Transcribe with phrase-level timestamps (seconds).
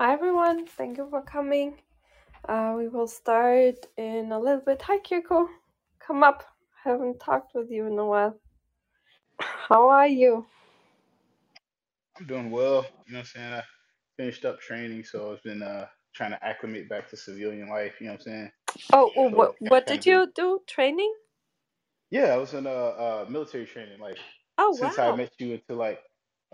[0.00, 1.74] Hi everyone, thank you for coming.
[2.48, 4.80] Uh, we will start in a little bit.
[4.80, 5.46] Hi Kirko,
[5.98, 6.42] come up.
[6.82, 8.40] Haven't talked with you in a while.
[9.38, 10.46] How are you?
[12.18, 12.86] I'm doing well.
[13.06, 13.52] You know what I'm saying?
[13.52, 13.62] I
[14.16, 18.06] finished up training, so I've been uh trying to acclimate back to civilian life, you
[18.06, 18.50] know what I'm saying?
[18.94, 20.60] Oh, So what what did been you do?
[20.66, 21.12] Training?
[22.10, 24.16] yeah, I was in uh, uh military training like
[24.56, 26.00] Oh since I met you until like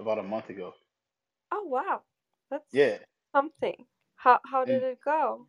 [0.01, 0.73] about a month ago.
[1.53, 2.03] Oh wow.
[2.51, 2.99] That's Yeah.
[3.37, 3.87] Something.
[4.17, 5.49] How how did And it go?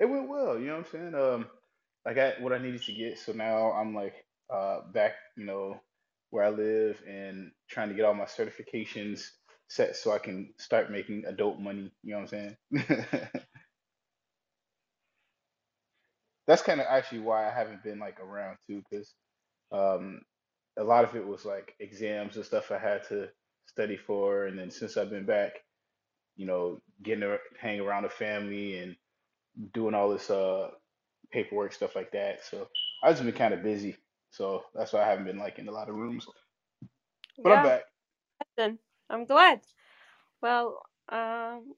[0.00, 1.14] it went well, you know what I'm saying?
[1.14, 1.46] Um
[2.06, 4.14] I got what I needed to get, so now I'm like
[4.54, 5.80] uh back, you know,
[6.30, 9.22] where I live and trying to get all my certifications
[9.68, 13.28] set so I can start making adult money, you know what I'm saying?
[16.48, 19.14] That's kind of actually why I haven't been like around too, because
[19.72, 20.22] um,
[20.78, 23.28] a lot of it was like exams and stuff I had to
[23.66, 25.52] study for, and then since I've been back,
[26.40, 28.96] you know, getting to hang around the family and
[29.74, 30.70] doing all this uh
[31.30, 32.42] paperwork stuff like that.
[32.42, 32.66] So
[33.04, 33.98] I've just been kind of busy,
[34.30, 36.26] so that's why I haven't been like in a lot of rooms.
[37.44, 37.82] But I'm back.
[38.56, 38.78] then
[39.10, 39.60] I'm glad.
[40.40, 41.74] Well, um,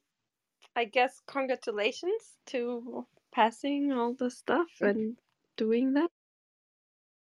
[0.76, 5.18] I guess congratulations to passing all the stuff and
[5.56, 6.10] doing that.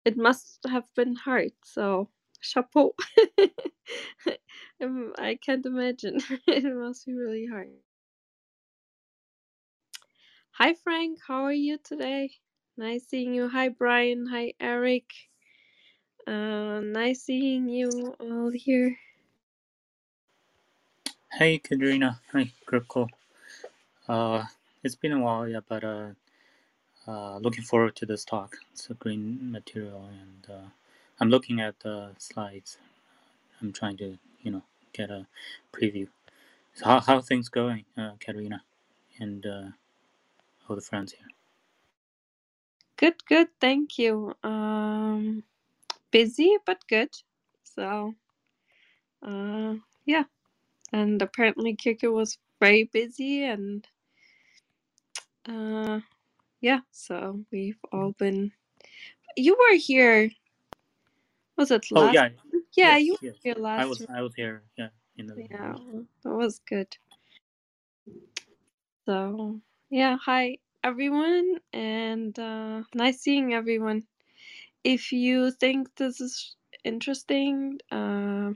[0.05, 2.11] It must have been hard, so
[2.43, 2.97] chapeau.
[4.83, 6.21] Um, I can't imagine.
[6.49, 7.71] It must be really hard.
[10.53, 11.19] Hi, Frank.
[11.27, 12.31] How are you today?
[12.77, 13.49] Nice seeing you.
[13.49, 14.27] Hi, Brian.
[14.27, 15.11] Hi, Eric.
[16.27, 18.97] Uh, nice seeing you all here.
[21.33, 22.21] Hey, Katrina.
[22.33, 23.09] Hi, Kirko.
[24.09, 24.45] Uh,
[24.85, 26.09] it's been a while, yeah, but uh,
[27.09, 28.57] uh, looking forward to this talk.
[28.73, 30.69] It's a green material, and uh,
[31.23, 32.79] I'm looking at the slides.
[33.63, 34.63] I'm trying to, you know,
[34.93, 35.27] get a
[35.73, 36.09] preview.
[36.75, 38.63] So how how things going, uh, Katrina,
[39.21, 39.65] and uh,
[40.69, 41.29] all the friends here?
[42.97, 43.49] Good, good.
[43.61, 44.35] Thank you.
[44.45, 45.45] Um,
[46.13, 47.11] busy but good.
[47.65, 48.15] So,
[49.27, 49.75] uh,
[50.07, 50.25] yeah.
[50.93, 53.87] And apparently, Kiko was very busy, and
[55.49, 56.01] uh,
[56.61, 56.81] yeah.
[56.93, 58.53] So we've all been.
[59.37, 60.31] You were here.
[61.63, 62.09] Was it Oh last?
[62.09, 62.31] yeah,
[62.77, 63.37] Yeah, yes, you were yes.
[63.43, 63.87] here I last.
[63.87, 65.81] was I was here, yeah, in the Yeah, room.
[66.25, 66.97] that was good.
[69.07, 74.05] So yeah, hi everyone, and uh, nice seeing everyone.
[74.85, 78.53] If you think this is interesting, uh,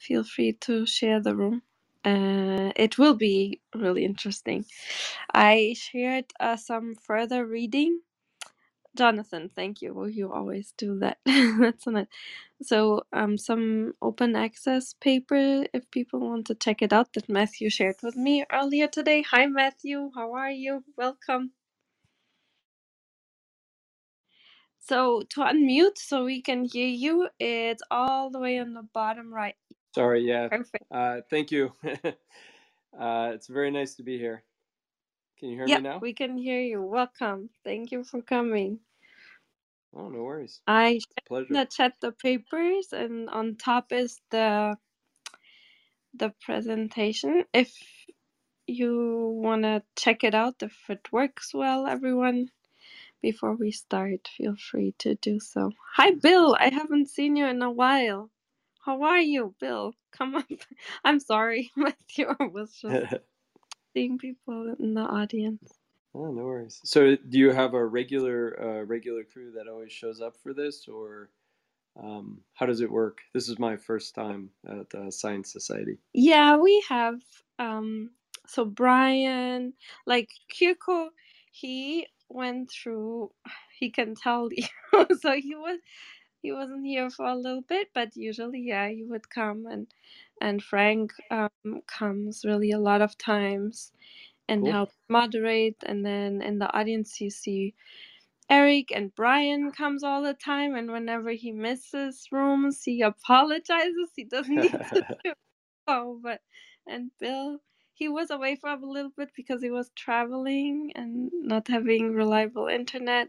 [0.00, 1.62] feel free to share the room.
[2.04, 4.64] Uh, it will be really interesting.
[5.34, 8.00] I shared uh, some further reading.
[8.96, 9.94] Jonathan, thank you.
[9.94, 11.18] Well, you always do that.
[11.26, 12.06] That's nice.
[12.62, 17.70] So, um, some open access paper if people want to check it out that Matthew
[17.70, 19.22] shared with me earlier today.
[19.30, 20.10] Hi, Matthew.
[20.14, 20.84] How are you?
[20.96, 21.52] Welcome.
[24.80, 29.32] So, to unmute so we can hear you, it's all the way on the bottom
[29.34, 29.56] right.
[29.94, 30.50] Sorry, yeah.
[30.50, 30.84] Perfect.
[30.92, 31.72] Uh, thank you.
[31.84, 34.44] uh, it's very nice to be here.
[35.42, 35.98] Can you hear me now?
[35.98, 36.80] we can hear you.
[36.80, 37.50] Welcome.
[37.64, 38.78] Thank you for coming.
[39.92, 40.60] Oh, no worries.
[40.68, 41.52] I pleasure.
[41.52, 44.76] the chat the papers, and on top is the
[46.14, 47.42] the presentation.
[47.52, 47.76] If
[48.68, 52.48] you want to check it out, if it works well, everyone,
[53.20, 55.72] before we start, feel free to do so.
[55.94, 56.20] Hi, mm-hmm.
[56.20, 56.56] Bill.
[56.56, 58.30] I haven't seen you in a while.
[58.86, 59.94] How are you, Bill?
[60.12, 60.46] Come up.
[61.04, 62.28] I'm sorry, Matthew.
[62.28, 63.14] I was just
[63.92, 65.72] seeing people in the audience.
[66.14, 66.80] no worries.
[66.84, 70.86] So, do you have a regular uh, regular crew that always shows up for this,
[70.88, 71.30] or
[72.00, 73.18] um, how does it work?
[73.34, 75.98] This is my first time at uh, Science Society.
[76.12, 77.20] Yeah, we have
[77.58, 78.10] um
[78.46, 79.74] so Brian,
[80.06, 81.08] like Kirko,
[81.50, 83.30] he went through
[83.78, 84.66] he can tell you.
[85.20, 85.78] so he was
[86.42, 89.86] he wasn't here for a little bit, but usually yeah, he would come and
[90.42, 93.92] and Frank um comes really a lot of times
[94.48, 94.68] and Cool.
[94.68, 97.74] helps moderate and then in the audience you see
[98.50, 104.10] Eric and Brian comes all the time and whenever he misses rooms he apologizes.
[104.16, 105.32] He doesn't need to do
[105.86, 106.40] Oh, but
[106.86, 107.58] and Bill,
[107.94, 112.68] he was away for a little bit because he was traveling and not having reliable
[112.68, 113.28] internet.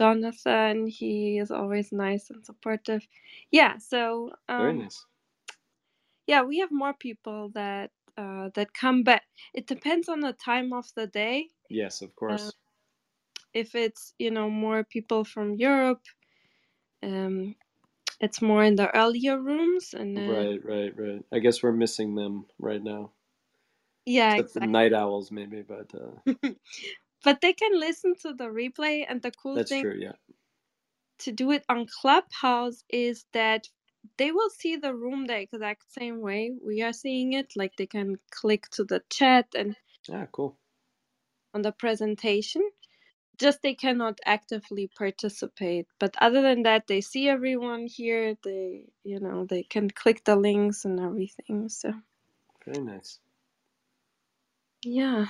[0.00, 3.06] Jonathan, he is always nice and supportive.
[3.52, 5.06] Yeah, so very um nice.
[6.30, 9.24] Yeah, we have more people that uh that come back.
[9.54, 11.48] It depends on the time of the day.
[11.70, 12.54] Yes, of Uh, course.
[13.54, 16.02] if it's, you know, more people from Europe,
[17.04, 17.56] um
[18.20, 21.24] it's more in the earlier rooms and then Right, right, right.
[21.32, 23.12] I guess we're missing them right now.
[24.06, 24.62] Yeah, except the exactly.
[24.62, 26.20] night owls maybe, but uh,
[27.24, 29.96] but they can listen to the replay, and the cool that's thing true.
[29.98, 30.12] Yeah.
[31.20, 33.68] to do it on Clubhouse is that
[34.18, 37.52] they will see the room the exact same way we are seeing it.
[37.56, 39.76] Like they can click to the chat and
[40.12, 40.56] Ah, cool.
[41.54, 42.62] on the presentation.
[43.38, 45.86] Just they cannot actively participate.
[46.00, 48.36] But other than that, they see everyone here.
[48.44, 51.68] They, you know, they can click the links and everything.
[51.68, 51.94] So
[52.66, 53.20] Very nice.
[54.84, 55.26] yeah.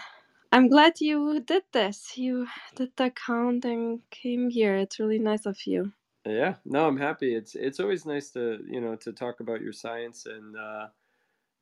[0.52, 2.16] I'm glad you did this.
[2.18, 2.46] You
[2.76, 4.76] did the count and came here.
[4.76, 5.92] It's really nice of you.
[6.26, 7.34] Yeah, no, I'm happy.
[7.34, 10.88] It's it's always nice to you know to talk about your science and uh,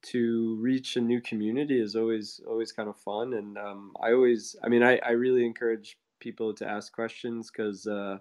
[0.04, 3.34] to reach a new community is always always kind of fun.
[3.34, 7.86] And um, I always, I mean, I I really encourage people to ask questions because
[7.86, 8.18] uh,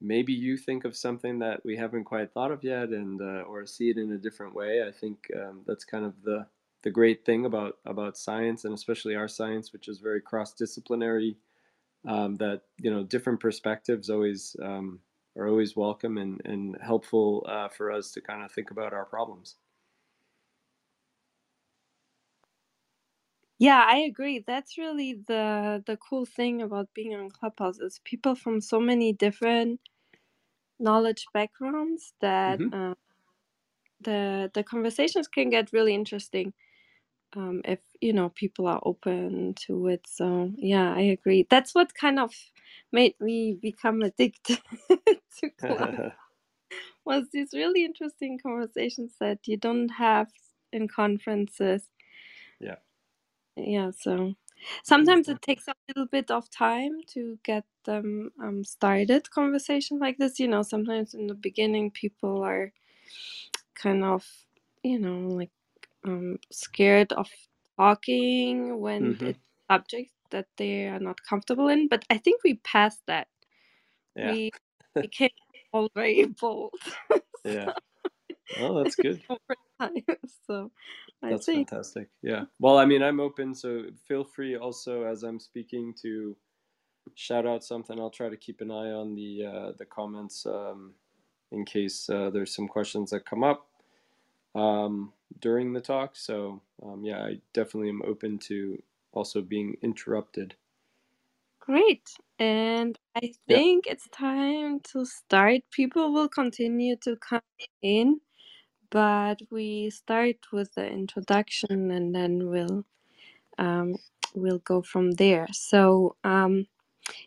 [0.00, 3.66] maybe you think of something that we haven't quite thought of yet, and uh, or
[3.66, 4.84] see it in a different way.
[4.86, 6.46] I think um, that's kind of the
[6.82, 11.38] the great thing about about science and especially our science, which is very cross disciplinary.
[12.08, 15.00] Um, that you know different perspectives always um,
[15.36, 19.06] are always welcome and, and helpful uh, for us to kind of think about our
[19.06, 19.56] problems.
[23.58, 24.40] Yeah, I agree.
[24.46, 29.14] That's really the the cool thing about being on Clubhouse is people from so many
[29.14, 29.80] different
[30.80, 32.72] knowledge backgrounds that Mhm.
[32.72, 32.94] uh,
[34.02, 36.54] the the conversations can get really interesting
[37.34, 40.06] um, if you know people are open to it.
[40.06, 41.46] So yeah, I agree.
[41.48, 42.34] That's what kind of
[42.92, 44.60] made me become addicted
[45.38, 45.50] to
[47.04, 50.28] was these really interesting conversations that you don't have
[50.72, 51.88] in conferences.
[52.60, 52.76] Yeah.
[53.56, 54.34] Yeah, so
[54.84, 60.18] sometimes it takes a little bit of time to get them um, started conversation like
[60.18, 60.38] this.
[60.38, 62.72] You know, sometimes in the beginning people are
[63.74, 64.26] kind of,
[64.82, 65.50] you know, like
[66.06, 67.28] um, scared of
[67.78, 69.30] talking when Mhm.
[69.30, 69.38] it's
[69.70, 71.88] a subject that they are not comfortable in.
[71.88, 73.28] But I think we passed that.
[74.16, 74.32] Yeah.
[74.32, 74.50] We
[75.00, 75.30] became
[75.72, 76.74] all very bold.
[77.44, 77.72] Yeah.
[78.56, 79.22] Oh, that's good.
[80.46, 80.70] So
[81.22, 82.08] I That's think fantastic.
[82.22, 82.44] Yeah.
[82.60, 86.36] Well, I mean, I'm open, so feel free also as I'm speaking to
[87.14, 88.00] shout out something.
[88.00, 90.94] I'll try to keep an eye on the uh, the comments um,
[91.52, 93.68] in case uh, there's some questions that come up
[94.54, 96.16] um, during the talk.
[96.16, 98.82] So um, yeah, I definitely am open to
[99.12, 100.54] also being interrupted.
[101.60, 102.10] great.
[102.38, 103.60] And I Yeah.
[103.60, 105.62] think it's time to start.
[105.72, 107.42] People will continue to come
[107.82, 108.20] in,
[108.90, 112.84] but we start with the introduction and then we'll
[113.58, 113.96] um,
[114.34, 115.48] we'll go from there.
[115.52, 116.66] So um,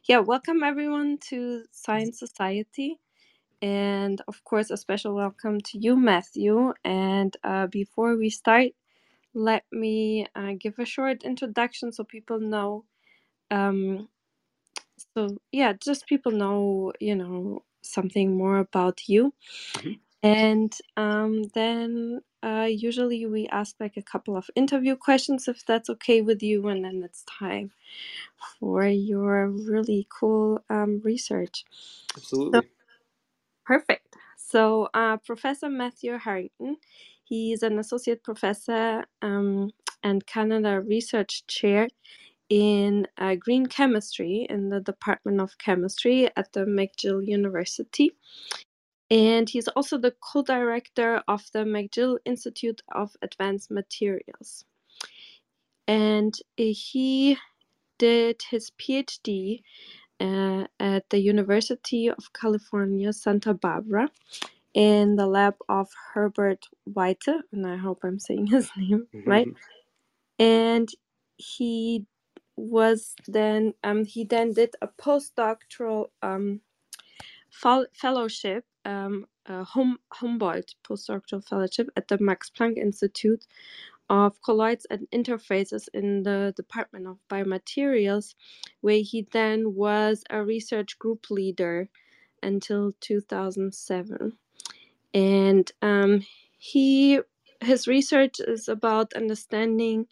[0.07, 2.99] yeah, welcome everyone to Science Society.
[3.63, 6.73] And of course, a special welcome to you, Matthew.
[6.85, 8.69] And uh, before we start,
[9.33, 12.85] let me uh, give a short introduction so people know.
[13.51, 14.09] Um,
[15.15, 19.33] so, yeah, just people know, you know, something more about you.
[19.75, 19.99] Mhm.
[20.23, 25.89] And um, then uh, usually we ask like a couple of interview questions if that's
[25.89, 26.67] okay with you.
[26.67, 27.71] And then it's time
[28.59, 31.65] for your really cool um, research.
[32.17, 32.69] Absolutely.
[33.65, 34.15] Perfect.
[34.37, 36.77] So, uh, Professor Matthew Harrington,
[37.23, 39.71] he's an associate professor um,
[40.03, 41.87] and Canada Research Chair
[42.49, 48.11] in uh, green chemistry in the Department of Chemistry at the McGill University.
[49.09, 54.65] And he's also the co director of the McGill Institute of Advanced Materials.
[55.87, 57.37] And he
[57.99, 59.61] did his PhD
[60.79, 64.09] at the University of California, Santa Barbara,
[64.73, 69.49] in the lab of Herbert Waite, and I hope I'm saying his name right.
[70.39, 70.89] And
[71.37, 72.05] he
[72.57, 76.61] was then um, he then did a postdoctoral um,
[77.51, 83.45] fel- fellowship, um, a hum- Humboldt postdoctoral fellowship at the Max Planck Institute
[84.13, 88.35] of Colloids and Interfaces in the Department of Biomaterials,
[88.81, 91.89] where he then was a research group leader
[92.43, 94.33] until 2007.
[95.15, 96.23] And um,
[96.59, 97.21] he
[97.61, 100.05] his research is about understanding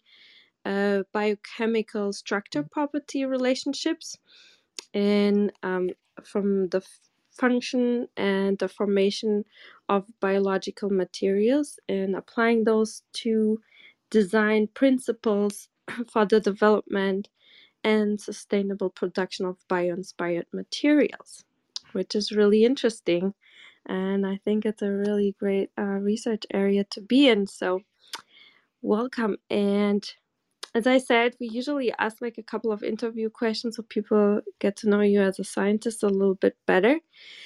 [0.64, 4.18] uh, biochemical structure property relationships
[4.94, 5.90] and um,
[6.24, 6.82] from the
[7.30, 9.44] function and the formation
[9.88, 13.60] of biological materials and applying those to
[14.12, 15.68] design principles
[16.08, 17.28] for the development
[17.82, 21.44] and sustainable production of bio-inspired materials
[21.92, 23.34] which is really interesting
[23.86, 27.80] and i think it's a really great uh, research area to be in so
[28.82, 30.14] welcome and
[30.74, 34.76] as I said, we usually ask like a couple of interview questions so people get
[34.76, 36.98] to know you as a scientist a little bit better.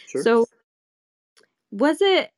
[0.07, 0.23] Sure.
[0.23, 0.47] So,
[1.73, 2.31] was it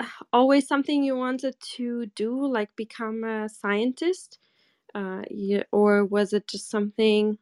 [0.32, 4.38] always something you wanted to do, like become a scientist?
[4.94, 7.38] Uh, yeah, or was it just something,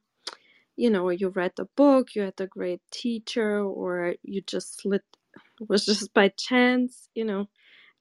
[0.76, 5.02] you know, you read the book, you had a great teacher, or you just slid,
[5.68, 7.48] was just by chance, you know?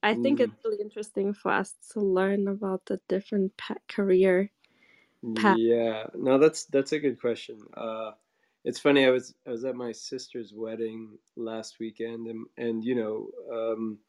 [0.03, 4.51] I think Mm, it's really interesting for us to learn about the different pa- career
[5.35, 5.61] paths.
[5.63, 6.07] yeah.
[6.15, 7.59] No, that's that's a good question.
[7.75, 8.11] Uh,
[8.63, 9.05] it's funny.
[9.05, 13.99] I was I was at my sister's wedding last weekend, and and you know, um,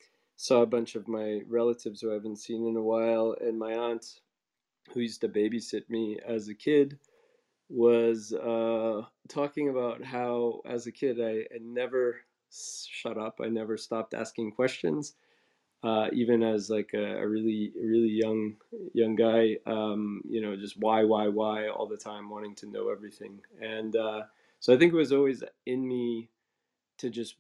[0.42, 3.75] saw a bunch of my relatives who I haven't seen in a while, and my
[3.75, 4.20] aunt,
[4.92, 6.99] who used to babysit me as a kid,
[7.68, 12.20] was uh, talking about how as a kid I, I never
[12.50, 13.40] shut up.
[13.42, 15.14] I never stopped asking questions
[15.82, 18.54] uh, even as like a, a really really young
[18.94, 22.88] young guy um, you know just why why why all the time wanting to know
[22.88, 24.22] everything and uh,
[24.61, 26.28] so i think it was always in me
[26.99, 27.37] to just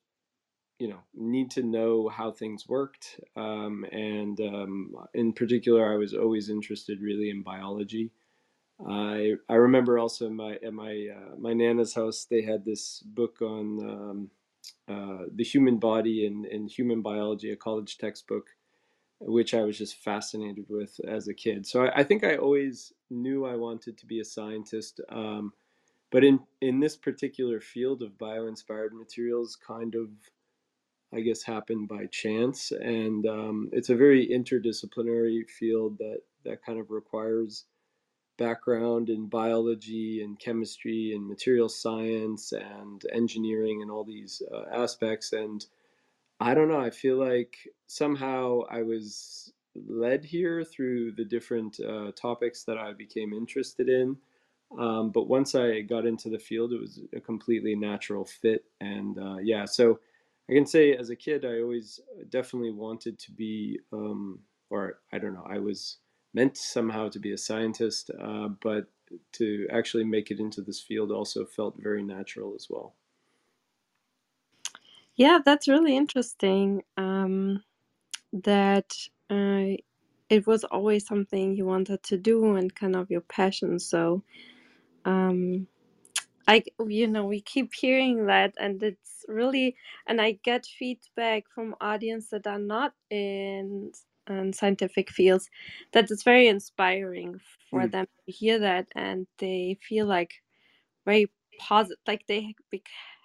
[0.82, 6.12] you know need to know how things worked um, and um, in particular i was
[6.12, 8.10] always interested really in biology
[8.88, 13.40] i i remember also my at my uh, my nana's house they had this book
[13.40, 14.30] on um,
[14.88, 18.48] uh, the human body and, and human biology a college textbook
[19.24, 21.64] which I was just fascinated with as a kid.
[21.64, 25.00] So I, I think I always knew I wanted to be a scientist.
[25.08, 25.52] Um,
[26.10, 30.08] but in, in this particular field of bio-inspired materials, kind of,
[31.14, 32.72] I guess, happened by chance.
[32.72, 37.64] And um, it's a very interdisciplinary field that, that kind of requires
[38.38, 45.32] background in biology and chemistry and material science and engineering and all these uh, aspects.
[45.32, 45.64] And
[46.40, 46.80] I don't know.
[46.80, 52.92] I feel like somehow I was led here through the different uh, topics that I
[52.94, 54.16] became interested in.
[54.78, 58.64] Um, but once I got into the field, it was a completely natural fit.
[58.80, 60.00] And uh, yeah, so
[60.52, 64.40] I can say as a kid, I always definitely wanted to be, um,
[64.70, 65.98] or I don't know, I was
[66.34, 68.88] meant somehow to be a scientist, uh, but
[69.34, 72.96] to actually make it into this field also felt very natural as well.
[75.16, 76.84] Yeah, that's really interesting.
[76.96, 77.64] Um,
[78.32, 78.92] that
[79.30, 79.76] uh,
[80.30, 83.78] it was always something you wanted to do and kind of your passion.
[83.80, 84.24] So,
[85.04, 85.68] um,
[86.48, 91.74] I, you know, we keep hearing that, and it's really, and I get feedback from
[91.80, 93.92] audience that are not in,
[94.28, 95.48] in scientific fields
[95.92, 97.88] that it's very inspiring for Hmm.
[97.88, 100.34] them to hear that, and they feel like
[101.06, 102.54] very positive, like they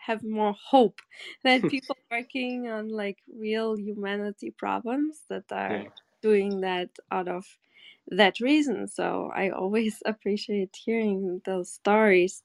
[0.05, 1.01] have more hope
[1.43, 5.89] that people working on like real humanity problems that are Yeah.
[6.21, 7.45] doing that out of
[8.11, 8.87] that reason.
[8.87, 12.43] So I always appreciate hearing those stories.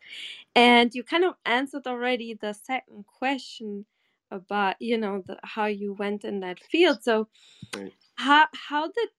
[0.57, 3.87] And you kind of answered already the second question
[4.31, 7.03] about, you know, the, how you went in that field.
[7.03, 7.29] So
[7.75, 7.93] Right.
[8.17, 9.11] how how did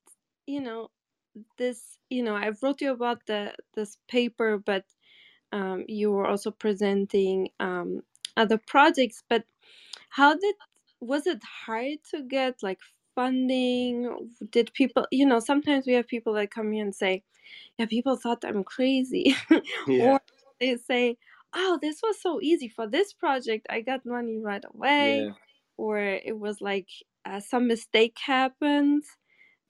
[0.47, 0.91] you know
[1.57, 1.99] this?
[2.09, 4.85] You know, I wrote you about the this paper, but
[5.53, 8.03] um, you were also presenting um,
[8.37, 9.23] other projects.
[9.29, 9.45] But
[10.09, 10.55] how did
[11.01, 12.79] was it hard to get like
[13.15, 14.29] funding?
[14.51, 17.23] Did people, you know, sometimes we have people that come here and say,
[17.77, 19.35] "Yeah, people thought I'm crazy,"
[19.85, 19.97] Yeah.
[19.97, 20.21] or
[20.59, 21.17] they say,
[21.53, 23.67] "Oh, this was so easy for this project.
[23.69, 25.33] I got money right away," Yeah.
[25.77, 26.89] or it was like
[27.25, 29.03] uh, some mistake happened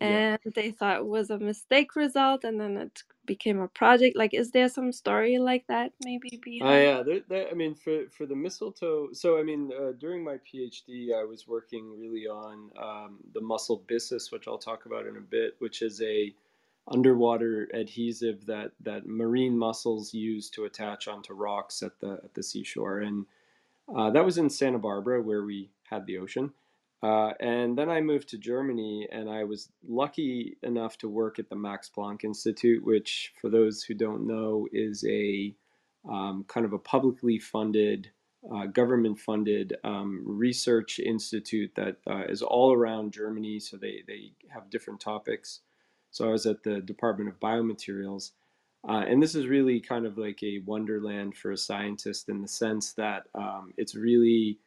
[0.01, 0.21] Yeah.
[0.21, 4.33] and they thought it was a mistake result and then it became a project like
[4.33, 8.05] is there some story like that maybe Oh behind yeah, there, there, I mean, for
[8.09, 9.09] for the mistletoe.
[9.13, 13.83] So I mean, uh, during my PhD, I was working really on um, the mussel
[13.87, 16.33] byssus, which I'll talk about in a bit, which is a
[16.87, 22.43] underwater adhesive that that marine mussels use to attach onto rocks at the at the
[22.43, 23.25] seashore, and
[23.93, 26.53] uh, that was in Santa Barbara where we had the ocean.
[27.03, 31.49] Uh, and then I moved to Germany, and I was lucky enough to work at
[31.49, 35.53] the Max Planck Institute, which, for those who don't know, is a
[36.09, 38.09] um, kind of a publicly funded,
[38.53, 43.59] uh, government funded um, research institute that uh, is all around Germany.
[43.59, 45.59] So they, they have different topics.
[46.11, 48.31] So I was at the Department of Biomaterials.
[48.87, 52.47] Uh, and this is really kind of like a wonderland for a scientist in the
[52.47, 54.59] sense that um, it's really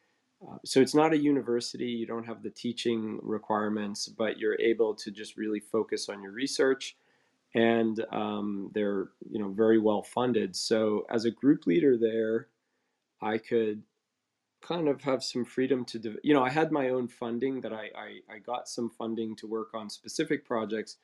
[0.45, 4.93] uh, so it's not a university you don't have the teaching requirements but you're able
[4.95, 6.97] to just really focus on your research
[7.55, 12.49] and um, they're you know very well funded so as a group leader there
[13.21, 13.83] i could
[14.61, 17.73] kind of have some freedom to de- you know i had my own funding that
[17.73, 20.97] I, I i got some funding to work on specific projects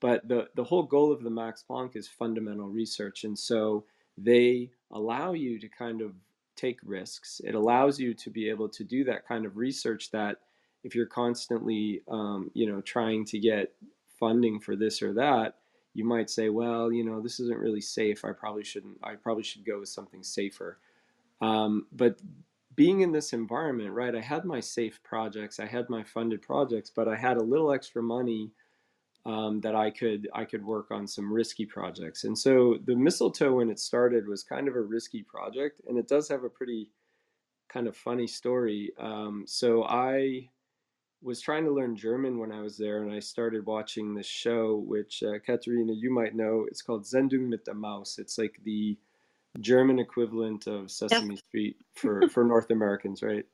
[0.00, 3.24] But the, the whole goal of the Max Planck is fundamental research.
[3.24, 3.86] And so
[4.18, 6.14] they allow you to kind of
[6.56, 7.40] take risks.
[7.44, 10.38] It allows you to be able to do that kind of research that
[10.82, 13.72] if you're constantly, um, you know, trying to get
[14.18, 15.56] funding for this or that,
[15.94, 18.24] you might say, well, you know, this isn't really safe.
[18.24, 18.98] I probably shouldn't.
[19.02, 20.78] I probably should go with something safer.
[21.40, 22.20] Um, but
[22.76, 24.14] being in this environment, right?
[24.14, 27.72] I had my safe projects, I had my funded projects, but I had a little
[27.72, 28.52] extra money
[29.26, 32.24] um, that I could I could work on some risky projects.
[32.24, 36.08] And so the mistletoe, when it started, was kind of a risky project, and it
[36.08, 36.90] does have a pretty
[37.68, 38.92] kind of funny story.
[38.98, 40.48] Um, so I
[41.22, 44.76] was trying to learn German when I was there, and I started watching this show,
[44.86, 46.66] which uh, Katharina, you might know.
[46.68, 48.18] It's called Sendung mit der Maus.
[48.18, 48.96] It's like the
[49.60, 51.44] German equivalent of Sesame yep.
[51.48, 53.44] Street for for North Americans, right?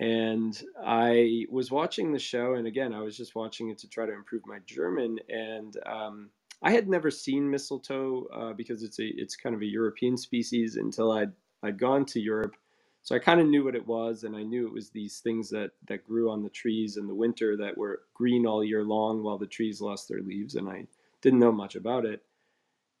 [0.00, 4.06] And I was watching the show, and again, I was just watching it to try
[4.06, 5.18] to improve my German.
[5.28, 6.30] And um,
[6.62, 10.76] I had never seen mistletoe uh, because it's a it's kind of a European species
[10.76, 11.32] until I'd
[11.62, 12.56] I'd gone to Europe
[13.02, 15.50] so I kind of knew what it was, and I knew it was these things
[15.50, 19.22] that that grew on the trees in the winter that were green all year long
[19.22, 20.86] while the trees lost their leaves, and I
[21.20, 22.22] didn't know much about it.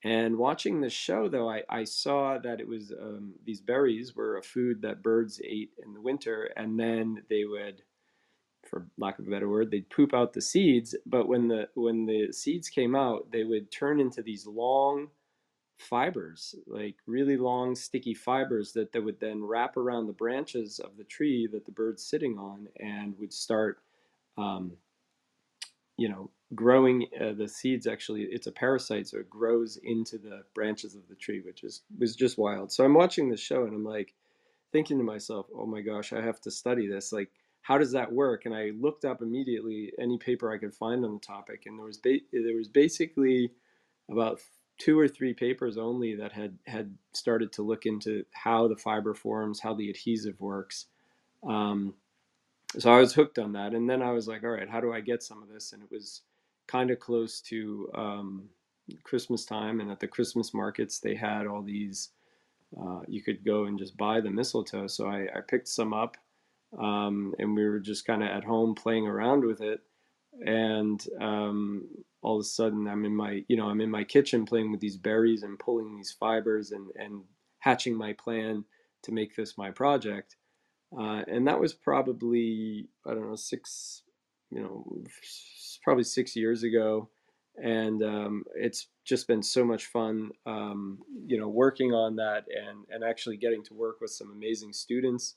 [0.04, 4.36] And watching the show, though, I, I saw that it was um, these berries were
[4.36, 7.82] a food that birds ate in the winter, and then they would,
[8.68, 10.96] for lack of a better word, they'd poop out the seeds.
[11.06, 15.08] But when the when the seeds came out, they would turn into these long
[15.78, 20.96] fibers, like really long, sticky fibers that, that would then wrap around the branches of
[20.96, 23.78] the tree that the bird's sitting on and would start,
[24.38, 24.72] um,
[25.96, 27.06] you know, growing.
[27.20, 31.14] Uh, the seeds actually, it's a parasite, so it grows into the branches of the
[31.14, 32.72] tree, which is was just wild.
[32.72, 34.14] So I'm watching the show and I'm like
[34.72, 37.12] thinking to myself, oh my gosh, I have to study this.
[37.12, 37.30] Like,
[37.62, 38.46] how does that work?
[38.46, 41.86] And I looked up immediately any paper I could find on the topic, and there
[41.86, 43.52] was ba- there was basically
[44.10, 44.40] about
[44.78, 49.14] two or three papers only that had had started to look into how the fiber
[49.14, 50.86] forms, how the adhesive works.
[51.46, 51.94] Um,
[52.78, 54.92] so I was hooked on that, and then I was like, all right, how do
[54.92, 55.72] I get some of this?
[55.72, 56.22] And it was
[56.72, 58.48] kind of close to um,
[59.04, 62.10] Christmas time, and at the Christmas markets they had all these.
[62.80, 64.86] Uh, you could go and just buy the mistletoe.
[64.86, 66.16] So I, I picked some up,
[66.78, 69.80] um, and we were just kind of at home playing around with it
[70.46, 71.88] and um,
[72.22, 74.80] all of a sudden I'm in my you know I'm in my kitchen playing with
[74.80, 77.22] these berries and pulling these fibers and and
[77.58, 78.64] hatching my plan
[79.02, 80.36] to make this my project
[80.98, 84.02] uh, and that was probably I don't know six
[84.50, 84.86] you know
[85.82, 87.08] probably six years ago
[87.62, 92.84] and um, it's just been so much fun um, you know working on that and
[92.90, 95.36] and actually getting to work with some amazing students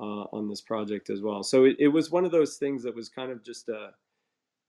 [0.00, 2.94] uh, on this project as well so it, it was one of those things that
[2.94, 3.90] was kind of just a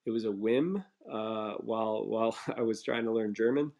[0.06, 3.72] it was a whim uh, while while I was trying to learn German,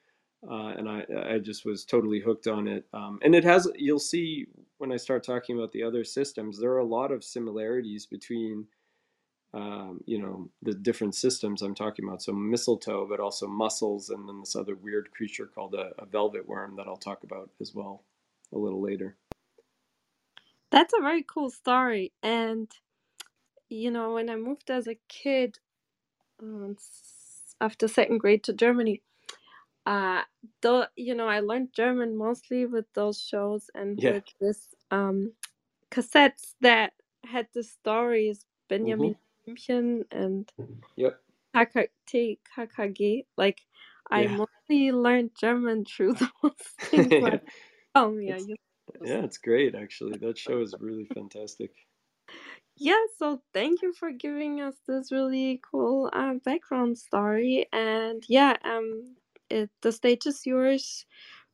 [0.50, 2.86] uh, and I I just was totally hooked on it.
[2.94, 6.72] Um, and it has you'll see when I start talking about the other systems, there
[6.72, 8.66] are a lot of similarities between.
[9.56, 12.24] Um, you know the different systems I'm talking about.
[12.24, 16.48] So mistletoe, but also mussels, and then this other weird creature called a, a velvet
[16.48, 18.04] worm that I'll talk about as well
[18.52, 19.16] a little later.
[20.72, 22.14] That's a very cool story.
[22.24, 22.68] And,
[23.70, 25.60] you know, when I moved as a kid,
[26.42, 26.76] um,
[27.64, 29.02] after second grade to Germany.
[29.86, 30.22] Uh,
[30.62, 34.14] though you know, I learned German mostly with those shows and yeah.
[34.14, 35.34] with this um,
[35.92, 36.94] cassettes that
[37.26, 39.20] had the stories Benjamin mm-hmm.
[40.12, 40.52] And
[40.96, 41.20] yep.
[41.56, 43.26] TKKG.
[43.38, 43.62] Like
[44.10, 47.12] I mostly learned German through those things.
[47.12, 47.44] Like,
[47.96, 48.48] oh yeah, it's,
[49.04, 50.18] yeah, it's great actually.
[50.18, 51.72] That show is really fantastic
[52.78, 57.68] yeah, so thank you for giving us this really cool uh, background story.
[57.72, 59.16] And yeah, um,
[59.50, 61.06] it, the stage is yours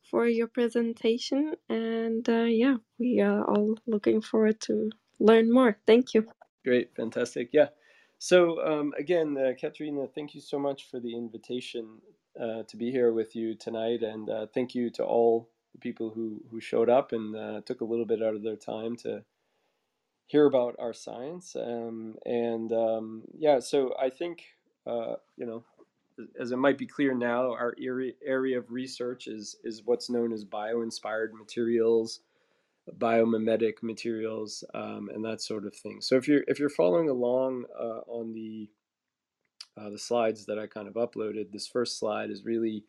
[0.09, 1.55] for your presentation.
[1.67, 5.77] And uh, yeah, we are all looking forward to learn more.
[5.85, 6.27] Thank you.
[6.63, 7.49] Great, fantastic.
[7.51, 7.69] Yeah.
[8.19, 11.87] So um, again, uh, Katerina, thank you so much for the invitation
[12.39, 16.09] uh, to be here with you tonight, and uh, thank you to all the people
[16.09, 19.23] who who showed up and uh, took a little bit out of their time to
[20.27, 21.55] hear about our science.
[21.55, 24.43] Um, and um, yeah, so I think,
[24.85, 25.63] uh, you know,
[26.39, 30.31] as it might be clear now, our area, area of research is, is what's known
[30.31, 32.19] as bio-inspired materials,
[32.97, 36.01] biomimetic materials, um, and that sort of thing.
[36.01, 38.69] So if you're if you're following along uh, on the
[39.77, 42.83] uh, the slides that I kind of uploaded, this first slide is really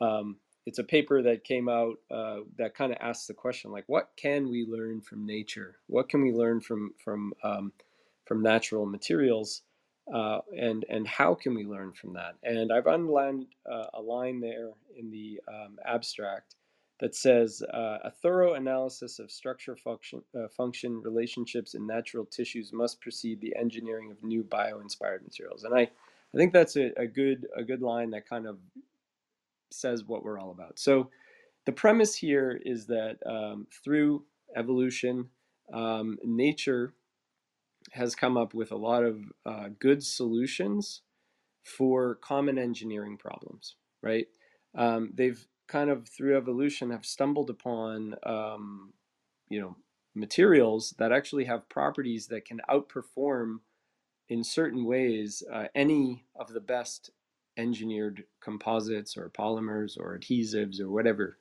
[0.00, 3.84] um, it's a paper that came out uh, that kind of asks the question like
[3.86, 7.72] what can we learn from nature what can we learn from from um,
[8.26, 9.62] from natural materials
[10.12, 12.36] uh, and and how can we learn from that?
[12.42, 16.54] And I've underlined uh, a line there in the um, abstract
[17.00, 22.72] that says uh, a thorough analysis of structure function uh, function relationships in natural tissues
[22.72, 25.64] must precede the engineering of new bio-inspired materials.
[25.64, 28.58] And I I think that's a, a good a good line that kind of
[29.70, 30.78] says what we're all about.
[30.78, 31.10] So
[31.66, 34.24] the premise here is that um, through
[34.56, 35.28] evolution,
[35.72, 36.94] um, nature
[37.92, 41.02] has come up with a lot of uh, good solutions
[41.62, 44.26] for common engineering problems, right?
[44.74, 48.92] Um, they've kind of through evolution have stumbled upon, um,
[49.48, 49.76] you know,
[50.14, 53.60] materials that actually have properties that can outperform
[54.28, 57.10] in certain ways uh, any of the best
[57.56, 61.38] engineered composites or polymers or adhesives or whatever.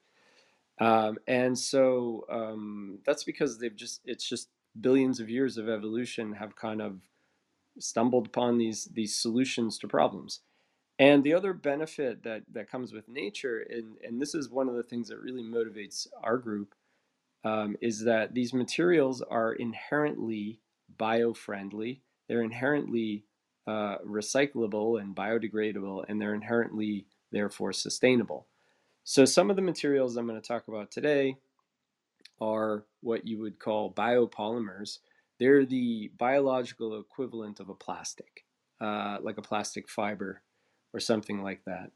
[0.79, 6.33] Um, and so um, that's because they've just, it's just billions of years of evolution
[6.33, 7.01] have kind of
[7.79, 10.41] stumbled upon these these solutions to problems.
[10.99, 14.75] And the other benefit that that comes with nature, and and this is one of
[14.75, 16.73] the things that really motivates our group,
[17.43, 20.59] um, is that these materials are inherently
[20.97, 22.01] bio-friendly.
[22.27, 23.25] They're inherently
[23.67, 28.47] uh, recyclable and biodegradable, and they're inherently therefore sustainable.
[29.03, 31.37] So some of the materials I'm going to talk about today
[32.41, 34.99] are what you would call biopolymers.
[35.39, 38.45] They're the biological equivalent of a plastic,
[38.81, 40.41] uh, like a plastic fiber
[40.97, 41.91] or something like that,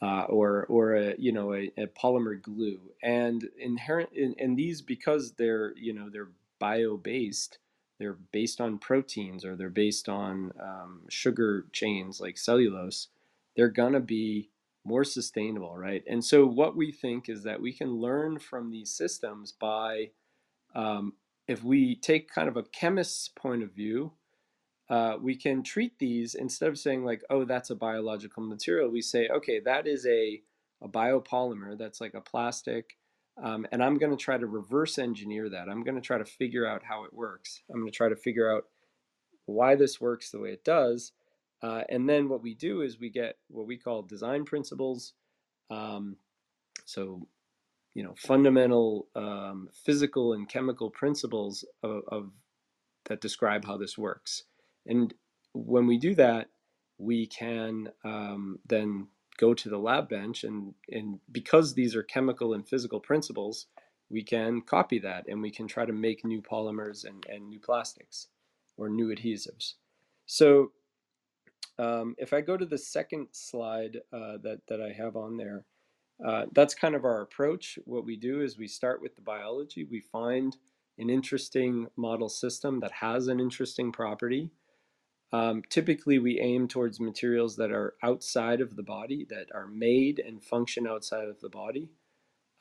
[0.00, 2.80] uh, or or a you know a, a polymer glue.
[3.02, 7.58] And inherent in, in these because they're you know they're bio based.
[7.98, 13.08] They're based on proteins or they're based on um, sugar chains like cellulose.
[13.56, 14.50] They're gonna be
[14.84, 16.04] more sustainable, right?
[16.08, 20.12] And so what we think is that we can learn from these systems by,
[20.74, 21.14] um,
[21.46, 24.12] if we take kind of a chemist's point of view,
[24.90, 28.90] uh, we can treat these instead of saying like, oh, that's a biological material.
[28.90, 30.42] We say, okay, that is a
[30.82, 31.78] a biopolymer.
[31.78, 32.96] That's like a plastic.
[33.42, 35.68] Um, and I'm going to try to reverse engineer that.
[35.68, 37.62] I'm going to try to figure out how it works.
[37.70, 38.64] I'm going to try to figure out
[39.46, 41.12] why this works the way it does
[41.62, 45.12] uh, and then what we do is we get what we call design principles.
[45.70, 46.16] Um,
[46.84, 47.26] so,
[47.94, 52.30] you know, fundamental um, physical and chemical principles of, of,
[53.06, 54.44] that describe how this works.
[54.86, 55.12] And
[55.52, 56.48] when we do that,
[56.98, 62.52] we can um, then go to the lab bench and, and because these are chemical
[62.52, 63.66] and physical principles,
[64.10, 67.58] we can copy that and we can try to make new polymers and, and new
[67.58, 68.26] plastics
[68.76, 69.74] or new adhesives.
[70.26, 70.72] So
[71.78, 75.64] um, if I go to the second slide uh, that, that I have on there,
[76.24, 77.78] uh, that's kind of our approach.
[77.86, 79.84] What we do is we start with the biology.
[79.84, 80.54] We find
[80.98, 84.50] an interesting model system that has an interesting property.
[85.32, 90.18] Um, typically, we aim towards materials that are outside of the body, that are made
[90.18, 91.90] and function outside of the body.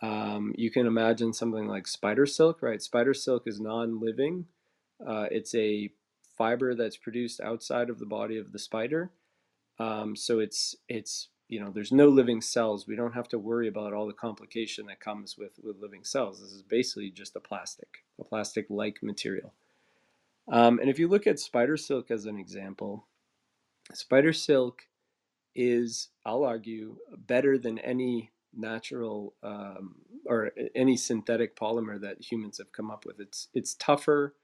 [0.01, 2.81] Um, you can imagine something like spider silk, right?
[2.81, 4.45] Spider silk is non-living.
[5.05, 5.89] Uh, it's a
[6.37, 9.11] fiber that's produced outside of the body of the spider.
[9.79, 12.87] Um, so it's it's you know there's no living cells.
[12.87, 16.39] We don't have to worry about all the complication that comes with with living cells.
[16.39, 19.53] This is basically just a plastic, a plastic-like material.
[20.51, 23.07] Um, and if you look at spider silk as an example,
[23.93, 24.83] spider silk
[25.55, 32.71] is, I'll argue, better than any natural um, or any synthetic polymer that humans have
[32.71, 33.19] come up with.
[33.19, 34.35] It's it's tougher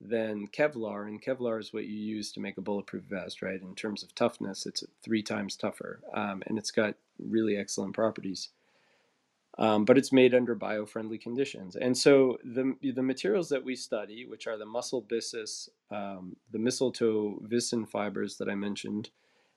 [0.00, 3.60] than Kevlar, and Kevlar is what you use to make a bulletproof vest, right?
[3.60, 8.48] In terms of toughness, it's three times tougher, um, and it's got really excellent properties.
[9.58, 14.24] Um, but it's made under bio-friendly conditions, and so the the materials that we study,
[14.24, 19.10] which are the mussel byssus, um, the mistletoe viscin fibers that I mentioned,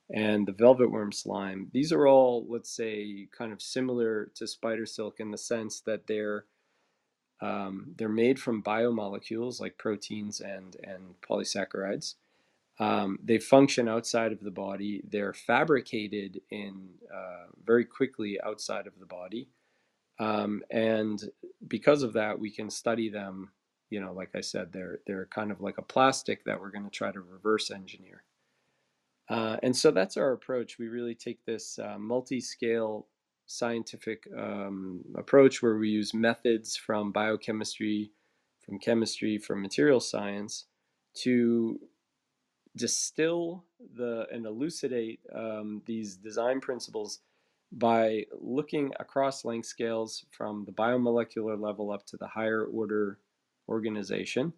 [0.09, 4.85] and the velvet worm slime, these are all, let's say, kind of similar to spider
[4.85, 6.45] silk in the sense that they're
[7.41, 12.15] um, they're made from biomolecules like proteins and, and polysaccharides.
[12.79, 15.01] Um, they function outside of the body.
[15.07, 19.49] They're fabricated in uh, very quickly outside of the body.
[20.19, 21.21] Um, and
[21.67, 23.51] because of that, we can study them.
[23.89, 26.85] You know, like I said, they're they're kind of like a plastic that we're going
[26.85, 28.23] to try to reverse engineer.
[29.29, 30.77] Uh, and so that's our approach.
[30.77, 33.07] We really take this uh, multi-scale
[33.45, 38.11] scientific um, approach where we use methods from biochemistry,
[38.65, 40.65] from chemistry, from material science
[41.15, 41.79] to
[42.75, 43.63] distill
[43.95, 47.19] the and elucidate um, these design principles
[47.73, 53.19] by looking across length scales from the biomolecular level up to the higher order
[53.67, 54.53] organization.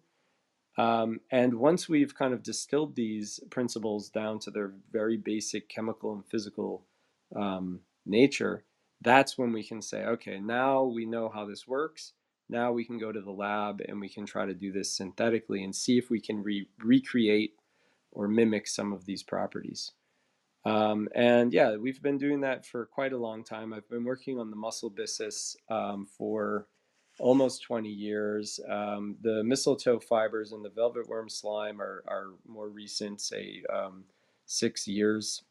[0.76, 6.12] Um, and once we've kind of distilled these principles down to their very basic chemical
[6.12, 6.84] and physical
[7.34, 8.64] um, nature,
[9.00, 12.12] that's when we can say, okay, now we know how this works.
[12.50, 15.64] Now we can go to the lab and we can try to do this synthetically
[15.64, 17.54] and see if we can re- recreate
[18.12, 19.92] or mimic some of these properties.
[20.66, 23.72] Um, and yeah, we've been doing that for quite a long time.
[23.72, 26.66] I've been working on the mussel byssus um, for
[27.20, 28.58] almost 20 years.
[28.68, 34.04] Um, the mistletoe fibers and the velvet worm slime are, are more recent, say um,
[34.44, 35.44] six years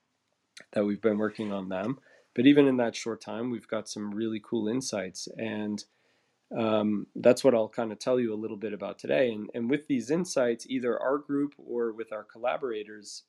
[0.74, 1.98] that we've been working on them.
[2.34, 5.30] But even in that short time, we've got some really cool insights.
[5.38, 5.82] And
[6.56, 9.32] um, that's what I'll kind of tell you a little bit about today.
[9.32, 13.24] And, and with these insights, either our group or with our collaborators,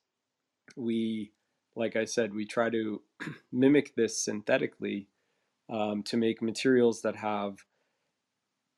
[0.75, 1.31] we,
[1.77, 3.01] like I said, we try to
[3.51, 5.07] mimic this synthetically
[5.69, 7.63] um, to make materials that have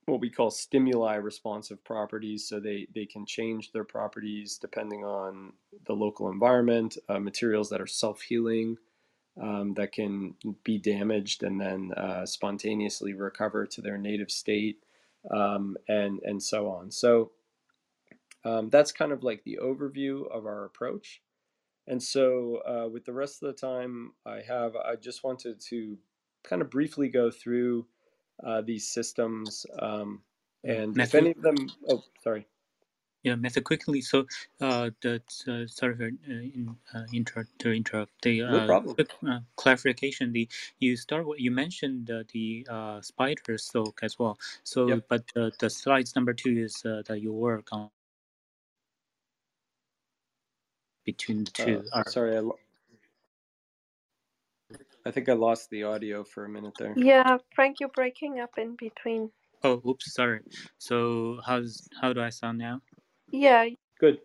[0.05, 2.47] what we call stimuli responsive properties.
[2.47, 5.53] So they, they can change their properties depending on
[5.85, 8.77] the local environment, uh, materials that are self healing,
[9.41, 14.83] um, that can be damaged and then uh, spontaneously recover to their native state,
[15.31, 16.91] um, and, and so on.
[16.91, 17.31] So
[18.43, 21.21] um, that's kind of like the overview of our approach.
[21.89, 25.97] And so, uh, with the rest of the time I have, I just wanted to
[26.43, 27.87] kind of briefly go through
[28.45, 29.65] uh, these systems.
[29.79, 30.21] Um,
[30.63, 31.55] and Matthew, if any of them,
[31.89, 32.45] oh, sorry.
[33.23, 34.01] Yeah, Matthew, quickly.
[34.01, 34.27] So,
[34.61, 38.11] uh, the uh, sorry for uh, in, uh, inter to interrupt.
[38.21, 38.93] The no uh, problem.
[38.93, 40.31] Quick, uh, clarification.
[40.31, 40.47] The
[40.77, 41.25] you start.
[41.39, 44.37] You mentioned uh, the uh, spider silk as well.
[44.63, 45.05] So, yep.
[45.09, 47.89] but uh, the slides number two is uh, that you work on
[51.11, 51.83] between the two.
[51.93, 52.41] Uh, sorry, I,
[55.05, 56.95] I think I lost the audio for a minute there.
[56.95, 59.31] Yeah, Frank, you're breaking up in between.
[59.63, 60.41] Oh, oops, sorry.
[60.77, 62.81] So how's how do I sound now?
[63.31, 63.65] Yeah.
[63.99, 64.19] Good.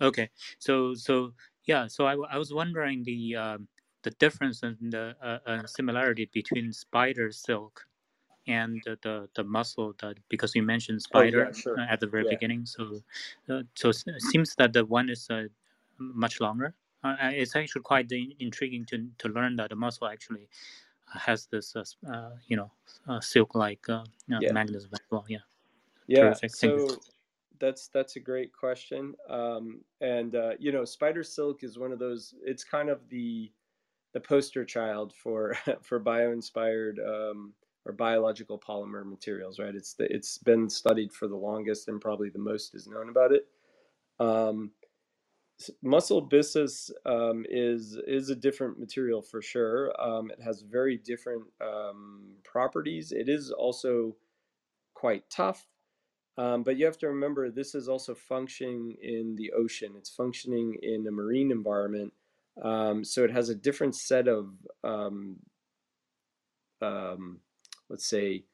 [0.00, 0.30] Okay.
[0.58, 1.34] So so
[1.66, 1.86] yeah.
[1.88, 3.68] So I, I was wondering the um,
[4.02, 7.84] the difference and the uh, uh, similarity between spider silk
[8.46, 11.80] and the the, the mussel that because you mentioned spider oh, yeah, sure.
[11.80, 12.30] at the very yeah.
[12.30, 12.66] beginning.
[12.66, 13.00] So
[13.48, 15.44] uh, so it seems that the one is uh,
[15.98, 20.48] much longer uh, it's actually quite intriguing to to learn that the mussel actually
[21.12, 22.70] has this, uh, uh you know,
[23.06, 24.52] uh, silk-like uh, yeah.
[24.52, 25.24] mechanism as well.
[25.28, 25.38] Yeah.
[26.06, 26.20] Yeah.
[26.20, 26.56] Terrific.
[26.56, 26.96] So
[27.60, 29.14] that's that's a great question.
[29.28, 32.34] Um, and you know, spider silk is one of those.
[32.42, 33.52] It's kind of the
[34.12, 37.52] the poster child for for bio-inspired um,
[37.86, 39.74] or biological polymer materials, right?
[39.74, 43.32] It's the, it's been studied for the longest and probably the most is known about
[43.32, 43.46] it.
[44.18, 44.70] Um,
[45.82, 49.92] mussel byssus um, is is a different material for sure.
[50.00, 53.12] Um, it has very different um, properties.
[53.12, 54.16] It is also
[54.94, 55.66] quite tough,
[56.38, 59.94] um, but you have to remember this is also functioning in the ocean.
[59.96, 62.12] It's functioning in a marine environment,
[62.62, 65.36] um, so it has a different set of um,
[67.88, 68.44] let's say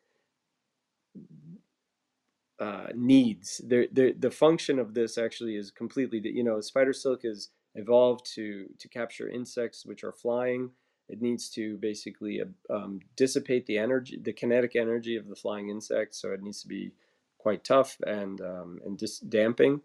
[2.61, 3.61] uh, needs.
[3.67, 6.21] The, the the function of this actually is completely.
[6.25, 10.71] You know, spider silk is evolved to to capture insects which are flying.
[11.09, 15.71] It needs to basically uh, um, dissipate the energy, the kinetic energy of the flying
[15.71, 16.15] insect.
[16.15, 16.93] So it needs to be
[17.39, 19.83] quite tough and um, and dis- damping.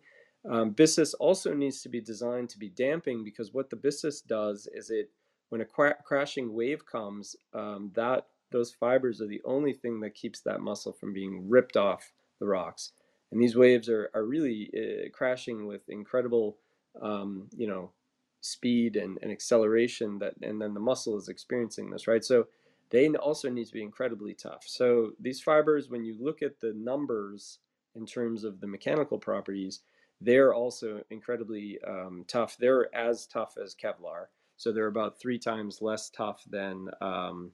[0.50, 0.76] Um,
[1.20, 5.10] also needs to be designed to be damping because what the byssus does is it,
[5.50, 10.16] when a cra- crashing wave comes, um, that those fibers are the only thing that
[10.16, 12.94] keeps that mussel from being ripped off the rocks.
[13.32, 16.58] And these waves are, are really uh, crashing with incredible,
[17.02, 17.92] um, you know,
[18.40, 22.24] speed and, and acceleration that, and then the mussel is experiencing this, right?
[22.24, 22.48] So
[22.92, 24.64] they also need to be incredibly tough.
[24.66, 27.60] So these fibers, when you look at the numbers
[27.94, 29.82] in terms of the mechanical properties,
[30.22, 32.56] they're also incredibly um, tough.
[32.58, 37.52] They're as tough as Kevlar, so they're about three times less tough than um,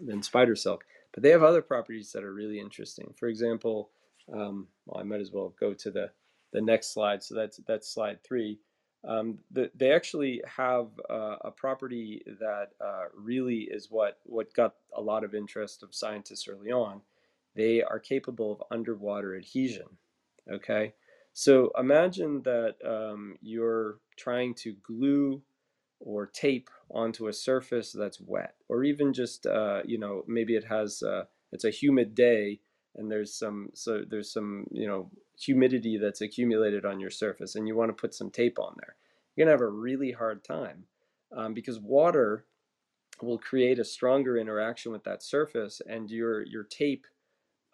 [0.00, 0.84] than spider silk.
[1.12, 3.12] But they have other properties that are really interesting.
[3.16, 3.90] For example,
[4.32, 6.10] um, well, I might as well go to the,
[6.52, 7.22] the next slide.
[7.22, 8.58] So that's, that's slide three.
[9.06, 14.74] Um, the, they actually have uh, a property that uh, really is what, what got
[14.96, 17.00] a lot of interest of scientists early on.
[17.54, 19.86] They are capable of underwater adhesion.
[20.50, 20.94] Okay,
[21.32, 25.42] so imagine that um, you're trying to glue
[26.04, 30.64] or tape onto a surface that's wet, or even just uh, you know maybe it
[30.64, 32.60] has uh, it's a humid day
[32.96, 37.66] and there's some so there's some you know humidity that's accumulated on your surface, and
[37.66, 38.96] you want to put some tape on there.
[39.34, 40.84] You're gonna have a really hard time
[41.36, 42.46] um, because water
[43.22, 47.06] will create a stronger interaction with that surface, and your your tape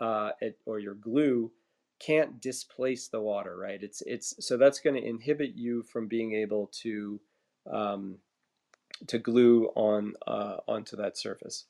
[0.00, 1.50] uh, it, or your glue
[1.98, 3.82] can't displace the water, right?
[3.82, 7.20] It's it's so that's going to inhibit you from being able to
[7.70, 8.18] um,
[9.06, 11.66] to glue on uh, onto that surface.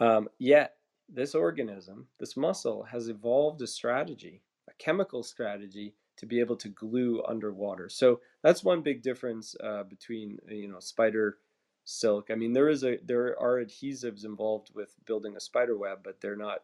[0.00, 0.74] Um, yet
[1.08, 6.68] this organism, this mussel, has evolved a strategy, a chemical strategy to be able to
[6.68, 7.88] glue underwater.
[7.88, 11.38] So that's one big difference uh, between you know spider
[11.84, 12.30] silk.
[12.30, 16.20] I mean, there is a there are adhesives involved with building a spider web, but
[16.20, 16.62] they're not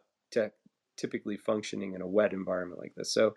[0.97, 3.11] typically functioning in a wet environment like this.
[3.11, 3.35] So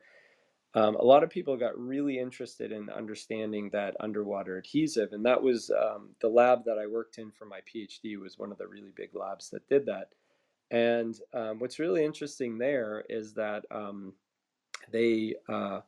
[0.75, 5.43] um, a lot of people got really interested in understanding that underwater adhesive, and that
[5.43, 8.67] was um, the lab that I worked in for my PhD was one of the
[8.67, 10.11] really big labs that did that.
[10.71, 14.13] And um, what's really interesting there is that um,
[14.91, 15.81] they uh,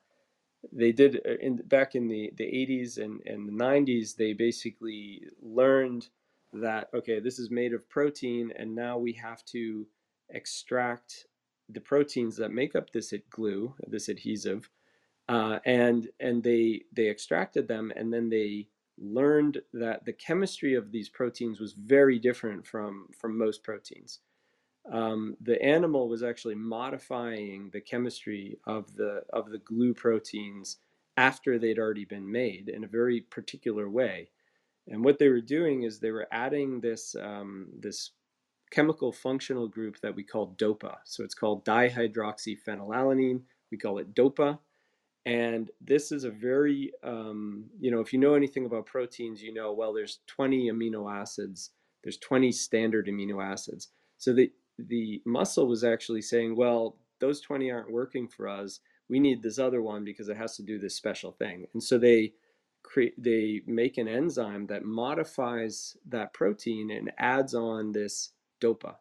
[0.72, 5.22] they did uh, in back in the, the 80s and, and the 90s they basically
[5.40, 6.08] learned
[6.52, 9.86] that okay this is made of protein and now we have to
[10.30, 11.26] extract
[11.68, 14.70] the proteins that make up this glue this adhesive
[15.28, 18.68] uh, and and they they extracted them and then they
[19.00, 24.20] learned that the chemistry of these proteins was very different from from most proteins
[24.90, 30.78] um, the animal was actually modifying the chemistry of the of the glue proteins
[31.16, 34.31] after they'd already been made in a very particular way.
[34.87, 38.12] And what they were doing is they were adding this um, this
[38.70, 40.96] chemical functional group that we call DOPA.
[41.04, 43.42] So it's called dihydroxyphenylalanine.
[43.70, 44.59] We call it DOPA.
[45.26, 49.52] And this is a very, um, you know, if you know anything about proteins, you
[49.52, 51.70] know, well, there's 20 amino acids,
[52.02, 53.88] there's 20 standard amino acids.
[54.16, 58.81] So the the mussel was actually saying, well, those 20 aren't working for us.
[59.09, 61.66] We need this other one because it has to do this special thing.
[61.74, 62.33] And so they
[62.83, 68.96] create they make an enzyme that modifies that protein and adds on this dopa.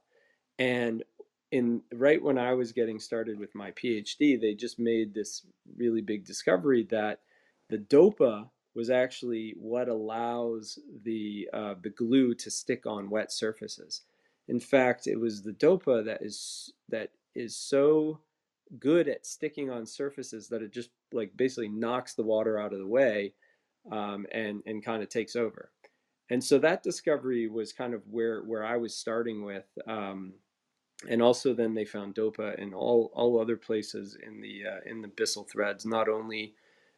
[0.59, 1.03] And
[1.51, 5.45] in right when I was getting started with my PhD, they just made this
[5.77, 7.21] really big discovery that
[7.69, 14.01] the dopa was actually what allows the uh, the glue to stick on wet surfaces.
[14.47, 18.19] In fact, it was the dopa that is that is so
[18.79, 22.79] good at sticking on surfaces that it just like basically knocks the water out of
[22.79, 23.33] the way
[23.91, 25.71] um, and and kind of takes over.
[26.29, 29.65] And so that discovery was kind of where where I was starting with.
[29.87, 30.33] Um,
[31.07, 35.01] and also then they found dopa in all all other places in the uh, in
[35.01, 36.53] the byssal threads, not only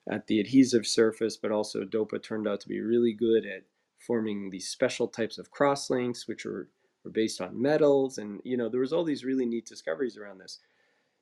[0.10, 3.64] at the adhesive surface, but also dopa turned out to be really good at
[4.00, 6.70] forming these special types of crosslinks, which are
[7.04, 10.40] were based on metals and you know there was all these really neat discoveries around
[10.40, 10.60] this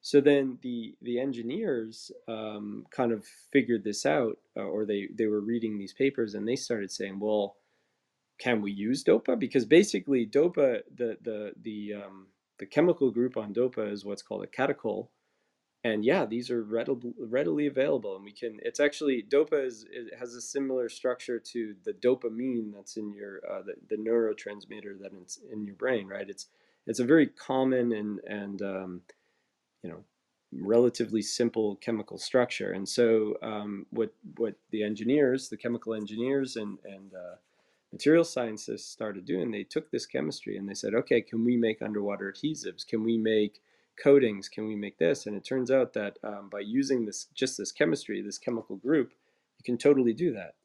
[0.01, 5.27] so then the the engineers um, kind of figured this out uh, or they they
[5.27, 7.57] were reading these papers and they started saying well
[8.37, 9.37] can we use dopa?
[9.37, 12.27] Because basically dopa the the the um,
[12.59, 15.09] the chemical group on dopa is what's called a catechol.
[15.83, 20.17] And yeah these are readily, readily available and we can it's actually dopa is it
[20.17, 25.11] has a similar structure to the dopamine that's in your uh, the, the neurotransmitter that
[25.21, 26.29] it's in your brain right?
[26.29, 26.47] It's
[26.87, 29.01] it's a very common and and um,
[29.83, 30.03] you know
[30.51, 32.71] relatively simple chemical structure.
[32.71, 37.35] And so um, what what the engineers the chemical engineers and and uh,
[37.97, 41.81] material scientists started doing they took this chemistry and they said okay can we make
[41.81, 43.61] underwater adhesives can we make
[43.97, 45.25] coatings can we make this?
[45.25, 49.11] And it turns out that um, by using this just this chemistry, this chemical group,
[49.57, 50.55] you can totally do that.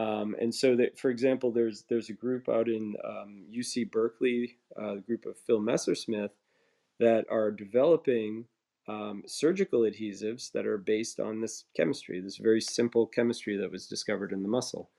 [0.00, 4.58] Um, and so that, for example, there's there's a group out in um, UC Berkeley,
[4.80, 6.30] uh, group of Phil Messersmith,
[7.00, 8.44] that are developing
[8.88, 13.86] um, surgical adhesives that are based on this chemistry, this very simple chemistry that was
[13.86, 14.90] discovered in the mussel.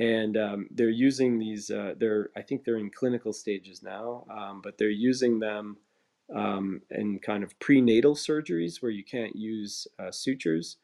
[0.00, 1.70] And um, they're using these.
[1.70, 5.76] Uh, they're I think they're in clinical stages now, um, but they're using them
[6.34, 10.78] um, and kind of prenatal surgeries where you can't use uh, sutures.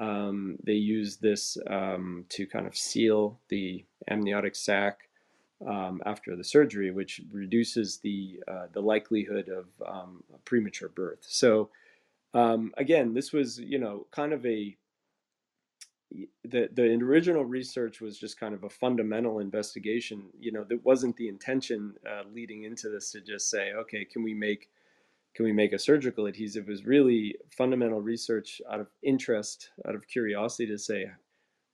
[0.00, 5.00] Um, they use this um, to kind of seal the amniotic sac
[5.66, 9.66] um, after the surgery, which reduces the uh, the likelihood of
[10.46, 11.26] premature birth.
[11.28, 11.68] So
[12.32, 14.78] again, this was you know kind of a
[16.44, 20.24] the the original research was just kind of a fundamental investigation.
[20.38, 24.22] You know, that wasn't the intention uh, leading into this to just say, okay, can
[24.22, 24.68] we make
[25.36, 29.94] can we make a surgical adhesive it was really fundamental research out of interest, out
[29.94, 31.10] of curiosity to say,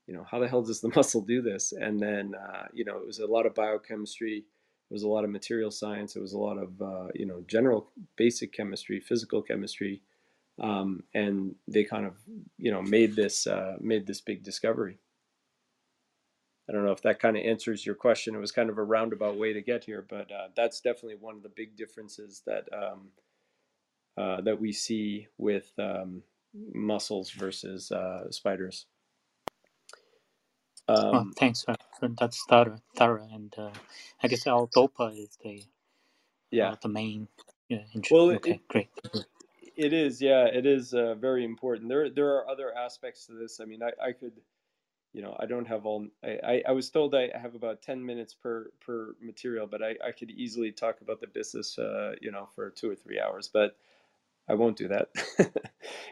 [0.09, 1.73] you know, how the hell does the mussel do this?
[1.73, 5.23] And then, uh, you know, it was a lot of biochemistry, it was a lot
[5.23, 9.43] of material science, it was a lot of, uh, you know, general basic chemistry, physical
[9.43, 10.03] chemistry.
[10.61, 12.15] Um, and they kind of,
[12.59, 14.99] you know, made this, uh, made this big discovery.
[16.69, 18.35] I don't know if that kind of answers your question.
[18.35, 21.37] It was kind of a roundabout way to get here, but uh, that's definitely one
[21.37, 23.09] of the big differences that um,
[24.17, 26.23] uh, that we see with um,
[26.73, 28.87] mussels versus uh, spiders.
[30.89, 33.71] Um, thanks for, for that thorough, thorough, and uh,
[34.23, 35.63] I guess L-DOPA is the
[36.51, 36.71] yeah.
[36.71, 37.29] uh, the main.
[37.69, 37.85] Yeah.
[38.11, 38.89] Well, it, okay, great.
[39.77, 41.89] It is, yeah, it is uh, very important.
[41.89, 43.61] There, there are other aspects to this.
[43.61, 44.41] I mean, I, I could,
[45.13, 46.07] you know, I don't have all.
[46.25, 50.13] I, I, was told I have about ten minutes per per material, but I, I
[50.13, 53.49] could easily talk about the byssus, uh, you know, for two or three hours.
[53.53, 53.77] But
[54.49, 55.09] I won't do that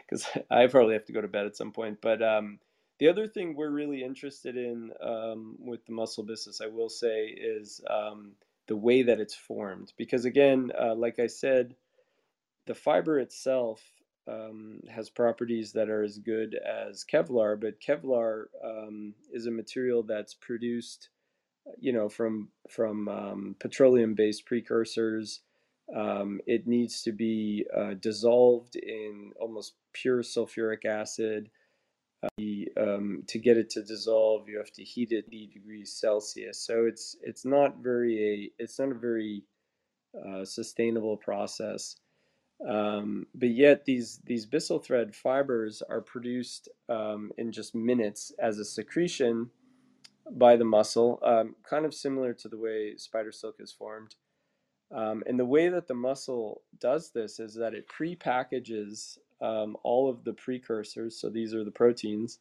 [0.07, 1.99] because I probably have to go to bed at some point.
[2.01, 2.59] But um,
[2.99, 7.27] the other thing we're really interested in um, with the mussel byssus, I will say,
[7.27, 8.33] is um,
[8.67, 9.93] the way that it's formed.
[9.97, 11.75] Because again, uh, like I said
[12.67, 13.81] the fiber itself
[14.27, 20.03] um, has properties that are as good as Kevlar, but Kevlar um, is a material
[20.03, 21.09] that's produced,
[21.79, 25.41] you know, from from um, petroleum-based precursors.
[25.95, 31.49] Um, it needs to be uh, dissolved in almost pure sulfuric acid.
[32.23, 36.59] Uh, um, to get it to dissolve, you have to heat it 80 degrees Celsius.
[36.59, 39.43] So it's it's not very a it's not a very
[40.15, 41.95] uh, sustainable process.
[42.67, 48.59] Um, but yet these these byssal thread fibers are produced um, in just minutes as
[48.59, 49.49] a secretion
[50.29, 54.15] by the mussel, um, kind of similar to the way spider silk is formed.
[54.93, 60.09] Um, and the way that the mussel does this is that it pre-packages um, all
[60.09, 62.39] of the precursors, so these are the proteins,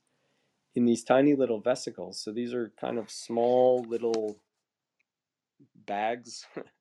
[0.75, 2.21] in these tiny little vesicles.
[2.21, 4.37] So these are kind of small little
[5.87, 6.47] bags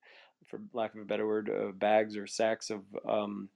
[0.50, 3.50] for lack of a better word, uh, bags or sacks of um,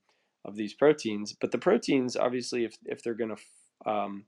[0.44, 1.32] of these proteins.
[1.32, 4.24] But the proteins, obviously, if if they're going to um,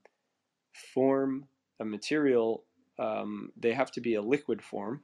[0.93, 1.47] form
[1.79, 2.63] a material,
[2.99, 5.01] um, they have to be a liquid form,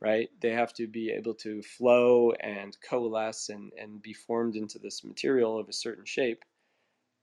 [0.00, 0.28] right?
[0.40, 5.04] They have to be able to flow and coalesce and and be formed into this
[5.04, 6.44] material of a certain shape.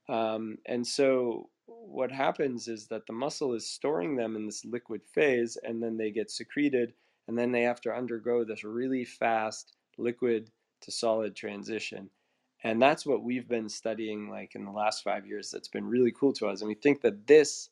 [0.09, 5.01] Um, and so what happens is that the mussel is storing them in this liquid
[5.13, 6.93] phase, and then they get secreted
[7.27, 10.49] and then they have to undergo this really fast liquid
[10.81, 12.09] to solid transition.
[12.63, 15.51] And that's what we've been studying like in the last five years.
[15.51, 16.61] That's been really cool to us.
[16.61, 17.69] And we think that this,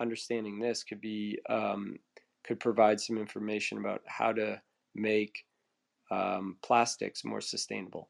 [0.00, 1.98] understanding this, could be um,
[2.44, 4.60] could provide some information about how to
[4.94, 5.44] make
[6.10, 8.08] um, plastics more sustainable.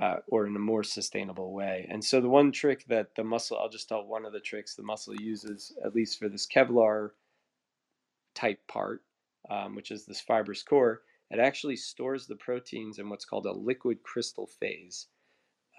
[0.00, 1.84] Uh, or in a more sustainable way.
[1.90, 4.76] And so the one trick that the mussel, I'll just tell one of the tricks
[4.76, 7.10] the mussel uses, at least for this Kevlar
[8.36, 9.02] type part,
[9.50, 13.52] um, which is this fibrous core, it actually stores the proteins in what's called a
[13.52, 15.08] liquid crystal phase.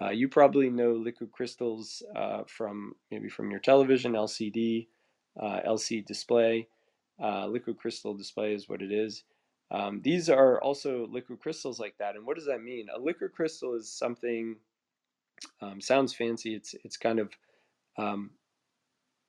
[0.00, 4.86] Uh, you probably know liquid crystals uh, from maybe from your television, LCD,
[5.40, 6.68] uh, LC display.
[7.22, 9.24] Uh, liquid crystal display is what it is.
[9.70, 12.16] Um, these are also liquid crystals like that.
[12.16, 12.86] And what does that mean?
[12.94, 14.56] A liquid crystal is something
[15.60, 16.54] um, sounds fancy.
[16.54, 17.30] It's it's kind of
[17.98, 18.30] um,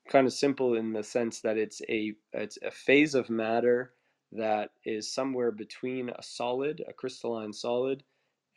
[0.10, 3.94] kind of simple in the sense that it's a it's a phase of matter
[4.32, 8.04] that is somewhere between a solid, a crystalline solid,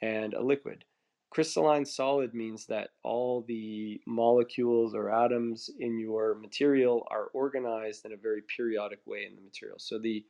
[0.00, 0.84] and a liquid.
[1.30, 8.12] Crystalline solid means that all the molecules or atoms in your material are organized in
[8.12, 9.78] a very periodic way in the material.
[9.78, 10.24] So the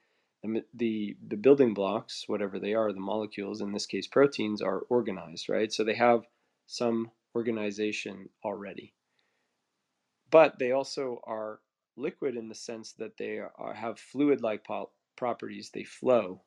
[0.74, 5.48] the, the, building blocks, whatever they are, the molecules, in this case proteins, are organized,
[5.48, 5.72] right?
[5.72, 6.26] So they have
[6.66, 8.92] some organization already.
[10.30, 11.60] But they also are
[11.96, 14.64] liquid in the sense that they are, have fluid-like
[15.16, 16.42] properties, they flow.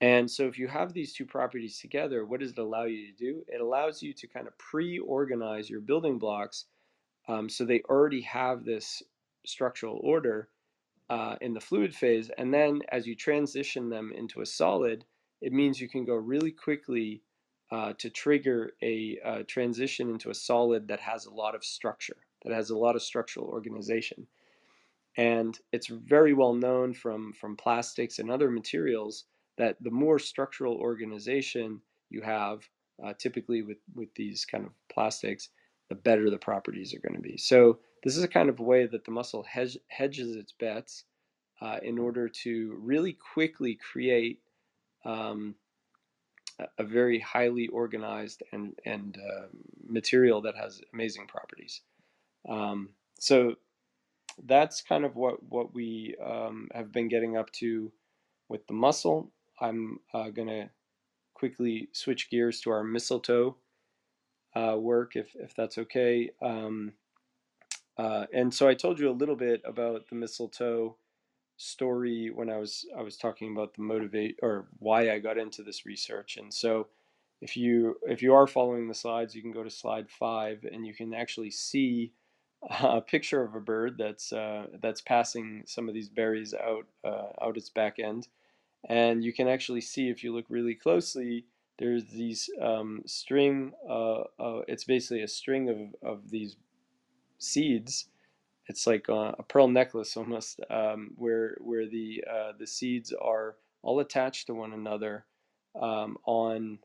[0.00, 3.12] And so if you have these two properties together, what does it allow you to
[3.12, 3.44] do?
[3.48, 6.66] It allows you to kind of pre-organize your building blocks
[7.28, 9.02] um, so they already have this
[9.46, 10.48] structural order
[11.10, 12.30] uh, in the fluid phase.
[12.38, 15.04] And then as you transition them into a solid,
[15.40, 17.22] it means you can go really quickly
[17.70, 22.16] uh, to trigger a, a transition into a solid that has a lot of structure,
[22.44, 24.26] that has a lot of structural organization.
[25.18, 29.24] And it's very well known from, from plastics and other materials
[29.58, 32.62] that the more structural organization you have,
[33.04, 35.50] uh, typically with, with these kind of plastics,
[35.88, 37.36] the better the properties are going to be.
[37.36, 41.04] So this is a kind of way that the mussel hedge, hedges its bets
[41.60, 44.38] uh, in order to really quickly create
[45.04, 45.56] um,
[46.78, 49.46] a very highly organized and, and uh,
[49.84, 51.80] material that has amazing properties.
[52.48, 53.56] Um, so
[54.46, 57.92] that's kind of what what we um, have been getting up to
[58.48, 59.30] with the mussel.
[59.60, 60.70] I'm uh, gonna
[61.34, 63.56] quickly switch gears to our mistletoe
[64.54, 66.30] uh, work, if if that's okay.
[66.40, 66.92] Um,
[67.96, 70.96] uh, and so I told you a little bit about the mistletoe
[71.56, 75.62] story when I was I was talking about the motivate or why I got into
[75.62, 76.36] this research.
[76.36, 76.86] And so
[77.40, 80.86] if you if you are following the slides, you can go to slide five, and
[80.86, 82.12] you can actually see
[82.82, 87.28] a picture of a bird that's uh, that's passing some of these berries out uh,
[87.42, 88.28] out its back end,
[88.88, 91.46] and you can actually see if you look really closely.
[91.78, 93.72] There's these um, string.
[93.88, 96.56] Uh, uh it's basically a string of of these
[97.38, 98.06] seeds.
[98.66, 103.56] It's like a, a pearl necklace almost, um, where where the uh, the seeds are
[103.82, 105.24] all attached to one another
[105.80, 106.78] um, on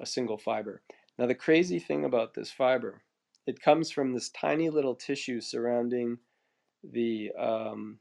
[0.00, 0.82] a single fiber.
[1.18, 3.02] Now the crazy thing about this fiber,
[3.46, 6.18] it comes from this tiny little tissue surrounding
[6.82, 7.98] the um,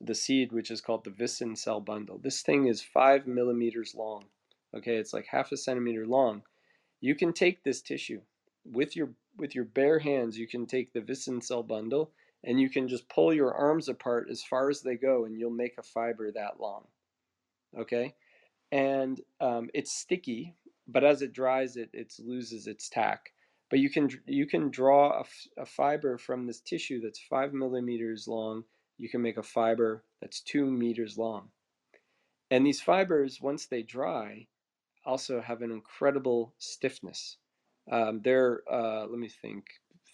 [0.00, 2.18] the seed, which is called the viscin cell bundle.
[2.18, 4.24] This thing is five millimeters long.
[4.76, 6.42] Okay, it's like half a centimeter long.
[7.00, 8.20] You can take this tissue
[8.64, 10.38] with your with your bare hands.
[10.38, 12.12] You can take the viscin cell bundle
[12.44, 15.50] and you can just pull your arms apart as far as they go, and you'll
[15.50, 16.84] make a fiber that long.
[17.78, 18.14] Okay,
[18.72, 20.56] and um, it's sticky
[20.88, 23.31] but as it dries, it, it loses its tack.
[23.72, 28.28] But you can you can draw a, a fiber from this tissue that's five millimeters
[28.28, 28.64] long.
[28.98, 31.48] You can make a fiber that's two meters long.
[32.50, 34.46] And these fibers, once they dry,
[35.06, 37.38] also have an incredible stiffness.
[37.90, 39.64] Um, they're, uh, let me think,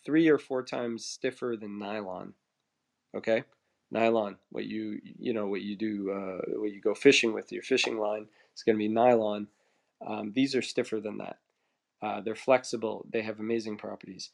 [0.07, 2.35] three or four times stiffer than nylon.
[3.17, 3.43] Okay,
[3.91, 4.37] nylon.
[4.51, 7.99] What you you know what you do uh, what you go fishing with your fishing
[7.99, 8.29] line.
[8.53, 9.49] It's going to be nylon.
[10.07, 11.39] Um, these are stiffer than that.
[12.03, 13.07] Uh, they're flexible.
[13.13, 14.31] They have amazing properties.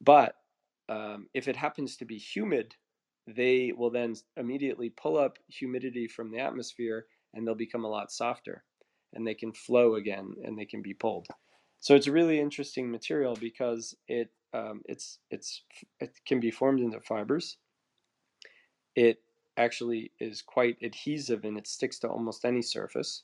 [0.00, 0.36] But
[0.88, 2.74] um, if it happens to be humid,
[3.26, 8.10] they will then immediately pull up humidity from the atmosphere and they'll become a lot
[8.10, 8.64] softer
[9.12, 11.26] and they can flow again and they can be pulled.
[11.80, 15.62] So it's a really interesting material because it um, it's it's
[16.00, 17.56] it can be formed into fibers.
[18.96, 19.22] It
[19.56, 23.22] actually is quite adhesive and it sticks to almost any surface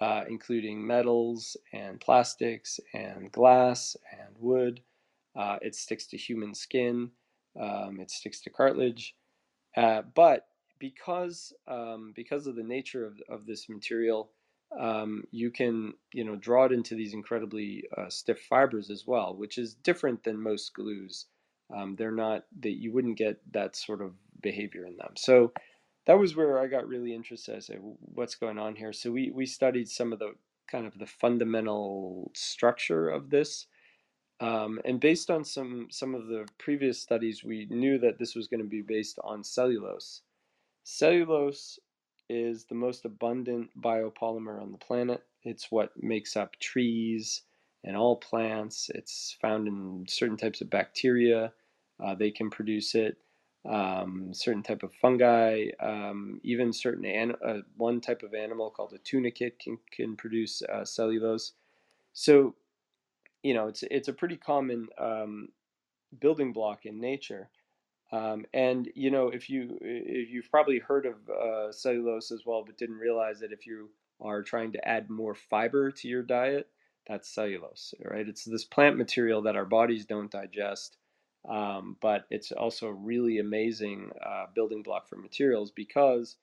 [0.00, 4.80] uh, including metals and plastics and glass and wood.
[5.36, 7.10] Uh, it sticks to human skin.
[7.60, 9.14] Um, it sticks to cartilage.
[9.76, 10.46] Uh, but
[10.78, 14.30] because um, because of the nature of, of this material,
[14.78, 19.34] um, you can you know draw it into these incredibly uh, stiff fibers as well,
[19.34, 21.26] which is different than most glues.
[21.74, 25.14] Um, they're not that you wouldn't get that sort of behavior in them.
[25.16, 25.52] So
[26.08, 27.54] that was where I got really interested.
[27.54, 28.94] I said, what's going on here?
[28.94, 30.32] So we, we studied some of the
[30.66, 33.66] kind of the fundamental structure of this.
[34.40, 38.48] Um, and based on some, some of the previous studies, we knew that this was
[38.48, 40.22] going to be based on cellulose.
[40.82, 41.78] Cellulose
[42.30, 45.22] is the most abundant biopolymer on the planet.
[45.44, 47.42] It's what makes up trees
[47.84, 48.90] and all plants.
[48.94, 51.52] It's found in certain types of bacteria.
[52.02, 53.18] Uh, they can produce it
[53.64, 58.94] um, certain type of fungi, um, even certain an, uh, one type of animal called
[58.94, 61.52] a tunicate can can produce uh, cellulose.
[62.12, 62.54] So,
[63.42, 65.48] you know, it's it's a pretty common um,
[66.20, 67.50] building block in nature.
[68.10, 72.64] Um, and you know, if you if you've probably heard of uh, cellulose as well,
[72.64, 73.90] but didn't realize that if you
[74.20, 76.68] are trying to add more fiber to your diet,
[77.06, 78.26] that's cellulose, right?
[78.26, 80.96] It's this plant material that our bodies don't digest
[81.48, 86.36] um, but it's also a really amazing uh, building block for materials because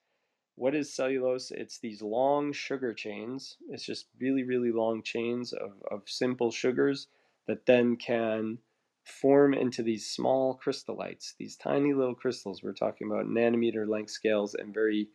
[0.56, 1.50] what is cellulose?
[1.50, 3.58] It's these long sugar chains.
[3.68, 7.08] It's just really, really long chains of, of simple sugars
[7.46, 8.58] that then can
[9.04, 12.62] form into these small crystallites, these tiny little crystals.
[12.62, 15.10] We're talking about nanometer length scales and very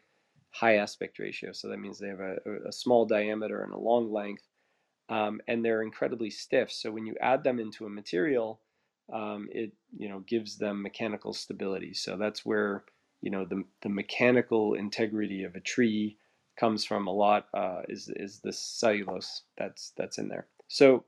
[0.51, 1.51] high aspect ratio.
[1.53, 4.47] So that means they have a, a small diameter and a long length.
[5.09, 6.71] Um, and they're incredibly stiff.
[6.71, 8.61] So when you add them into a material,
[9.11, 11.93] um, it you know gives them mechanical stability.
[11.93, 12.83] So that's where
[13.21, 16.17] you know the the mechanical integrity of a tree
[16.57, 20.47] comes from a lot uh, is is the cellulose that's that's in there.
[20.67, 21.05] So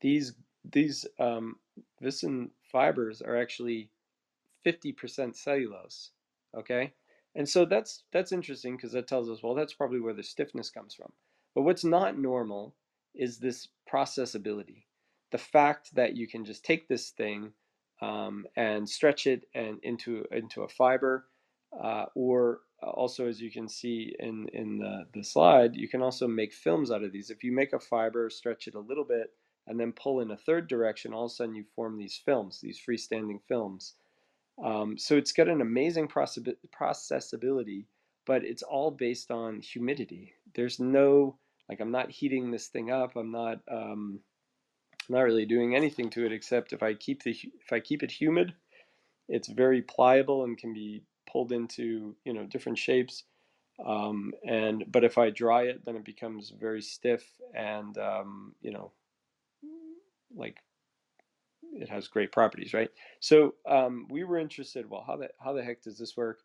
[0.00, 0.34] these
[0.64, 1.56] these um,
[2.02, 3.90] viscin fibers are actually
[4.64, 6.10] 50% cellulose.
[6.56, 6.92] Okay,
[7.34, 10.70] and so that's that's interesting because that tells us well that's probably where the stiffness
[10.70, 11.12] comes from.
[11.54, 12.74] But what's not normal
[13.14, 14.84] is this processability
[15.32, 17.52] the fact that you can just take this thing
[18.00, 21.26] um, and stretch it and into into a fiber,
[21.80, 26.26] uh, or also as you can see in in the, the slide, you can also
[26.28, 27.30] make films out of these.
[27.30, 29.30] If you make a fiber, stretch it a little bit,
[29.66, 32.60] and then pull in a third direction, all of a sudden you form these films,
[32.60, 33.94] these freestanding films.
[34.62, 37.84] Um, so it's got an amazing processability,
[38.26, 40.32] but it's all based on humidity.
[40.54, 43.16] There's no like I'm not heating this thing up.
[43.16, 44.20] I'm not um,
[45.10, 48.10] not really doing anything to it except if I keep the if I keep it
[48.10, 48.54] humid,
[49.28, 53.24] it's very pliable and can be pulled into you know different shapes.
[53.84, 58.72] Um, and but if I dry it, then it becomes very stiff and um, you
[58.72, 58.92] know
[60.34, 60.58] like
[61.72, 62.90] it has great properties, right?
[63.20, 64.88] So um, we were interested.
[64.88, 66.40] Well, how the how the heck does this work?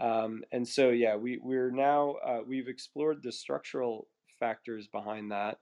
[0.00, 4.08] Um, and so yeah, we we're now uh, we've explored the structural
[4.40, 5.58] factors behind that.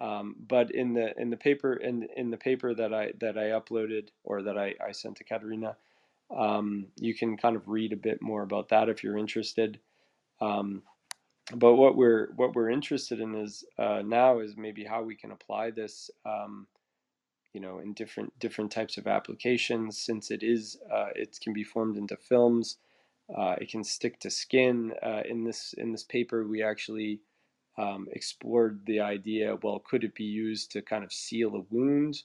[0.00, 3.50] Um, but in the in the paper in in the paper that I that I
[3.58, 5.76] uploaded or that I, I sent to Katerina,
[6.36, 9.80] um, you can kind of read a bit more about that if you're interested.
[10.40, 10.82] Um,
[11.54, 15.30] but what we're what we're interested in is uh, now is maybe how we can
[15.30, 16.66] apply this um,
[17.52, 21.64] you know in different different types of applications since it is uh, it can be
[21.64, 22.78] formed into films
[23.36, 27.20] uh, it can stick to skin uh, in this in this paper we actually
[27.78, 32.22] um, explored the idea well could it be used to kind of seal a wound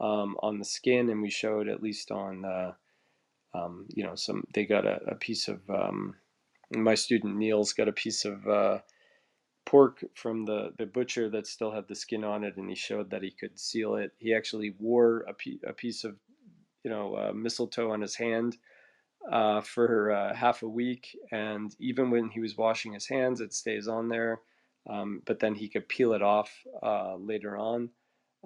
[0.00, 2.72] um, on the skin and we showed at least on uh,
[3.54, 6.14] um, you know some they got a, a piece of um,
[6.76, 8.78] my student Nils got a piece of uh,
[9.64, 13.10] pork from the, the butcher that still had the skin on it, and he showed
[13.10, 14.12] that he could seal it.
[14.18, 16.16] He actually wore a piece of,
[16.84, 18.56] you know, uh, mistletoe on his hand
[19.30, 23.52] uh, for uh, half a week, and even when he was washing his hands, it
[23.52, 24.40] stays on there.
[24.88, 26.50] Um, but then he could peel it off
[26.82, 27.90] uh, later on.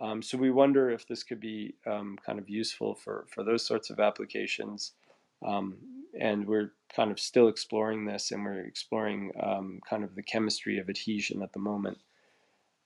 [0.00, 3.64] Um, so we wonder if this could be um, kind of useful for for those
[3.64, 4.92] sorts of applications.
[5.46, 5.76] Um,
[6.18, 10.78] and we're kind of still exploring this, and we're exploring um, kind of the chemistry
[10.78, 11.98] of adhesion at the moment.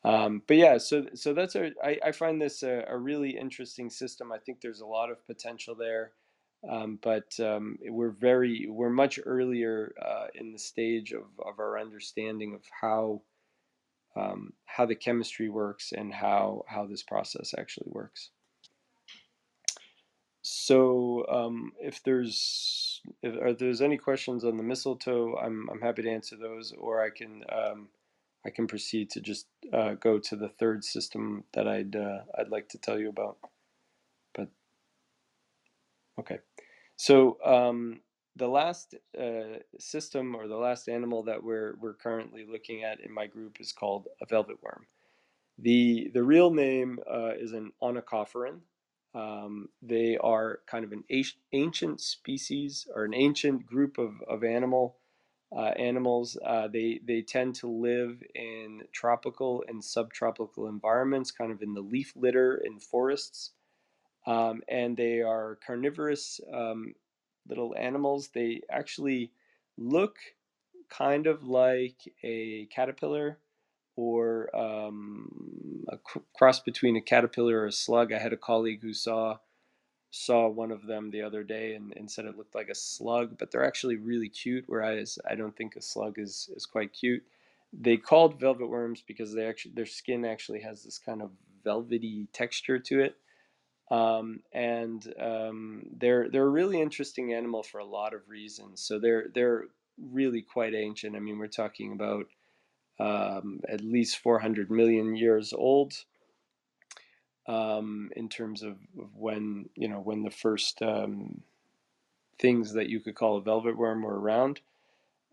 [0.05, 3.91] Um, but yeah, so so that's a I, I find this a, a, really interesting
[3.91, 4.31] system.
[4.31, 6.13] I think there's a lot of potential there,
[7.03, 12.63] but we're very we're much earlier uh, in the stage of, of our understanding of
[12.81, 13.23] how
[14.17, 18.31] um, how the chemistry works and how how this process actually works.
[20.43, 26.03] So um, if there's if are there's any questions on the mistletoe, I'm I'm happy
[26.03, 27.89] to answer those, or I can um,
[28.47, 32.49] I can proceed to just uh, go to the third system that I'd uh, I'd
[32.49, 33.39] like to tell you about.
[34.35, 34.49] But
[36.21, 36.39] okay,
[36.97, 38.01] so um,
[38.37, 43.13] the last uh, system or the last animal that we're we're currently looking at in
[43.13, 44.87] my group is called a velvet worm.
[45.59, 48.61] The the real name uh, is an onychophoran.
[49.15, 51.05] Um, they are kind of an
[51.53, 54.99] ancient species or an ancient group of, of animal
[55.57, 56.37] uh, animals.
[56.45, 61.81] Uh, they they tend to live in tropical and subtropical environments, kind of in the
[61.81, 63.53] leaf litter in forests,
[64.27, 66.93] um, and they are carnivorous um,
[67.49, 68.29] little animals.
[68.29, 69.33] They actually
[69.79, 70.17] look
[70.89, 73.39] kind of like a caterpillar
[73.97, 75.99] or um, a
[76.37, 78.13] cross between a caterpillar or a slug.
[78.13, 79.39] I had a colleague who saw
[80.11, 83.37] saw one of them the other day and, and said it looked like a slug,
[83.39, 84.65] but they're actually really cute.
[84.67, 87.23] Whereas I don't think a slug is is quite cute.
[87.73, 91.31] They called velvet worms because they actually their skin actually has this kind of
[91.65, 93.17] velvety texture to it.
[93.91, 98.81] Um, and um, they're they're a really interesting animal for a lot of reasons.
[98.81, 99.65] So they're they're
[99.99, 101.17] really quite ancient.
[101.17, 102.27] I mean, we're talking about
[102.99, 105.93] um, at least 400 million years old
[107.47, 111.43] um, in terms of, of, when you know when the first um,
[112.41, 114.61] things that you could call a velvet worm were around.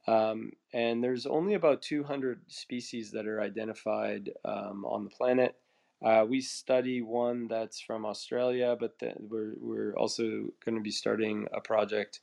[0.05, 5.55] Um, and there's only about 200 species that are identified on the planet.
[6.03, 10.23] Uh, we study one that's from Australia, but the, we're, we're also
[10.65, 12.19] going to be starting a project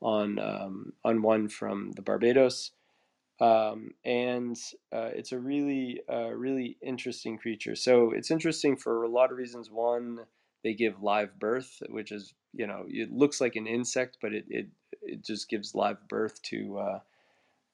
[0.00, 2.70] on um, on one from the Barbados
[3.40, 4.56] um, and
[4.92, 7.74] uh, it's a really uh, really interesting creature.
[7.74, 9.70] So it's interesting for a lot of reasons.
[9.70, 10.20] One,
[10.62, 14.44] they give live birth, which is you know it looks like an insect, but it
[14.48, 14.66] it,
[15.02, 17.00] it just gives live birth to uh,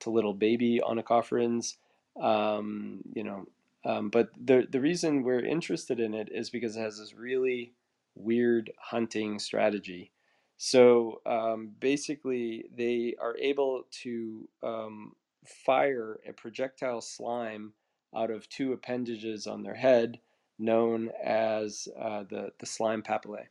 [0.00, 1.76] to little baby onychophorans.
[2.20, 3.46] Um, you know,
[3.84, 7.72] um, but the the reason we're interested in it is because it has this really
[8.14, 10.12] weird hunting strategy.
[10.56, 15.12] So um, basically, they are able to um,
[15.46, 17.72] fire a projectile slime
[18.14, 20.20] out of two appendages on their head
[20.58, 23.46] known as uh, the, the slime papillae.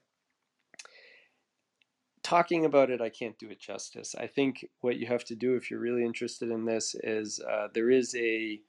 [2.21, 4.13] Talking about it, I can't do it justice.
[4.15, 7.69] I think what you have to do if you're really interested in this is uh,
[7.73, 8.61] there is a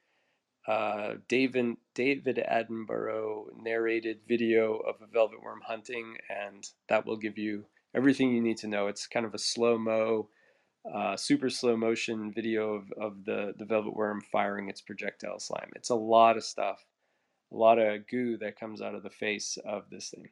[0.66, 7.38] uh, David, David Attenborough narrated video of a velvet worm hunting, and that will give
[7.38, 8.86] you everything you need to know.
[8.86, 10.28] It's kind of a slow mo
[10.92, 15.70] uh, super slow motion video of, of the, the velvet worm firing its projectile slime.
[15.76, 16.84] It's a lot of stuff,
[17.52, 20.30] a lot of goo that comes out of the face of this thing.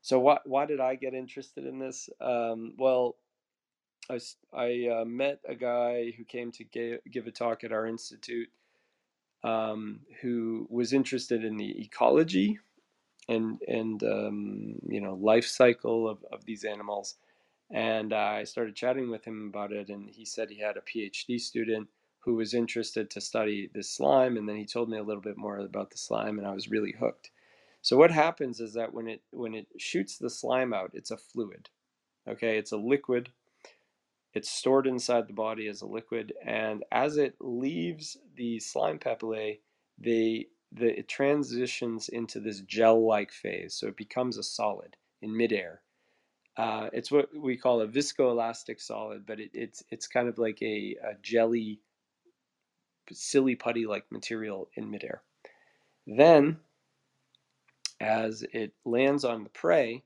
[0.00, 2.08] So why, why did I get interested in this?
[2.20, 3.16] Um, well,
[4.10, 4.18] I,
[4.52, 8.48] I uh, met a guy who came to give, give a talk at our institute
[9.44, 12.58] um, who was interested in the ecology
[13.28, 17.14] and and um, you know life cycle of, of these animals
[17.70, 20.80] and uh, I started chatting with him about it, and he said he had a
[20.82, 21.88] PhD student
[22.20, 25.36] who was interested to study this slime, and then he told me a little bit
[25.36, 27.30] more about the slime, and I was really hooked.
[27.82, 31.16] So what happens is that when it when it shoots the slime out, it's a
[31.16, 31.68] fluid.
[32.28, 33.30] Okay, it's a liquid.
[34.34, 39.60] It's stored inside the body as a liquid, and as it leaves the slime papillae,
[39.98, 43.74] they the, it transitions into this gel-like phase.
[43.74, 45.82] So it becomes a solid in midair
[46.56, 50.60] uh, it's what we call a viscoelastic solid, but it, it's it's kind of like
[50.60, 51.80] a, a jelly,
[53.10, 55.22] silly putty like material in midair.
[56.06, 56.58] Then,
[58.00, 60.02] as it lands on the prey,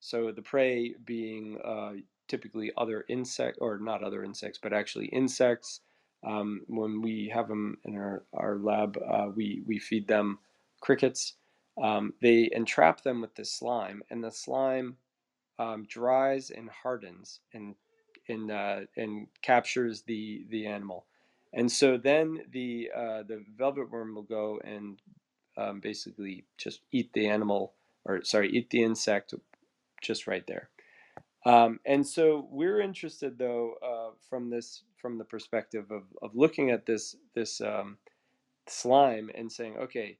[0.00, 1.92] so the prey being uh,
[2.28, 5.80] typically other insect or not other insects, but actually insects.
[6.26, 10.38] Um, when we have them in our, our lab, uh, we, we feed them
[10.80, 11.34] crickets.
[11.82, 14.96] Um, they entrap them with this slime, and the slime
[15.58, 17.74] um, dries and hardens and
[18.28, 21.06] and uh, and captures the the animal,
[21.52, 25.00] and so then the uh, the velvet worm will go and
[25.56, 27.74] um, basically just eat the animal
[28.04, 29.34] or sorry eat the insect
[30.02, 30.68] just right there.
[31.46, 36.70] Um, and so we're interested though uh, from this from the perspective of, of looking
[36.70, 37.98] at this this um,
[38.66, 40.18] slime and saying okay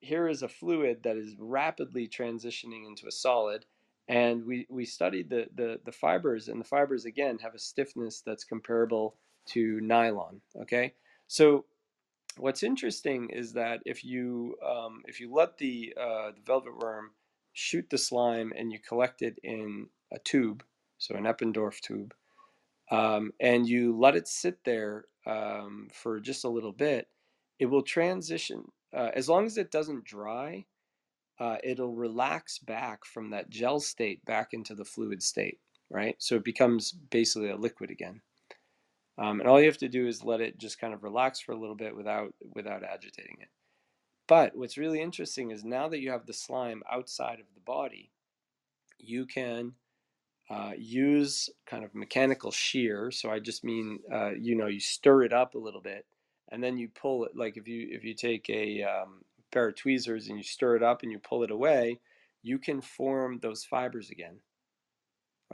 [0.00, 3.64] here is a fluid that is rapidly transitioning into a solid
[4.06, 8.22] and we, we studied the, the, the fibers and the fibers again have a stiffness
[8.24, 9.16] that's comparable
[9.46, 10.92] to nylon okay?
[11.26, 11.64] So
[12.36, 17.12] what's interesting is that if you um, if you let the, uh, the velvet worm
[17.54, 20.62] shoot the slime and you collect it in a tube
[20.98, 22.14] so an eppendorf tube
[22.90, 27.08] um, and you let it sit there um, for just a little bit
[27.58, 28.64] it will transition
[28.96, 30.64] uh, as long as it doesn't dry
[31.40, 35.58] uh, it'll relax back from that gel state back into the fluid state,
[35.90, 36.16] right?
[36.18, 38.20] So it becomes basically a liquid again.
[39.18, 41.52] Um, and all you have to do is let it just kind of relax for
[41.52, 43.48] a little bit without without agitating it.
[44.26, 48.10] But what's really interesting is now that you have the slime outside of the body,
[48.98, 49.74] you can
[50.50, 53.10] uh, use kind of mechanical shear.
[53.10, 56.04] So I just mean, uh, you know, you stir it up a little bit,
[56.50, 57.32] and then you pull it.
[57.34, 59.22] Like if you if you take a um,
[59.52, 62.00] pair of tweezers and you stir it up and you pull it away,
[62.42, 64.38] you can form those fibers again.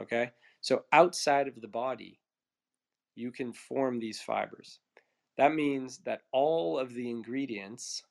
[0.01, 0.31] Okay?
[0.59, 2.19] So outside of the body,
[3.15, 4.79] you can form these fibers.
[5.37, 8.03] That means that all of the ingredients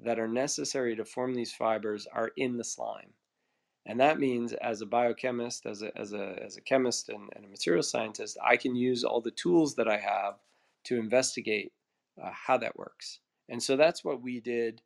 [0.00, 3.12] that are necessary to form these fibers are in the slime.
[3.86, 7.44] And that means as a biochemist, as a, as a, as a chemist and, and
[7.44, 10.34] a material scientist, I can use all the tools that I have
[10.84, 11.72] to investigate
[12.22, 13.20] uh, how that works.
[13.48, 14.82] And so that's what we did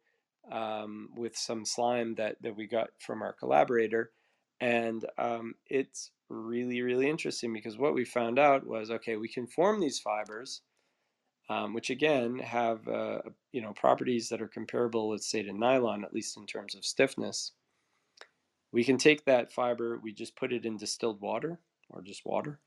[0.51, 4.13] um, with some slime that, that we got from our collaborator.
[4.61, 9.47] And um, it's really, really interesting because what we found out was okay, we can
[9.47, 10.63] form these fibers,
[11.51, 13.19] um, which again have uh,
[13.53, 16.85] you know properties that are comparable, let's say, to nylon, at least in terms of
[16.85, 17.53] stiffness.
[18.75, 22.59] We can take that fiber, we just put it in distilled water or just water,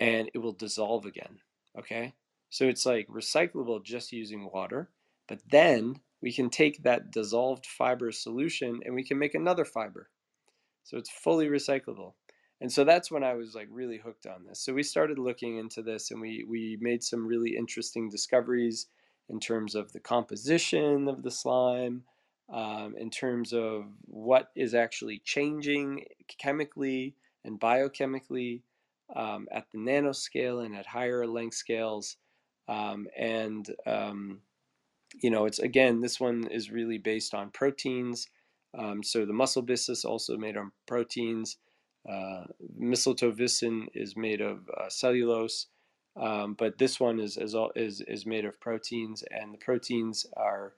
[0.00, 1.38] and it will dissolve again.
[1.78, 2.14] Okay,
[2.48, 4.90] so it's like recyclable just using water,
[5.28, 10.10] but then we can take that dissolved fiber solution and we can make another fiber.
[10.82, 12.14] So it's fully recyclable.
[12.60, 14.58] And so that's when I was like really hooked on this.
[14.58, 18.88] So we started looking into this and we, we made some really interesting discoveries
[19.28, 22.02] in terms of the composition of the slime,
[22.52, 26.04] um, in terms of what is actually changing
[26.38, 28.62] chemically and biochemically
[29.14, 32.16] um, at the nanoscale and at higher length scales.
[32.68, 34.40] Um, and um,
[35.22, 38.28] you know, it's again, this one is really based on proteins.
[38.76, 41.56] Um, so the mussel byssus also made on proteins.
[42.08, 42.44] Uh,
[42.76, 45.66] mistletoe is made of uh, cellulose,
[46.16, 50.24] um, but this one is, is all, is is made of proteins, and the proteins
[50.34, 50.72] are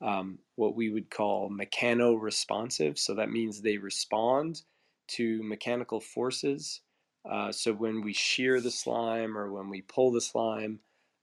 [0.00, 2.98] um, what we would call mechano-responsive.
[2.98, 4.62] So that means they respond
[5.08, 6.80] to mechanical forces.
[7.28, 10.80] Uh, so when we shear the slime or when we pull the slime,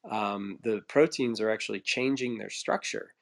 [0.10, 3.14] um, the proteins are actually changing their structure.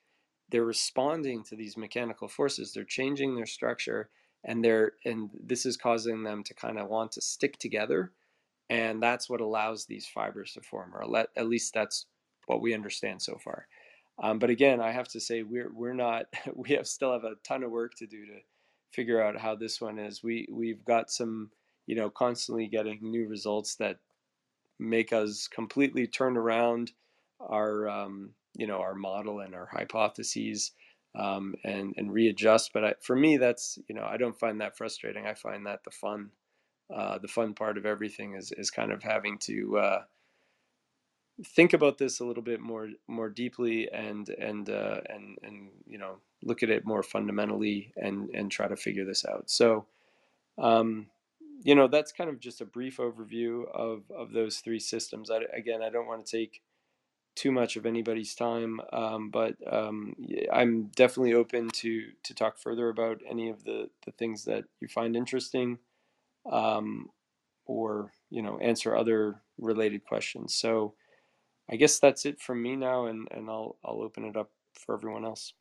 [0.49, 2.73] They're responding to these mechanical forces.
[2.73, 4.09] They're changing their structure,
[4.43, 8.11] and they're and this is causing them to kind of want to stick together,
[8.69, 12.05] and that's what allows these fibers to form, or at least that's
[12.45, 13.67] what we understand so far.
[14.21, 17.35] Um, but again, I have to say we're we're not we have still have a
[17.43, 18.39] ton of work to do to
[18.91, 20.23] figure out how this one is.
[20.23, 21.51] We we've got some
[21.85, 23.97] you know, constantly getting new results that
[24.79, 26.91] make us completely turn around
[27.39, 30.71] our, um, you know, our model and our hypotheses
[31.19, 32.71] um, and and readjust.
[32.73, 35.25] But I, for me, that's you know, I don't find that frustrating.
[35.25, 36.29] I find that the fun,
[36.93, 39.77] uh, the fun part of everything is is kind of having to.
[39.77, 40.01] Uh,
[41.45, 45.97] think about this a little bit more more deeply and and uh, and and you
[45.97, 49.49] know look at it more fundamentally and and try to figure this out.
[49.49, 49.85] So,
[50.57, 51.07] um,
[51.63, 55.31] you know, that's kind of just a brief overview of of those three systems.
[55.31, 56.61] I, again, I don't want to take
[57.35, 60.15] too much of anybody's time, um, but um,
[60.51, 64.87] I'm definitely open to to talk further about any of the the things that you
[64.87, 65.79] find interesting,
[66.51, 67.09] um,
[67.65, 70.53] or you know, answer other related questions.
[70.53, 70.93] So.
[71.69, 74.95] I guess that's it from me now, and, and I'll I'll open it up for
[74.95, 75.53] everyone else.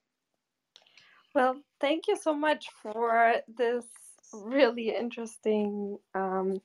[1.34, 3.86] Well, thank you so much for this
[4.32, 6.60] really interesting um,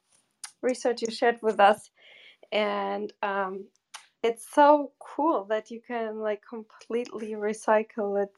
[0.62, 1.92] research you shared with us,
[2.52, 3.68] and um,
[4.24, 8.36] it's so cool that you can like completely recycle it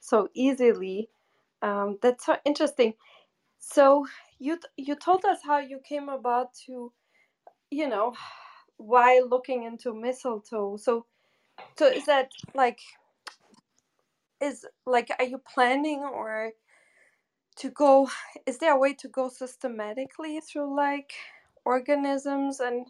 [0.00, 1.08] so easily.
[1.62, 2.94] Um, that's so interesting.
[3.60, 4.06] So
[4.38, 6.92] you you told us how you came about to,
[7.70, 8.14] you know,
[8.84, 10.76] while looking into mistletoe.
[10.76, 11.06] So,
[11.78, 12.80] so is that like,
[14.40, 16.52] is like, are you planning or
[17.56, 18.08] to go?
[18.46, 21.12] Is there a way to go systematically through like
[21.64, 22.86] organisms and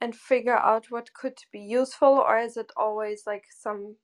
[0.00, 3.96] and figure out what could be useful, or is it always like some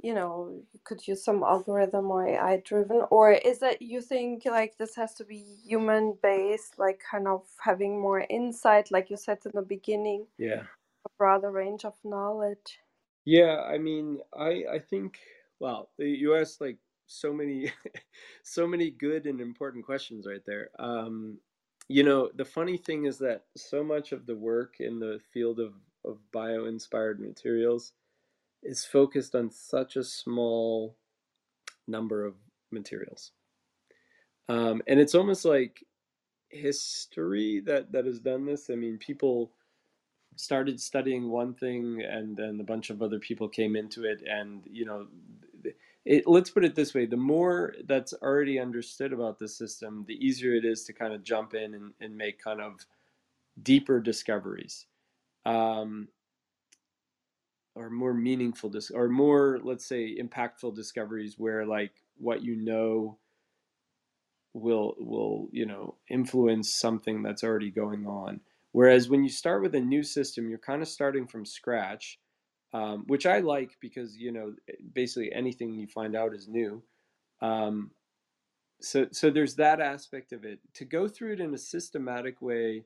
[0.00, 4.44] you know you could use some algorithm or ai driven or is that you think
[4.44, 9.16] like this has to be human based like kind of having more insight like you
[9.16, 10.62] said in the beginning yeah.
[11.06, 12.78] a broader range of knowledge?
[13.24, 15.18] Yeah i mean i i think
[15.58, 16.78] well you asked like
[17.08, 17.72] so many
[18.42, 20.70] so many good and important questions right there.
[20.78, 21.38] Um
[21.88, 25.58] you know the funny thing is that so much of the work in the field
[25.58, 25.72] of
[26.04, 27.92] of bio inspired materials
[28.62, 30.96] is focused on such a small
[31.86, 32.34] number of
[32.70, 33.32] materials.
[34.48, 35.84] Um, and it's almost like
[36.50, 38.70] history that, that has done this.
[38.70, 39.52] I mean, people
[40.38, 44.62] started studying one thing and then a bunch of other people came into it and
[44.70, 45.06] you know
[46.04, 50.14] it, let's put it this way the more that's already understood about the system the
[50.24, 52.86] easier it is to kind of jump in and, and make kind of
[53.64, 54.86] deeper discoveries
[55.44, 56.06] um,
[57.78, 63.18] or more meaningful dis- or more let's say impactful discoveries where like what you know
[64.54, 68.40] will will you know influence something that's already going on.
[68.72, 72.18] Whereas when you start with a new system you're kind of starting from scratch
[72.74, 74.54] um, which i like because you know
[74.92, 76.82] basically anything you find out is new.
[77.40, 77.92] Um,
[78.80, 80.60] so so there's that aspect of it.
[80.74, 82.84] To go through it in a systematic way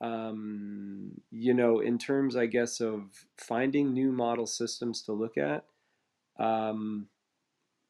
[0.00, 5.64] um, you know, in terms, I guess, of finding new model systems to look at,
[6.38, 7.08] um,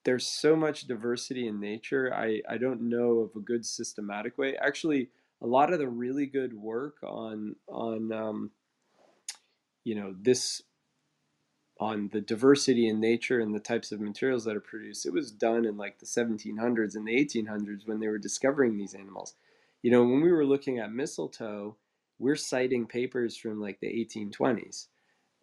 [0.04, 2.12] there's so much diversity in nature.
[2.14, 4.56] I, I don't know of a good systematic way.
[4.56, 5.08] Actually,
[5.40, 8.50] a lot of the really good work on on um,
[9.84, 10.62] you know this
[11.80, 15.32] on the diversity in nature and the types of materials that are produced, it was
[15.32, 19.34] done in like the 1700s and the 1800s when they were discovering these animals.
[19.82, 21.76] You know, when we were looking at mistletoe,
[22.18, 24.88] we're citing papers from like the 1820s.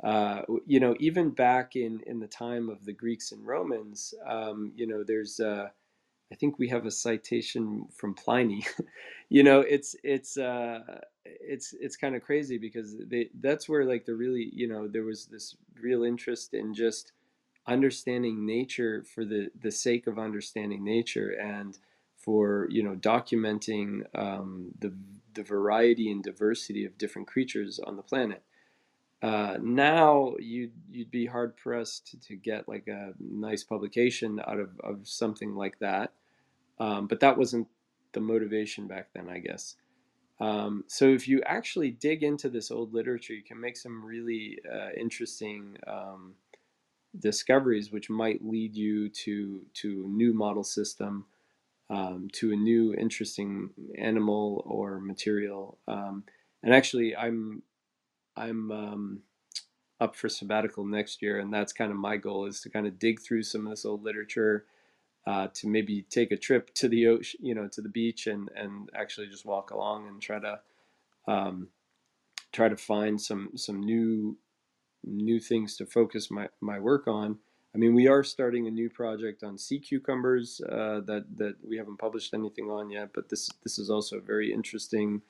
[0.04, 4.72] Uh, you know, even back in, in the time of the Greeks and Romans, um,
[4.76, 5.68] you know, there's, uh,
[6.32, 8.66] I think we have a citation from Pliny.
[9.30, 10.80] you know, it's it's uh,
[11.26, 15.04] it's it's kind of crazy because they, that's where like the really, you know, there
[15.04, 17.12] was this real interest in just
[17.68, 21.78] understanding nature for the the sake of understanding nature and
[22.18, 24.94] for you know documenting um, the
[25.34, 28.44] the variety and diversity of different creatures on the planet.
[29.22, 34.70] Uh, now you'd you'd be hard pressed to, get like a nice publication out of,
[34.84, 36.14] of something like that,
[36.80, 37.68] um, but that wasn't
[38.14, 39.76] the motivation back then, I guess.
[40.40, 44.58] Um, so if you actually dig into this old literature, you can make some really
[44.70, 46.34] uh, interesting um,
[47.20, 51.26] discoveries, which might lead you to to new model system
[51.92, 55.78] um, to a new interesting animal or material.
[55.88, 56.24] Um,
[56.64, 57.62] and actually, I'm
[58.38, 59.20] I'm um,
[60.00, 62.98] up for sabbatical next year, and that's kind of my goal is to kind of
[62.98, 64.66] dig through some of this old literature.
[65.28, 68.50] Uh, to maybe take a trip to the ocean, you know, to the beach, and
[68.56, 70.60] and actually just walk along and try to
[71.28, 71.68] um,
[72.52, 74.36] try to find some some new
[75.04, 77.38] new things to focus my my work on.
[77.74, 81.78] I mean, we are starting a new project on sea cucumbers uh, that that we
[81.78, 85.22] haven't published anything on yet, but this this is also a very interesting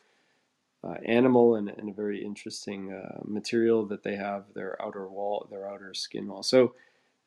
[0.83, 5.47] uh, animal and, and a very interesting uh, material that they have their outer wall,
[5.51, 6.41] their outer skin wall.
[6.41, 6.73] So,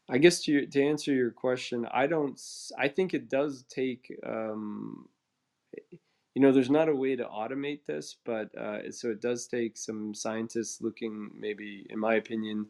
[0.09, 2.41] I guess to to answer your question, I don't.
[2.77, 4.13] I think it does take.
[4.27, 5.09] Um,
[6.35, 9.77] you know, there's not a way to automate this, but uh, so it does take
[9.77, 12.67] some scientists looking, maybe, in my opinion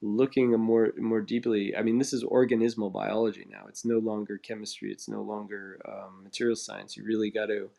[0.00, 1.76] looking more more deeply.
[1.76, 3.66] I mean, this is organismal biology now.
[3.68, 4.90] It's no longer chemistry.
[4.90, 6.96] It's no longer um, material science.
[6.96, 7.70] You really got to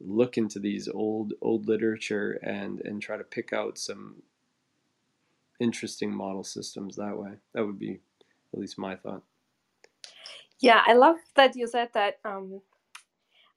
[0.00, 4.22] look into these old old literature and and try to pick out some
[5.60, 7.32] interesting model systems that way.
[7.54, 8.00] That would be
[8.52, 9.22] at least my thought.
[10.60, 12.60] Yeah, I love that you said that um,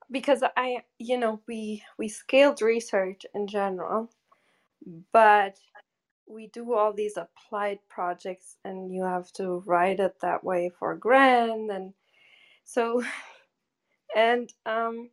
[0.09, 4.09] because I, you know, we we scaled research in general,
[5.11, 5.57] but
[6.28, 10.95] we do all these applied projects and you have to write it that way for
[10.95, 11.93] grant and
[12.65, 13.03] so
[14.15, 15.09] and um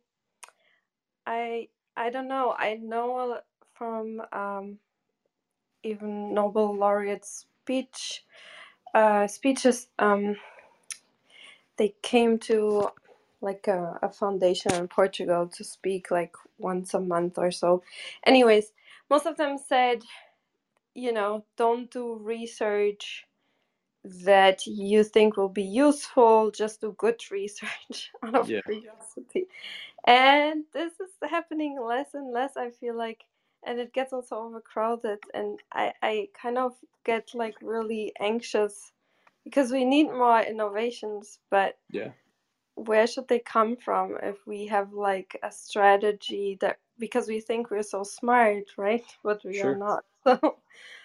[1.27, 2.55] i i don't know.
[2.57, 3.39] I know
[3.75, 4.79] from um
[5.83, 8.23] even nobel laureate speech
[8.95, 10.37] uh speeches um
[11.77, 12.89] they came to
[13.41, 17.83] like a, a foundation in portugal to speak like once a month or so.
[18.25, 18.73] Anyways
[19.09, 20.03] most of them said
[20.95, 23.25] you know, don't do research
[24.05, 26.51] that you think will be useful.
[26.51, 28.61] Just do good research out of Yeah.
[28.65, 29.47] curiosity.
[30.07, 33.25] And this is happening less and less, I feel like.
[33.65, 35.19] And it gets also overcrowded.
[35.33, 36.73] And I, I kind of
[37.05, 38.93] get like really anxious
[39.45, 42.11] because we need more innovations, but Yeah.
[42.75, 47.71] where should they come from if we have like a strategy that because we think
[47.71, 49.03] we're so smart, right?
[49.23, 50.03] But we are not.
[50.31, 50.53] So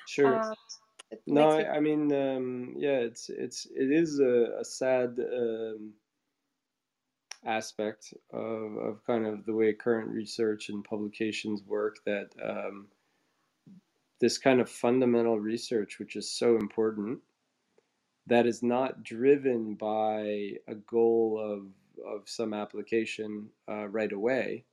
[0.06, 0.40] Sure.
[1.10, 5.94] it No, I, I mean, um, yeah, it's it's it is a, a sad um,
[7.46, 12.88] aspect of, of kind of the way current research and publications work that um,
[14.20, 17.20] this kind of fundamental research, which is so important,
[18.28, 21.68] that is not driven by a goal of
[22.06, 24.64] of some application uh, right away,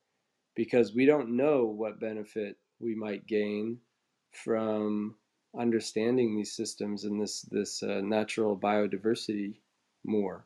[0.55, 3.79] because we don't know what benefit we might gain
[4.35, 5.15] from
[5.57, 9.55] understanding these systems and this this uh, natural biodiversity
[10.03, 10.45] more.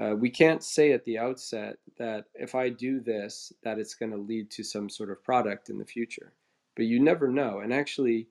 [0.00, 4.12] Uh, we can't say at the outset that if I do this, that it's going
[4.12, 6.32] to lead to some sort of product in the future.
[6.76, 7.60] But you never know.
[7.60, 8.28] And actually,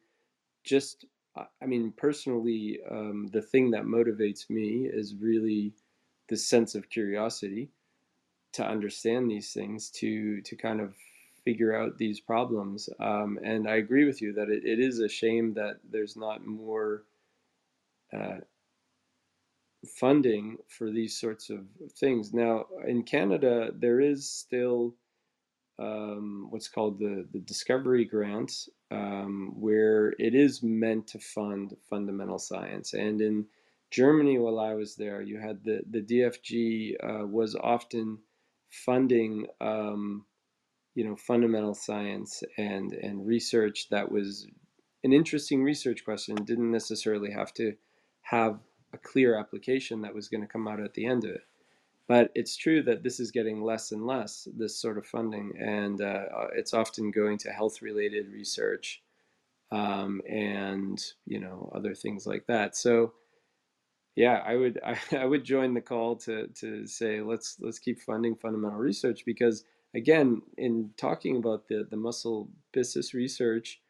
[0.63, 1.05] just
[1.35, 5.73] I mean, personally, um, the thing that motivates me is really
[6.27, 7.69] the sense of curiosity
[8.53, 10.95] to understand these things, to to kind of
[11.43, 12.89] figure out these problems.
[12.99, 16.45] Um, and I agree with you that it, it is a shame that there's not
[16.45, 17.03] more
[18.13, 18.39] uh,
[19.99, 21.65] funding for these sorts of
[21.97, 22.33] things.
[22.33, 24.95] Now, in Canada, there is still
[25.79, 32.37] um, what's called the, the Discovery Grant, um, where it is meant to fund fundamental
[32.37, 32.93] science.
[32.93, 33.45] And in
[33.89, 38.19] Germany, while I was there, you had the, the DFG uh, was often
[38.69, 40.25] funding, um,
[41.01, 44.45] you know, fundamental science and, and research that was
[45.03, 46.35] an interesting research question.
[46.35, 47.73] Didn't necessarily have to
[48.21, 48.59] have
[48.93, 51.41] a clear application that was going to come out at the end of it.
[52.07, 55.99] But it's true that this is getting less and less, this sort of funding, and
[56.01, 59.01] uh, it's often going to health related research
[59.71, 62.77] um, and you know other things like that.
[62.77, 63.13] So
[64.15, 67.99] yeah, I would I, I would join the call to to say let's let's keep
[67.99, 69.63] funding fundamental research because
[69.95, 73.81] again, in talking about the the mussel byssus research,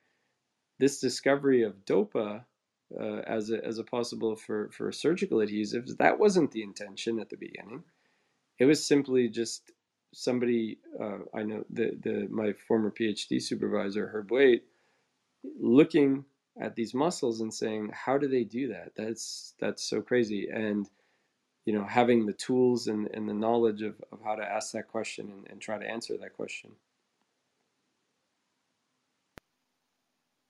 [0.80, 2.45] this discovery of DOPA
[2.99, 7.30] uh, as a as a possible for for surgical adhesives that wasn't the intention at
[7.30, 7.84] the beginning.
[8.60, 9.72] It was simply just
[10.14, 14.66] somebody uh, I know the the my former PhD supervisor Herb Waite
[15.60, 16.26] looking
[16.60, 20.89] at these mussels and saying how do they do that that's that's so crazy and
[21.66, 24.88] you know having the tools and, and the knowledge of, of how to ask that
[24.89, 26.72] question and, and try to answer that question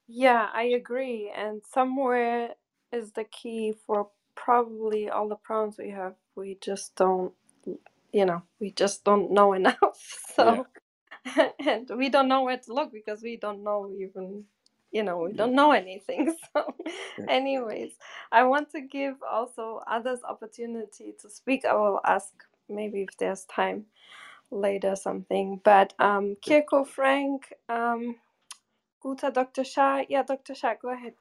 [0.08, 1.32] Yeah, I agree.
[1.36, 2.56] And somewhere
[2.92, 6.16] is the key for probably all the problems we have.
[6.36, 7.34] We just don't,
[8.14, 9.78] you know, we just don't know enough.
[10.38, 10.68] yeah So,
[11.66, 14.46] and we don't know where to look because we don't know even,
[14.92, 16.36] you know, we don't know anything.
[16.54, 16.76] So,
[17.30, 17.94] anyways,
[18.32, 21.66] I want to give also others opportunity to speak.
[21.66, 22.34] I will ask
[22.70, 23.86] maybe if there's time
[24.52, 25.62] later something.
[25.64, 26.38] But um.
[26.46, 28.16] Kirko, Frank, um,
[29.02, 29.64] Guter Dr.
[29.64, 30.04] Shah.
[30.10, 30.56] Yeah, Dr.
[30.56, 31.14] Shah, go ahead.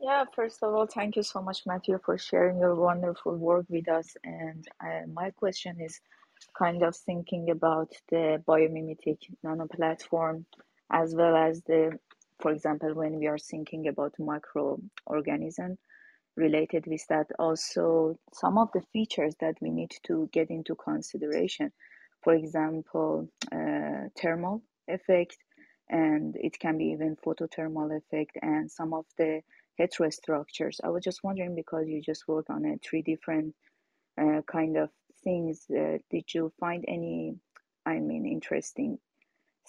[0.00, 3.88] Yeah, first of all, thank you so much, Matthew, for sharing your wonderful work with
[3.88, 4.14] us.
[4.24, 6.00] And uh, my question is
[6.58, 10.46] kind of thinking about the biomimetic nano platform,
[10.92, 11.98] as well as the,
[12.40, 15.76] for example, when we are thinking about microorganism
[16.36, 21.72] related with that, also some of the features that we need to get into consideration.
[22.22, 25.36] For example, uh, thermal effect,
[25.88, 29.40] and it can be even photothermal effect, and some of the
[29.80, 30.80] heterostructures.
[30.82, 33.54] I was just wondering because you just work on a three different
[34.20, 34.90] uh, kind of
[35.24, 35.66] things.
[35.70, 37.36] Uh, did you find any,
[37.86, 38.98] I mean, interesting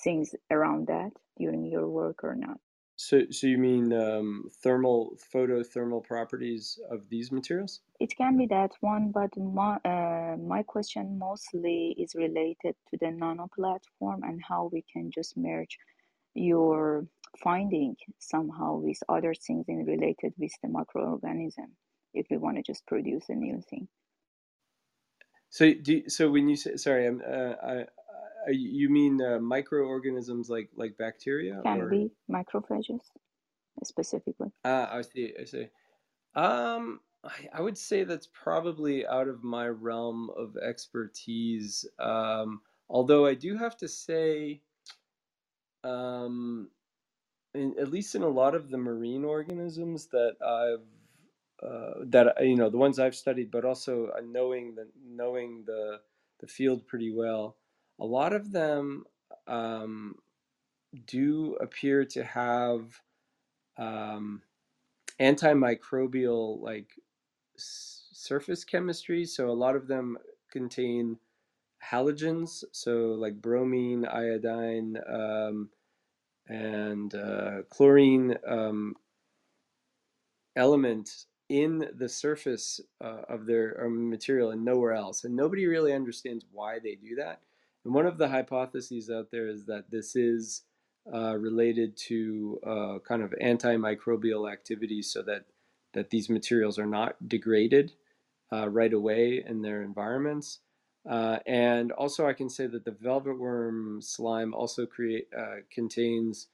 [0.04, 2.60] things around that during your work or not?
[2.96, 7.80] So, so you mean um, thermal, photothermal properties of these materials?
[8.02, 13.12] It can be that one, but my, uh, my question mostly is related to the
[13.12, 15.78] nano platform and how we can just merge
[16.34, 17.06] your
[17.42, 21.70] finding somehow with other things in related with the microorganism
[22.14, 23.88] if we want to just produce a new thing.
[25.50, 27.86] So, do you, so when you say sorry, I'm, uh, I, I,
[28.52, 31.62] you mean uh, microorganisms like like bacteria?
[31.64, 31.90] Can or?
[31.90, 33.02] be macrophages
[33.84, 34.52] specifically.
[34.66, 35.34] Ah, I see.
[35.40, 35.68] I see.
[36.36, 41.86] Um, I, I would say that's probably out of my realm of expertise.
[42.00, 44.62] Um, although I do have to say,
[45.84, 46.70] um,
[47.54, 50.86] in, at least in a lot of the marine organisms that I've
[51.62, 56.00] uh, that you know the ones I've studied, but also uh, knowing the knowing the
[56.40, 57.58] the field pretty well,
[58.00, 59.06] a lot of them
[59.48, 60.16] um,
[61.06, 63.02] do appear to have
[63.78, 64.44] um,
[65.20, 67.00] antimicrobial like
[67.58, 69.26] s- surface chemistry.
[69.26, 70.18] So a lot of them
[70.52, 71.20] contain
[71.84, 75.72] halogens, so like bromine, iodine, um,
[76.48, 78.96] and uh, chlorine um,
[80.56, 85.24] element in the surface uh, of their um, material and nowhere else.
[85.24, 87.42] And nobody really understands why they do that.
[87.86, 90.64] And one of the hypotheses out there is that this is
[91.12, 95.46] uh, related to uh, kind of antimicrobial activity so that,
[95.94, 97.94] that these materials are not degraded
[98.52, 100.60] uh, right away in their environments.
[101.10, 106.48] Uh, and also, I can say that the velvet worm slime also create uh, contains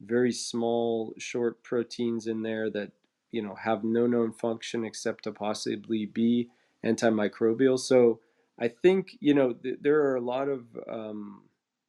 [0.00, 2.92] very small, short proteins in there that
[3.32, 6.48] you know have no known function except to possibly be
[6.84, 7.78] antimicrobial.
[7.78, 8.20] So
[8.60, 11.44] I think you know th- there are a lot of um,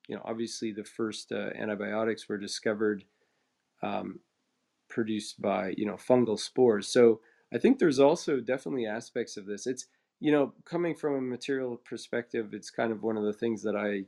[0.07, 3.03] you know obviously the first uh, antibiotics were discovered
[3.83, 4.19] um,
[4.89, 6.87] produced by you know fungal spores.
[6.89, 7.21] So
[7.53, 9.67] I think there's also definitely aspects of this.
[9.67, 9.87] It's
[10.19, 13.75] you know coming from a material perspective, it's kind of one of the things that
[13.75, 14.05] I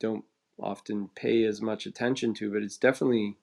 [0.00, 0.24] don't
[0.60, 3.38] often pay as much attention to, but it's definitely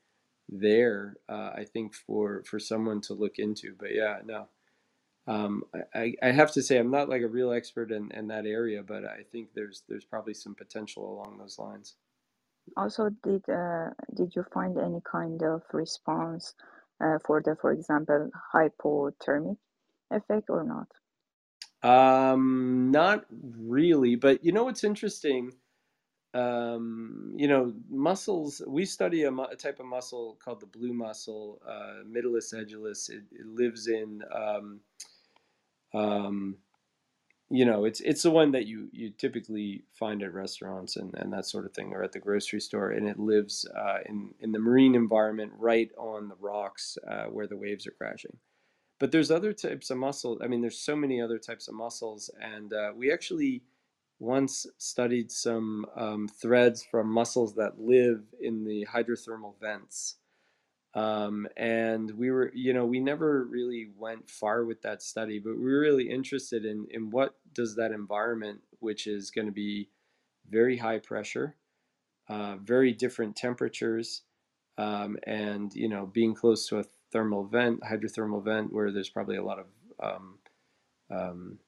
[0.50, 1.18] there.
[1.30, 3.76] Uh, I think for for someone to look into.
[3.80, 4.48] But yeah, no.
[5.28, 8.46] Um, I, I have to say I'm not like a real expert in, in that
[8.46, 11.96] area, but I think there's there's probably some potential along those lines.
[12.78, 16.54] Also, did uh, did you find any kind of response
[17.04, 19.58] uh, for the, for example, hypothermic
[20.12, 20.88] effect or not?
[21.84, 25.52] Um, not really, but you know what's interesting?
[26.34, 28.62] Um, you know, mussels.
[28.68, 33.10] We study a, mu- a type of mussel called the blue mussel, uh, Mytilus edulis.
[33.10, 34.82] It, it lives in, um,
[35.96, 36.58] um,
[37.50, 41.32] you know, it's it's the one that you you typically find at restaurants and, and
[41.32, 44.52] that sort of thing, or at the grocery store, and it lives uh, in in
[44.52, 48.38] the marine environment, right on the rocks uh, where the waves are crashing.
[49.00, 50.40] But there's other types of mussel.
[50.44, 53.62] I mean, there's so many other types of mussels, and uh, we actually
[54.20, 60.16] once studied some um, threads from mussels that live in the hydrothermal vents.
[60.96, 65.58] Um, and we were, you know, we never really went far with that study, but
[65.58, 69.90] we were really interested in, in what does that environment, which is going to be
[70.50, 71.56] very high pressure,
[72.30, 74.22] uh, very different temperatures,
[74.78, 79.38] um, and, you know, being close to a thermal vent, hydrothermal vent, where there's probably
[79.38, 79.66] a lot of
[80.02, 80.40] um,
[81.12, 81.60] um,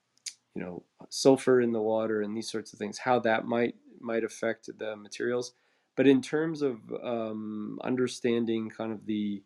[0.57, 4.23] you know sulfur in the water and these sorts of things how that might might
[4.23, 5.53] affect the materials
[5.97, 9.43] but in terms of um, understanding kind of the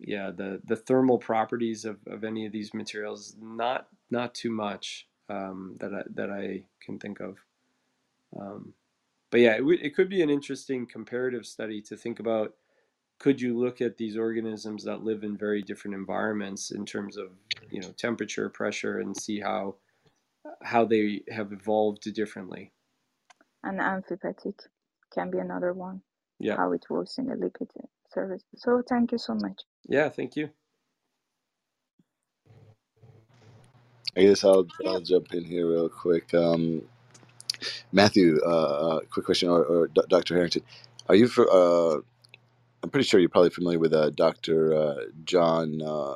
[0.00, 5.06] yeah the the thermal properties of, of any of these materials not not too much
[5.28, 7.36] um, that I, that I can think of.
[8.40, 8.72] Um,
[9.30, 12.54] but yeah it, w- it could be an interesting comparative study to think about
[13.18, 17.32] could you look at these organisms that live in very different environments in terms of
[17.70, 19.74] you know temperature pressure and see how
[20.62, 22.72] how they have evolved differently?
[23.64, 24.60] And amphipathic
[25.18, 26.02] can be another one,
[26.40, 27.70] yeah how it works in the lipid
[28.14, 28.44] service.
[28.56, 29.62] So thank you so much.
[29.88, 30.50] Yeah, thank you.
[34.16, 36.34] I guess I'll I'll jump in here real quick.
[36.34, 36.82] Um,
[37.92, 40.34] Matthew, uh, uh, quick question, or, or D- Dr.
[40.34, 40.62] Harrington,
[41.08, 41.48] are you for?
[41.50, 42.00] Uh,
[42.82, 44.74] I'm pretty sure you're probably familiar with uh, Dr.
[44.74, 46.14] Uh, John uh,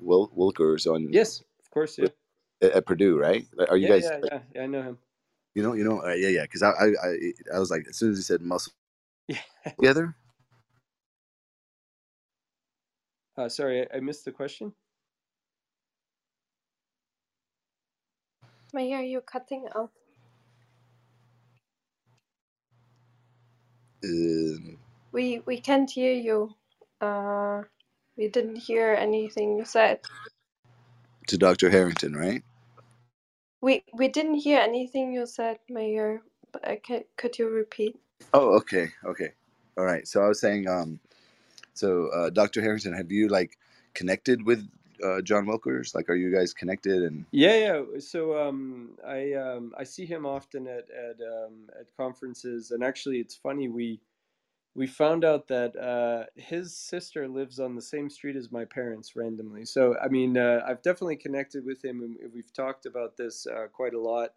[0.00, 1.98] Wil- Wilkers on Yes, of course.
[1.98, 2.10] Yeah.
[2.62, 3.46] at, at Purdue, right?
[3.70, 4.12] Are you Yeah, guys?
[4.12, 4.40] yeah, yeah.
[4.54, 4.98] Yeah, I know him.
[5.56, 6.44] You know, you know, uh, yeah, yeah.
[6.44, 8.74] Because I, I, I, I was like, as soon as he said mussel
[9.28, 9.38] Yeah.
[9.80, 10.16] together,
[13.38, 14.72] Uh, sorry, I, I missed the question.
[18.74, 19.92] Maya, you're you cutting out.
[24.04, 24.78] um,
[25.12, 26.54] We we can't hear you.
[27.00, 27.62] Uh,
[28.16, 30.00] we didn't hear anything you said.
[31.28, 31.70] to Dr.
[31.70, 32.42] Harrington, right?
[33.60, 36.22] We we didn't hear anything you said, Mayor.
[36.52, 37.96] But I can, could you repeat?
[38.32, 39.30] Oh, okay, okay,
[39.78, 40.06] all right.
[40.08, 41.00] So I was saying, um,
[41.74, 42.62] so uh, Dr.
[42.62, 43.58] Harrington, have you like
[43.94, 44.68] connected with
[45.04, 45.94] uh, John Wilkers?
[45.94, 47.02] Like, are you guys connected?
[47.04, 47.82] And Yeah, yeah.
[48.00, 53.18] So um, I um, I see him often at at um, at conferences, and actually,
[53.20, 54.00] it's funny we
[54.76, 59.16] we found out that uh, his sister lives on the same street as my parents
[59.16, 59.64] randomly.
[59.64, 63.68] So I mean, uh, I've definitely connected with him, and we've talked about this uh,
[63.72, 64.34] quite a lot,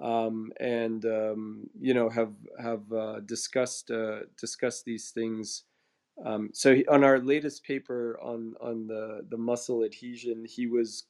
[0.00, 5.64] um, and um, you know have have uh, discussed uh, discussed these things.
[6.24, 11.06] Um, so he, on our latest paper on on the the mussel adhesion, he was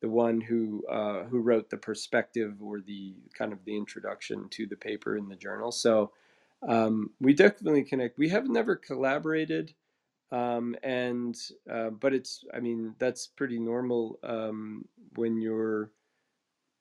[0.00, 4.66] the one who uh, who wrote the perspective or the kind of the introduction to
[4.66, 5.70] the paper in the journal.
[5.70, 6.10] So
[6.66, 8.18] um, we definitely connect.
[8.18, 9.74] We have never collaborated,
[10.32, 11.36] um, and
[11.70, 14.86] uh, but it's I mean that's pretty normal um,
[15.16, 15.92] when you're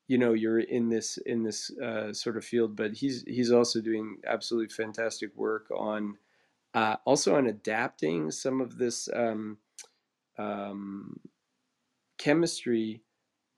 [0.08, 2.76] you know you're in this in this uh, sort of field.
[2.76, 6.18] But he's he's also doing absolutely fantastic work on
[6.74, 9.58] uh, also on adapting some of this um,
[10.38, 11.20] um,
[12.18, 13.04] chemistry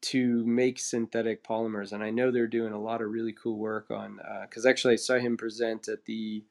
[0.01, 1.91] to make synthetic polymers.
[1.91, 4.97] And I know they're doing a lot of really cool work on, because actually I
[4.97, 6.43] saw him present at the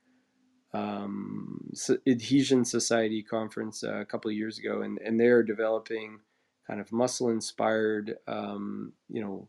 [0.74, 1.70] um,
[2.06, 6.20] Adhesion Society conference uh, a couple of years ago, and, and they're developing
[6.66, 9.48] kind of mussel inspired, um, you know,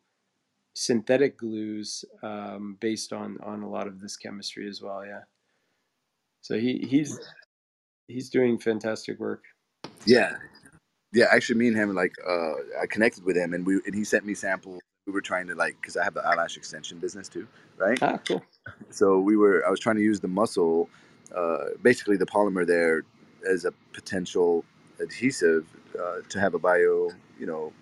[0.73, 5.03] synthetic glues um, based on on a lot of this chemistry as well.
[5.03, 5.23] Yeah.
[6.41, 7.19] So he he's
[8.07, 9.43] he's doing fantastic work.
[10.05, 10.35] yeah,
[11.13, 11.25] yeah.
[11.31, 14.25] Actually, me and him like uh, I connected with him, and we and he sent
[14.25, 14.81] me samples.
[15.07, 17.47] We were trying to like because I have the eyelash extension business too,
[17.77, 17.99] right?
[18.01, 18.43] Ah, cool.
[18.91, 19.65] So we were.
[19.67, 20.89] I was trying to use the mussel,
[21.35, 23.03] uh, basically the polymer there,
[23.49, 24.65] as a potential
[25.01, 25.65] adhesive
[25.99, 27.09] uh, to have a bio,
[27.39, 27.73] you know,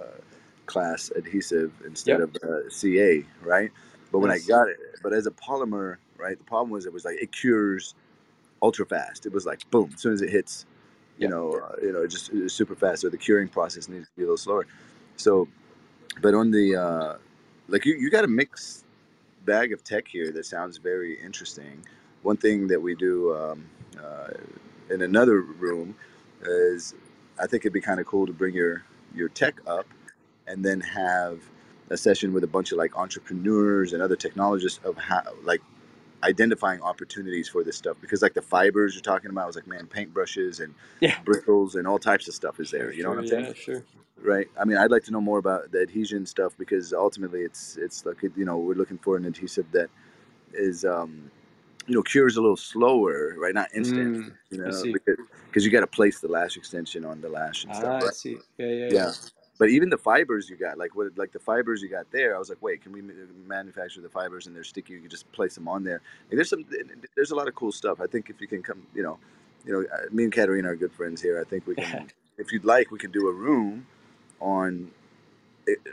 [0.00, 0.20] uh,
[0.66, 2.30] class adhesive instead Yep.
[2.36, 3.70] of uh, CA, right?
[4.12, 6.38] But when I got it, but as a polymer, right?
[6.38, 7.94] The problem was it was like it cures
[8.62, 9.26] ultra fast.
[9.26, 10.66] It was like boom, as soon as it hits,
[11.22, 13.02] you know, uh, you know, just it super fast.
[13.02, 14.66] So the curing process needs to be a little slower.
[15.16, 15.48] So,
[16.20, 17.16] but on the uh,
[17.68, 18.84] like you, you got a mix
[19.44, 21.84] bag of tech here that sounds very interesting.
[22.22, 23.66] One thing that we do um,
[24.02, 24.28] uh,
[24.90, 25.94] in another room
[26.42, 26.94] is
[27.38, 28.84] I think it'd be kind of cool to bring your
[29.14, 29.86] your tech up
[30.48, 31.40] and then have
[31.90, 35.62] a session with a bunch of like entrepreneurs and other technologists of how like
[36.24, 39.66] identifying opportunities for this stuff because like the fibers you're talking about I was like
[39.68, 41.16] man paintbrushes and Yeah.
[41.24, 43.84] bristles and all types of stuff is there you know what i'm saying yeah, sure.
[44.22, 47.76] right i mean i'd like to know more about the adhesion stuff because ultimately it's
[47.78, 49.90] it's like you know we're looking for an adhesive that
[50.54, 51.30] is um
[51.86, 55.16] you know cures a little slower right not instant Mm, you know because
[55.48, 58.10] because you got to place the lash extension on the lash and Ah, stuff I
[58.10, 58.38] see.
[58.58, 58.90] Yeah, yeah, yeah.
[58.90, 59.12] yeah
[59.62, 62.38] but even the fibers you got like what like the fibers you got there i
[62.38, 63.00] was like wait can we
[63.46, 66.00] manufacture the fibers and they're sticky you can just place them on there
[66.32, 66.64] there's some
[67.14, 69.20] there's a lot of cool stuff i think if you can come you know
[69.64, 72.08] you know uh, me and Katerina are good friends here i think we can
[72.38, 73.86] if you'd like we can do a room
[74.40, 74.90] on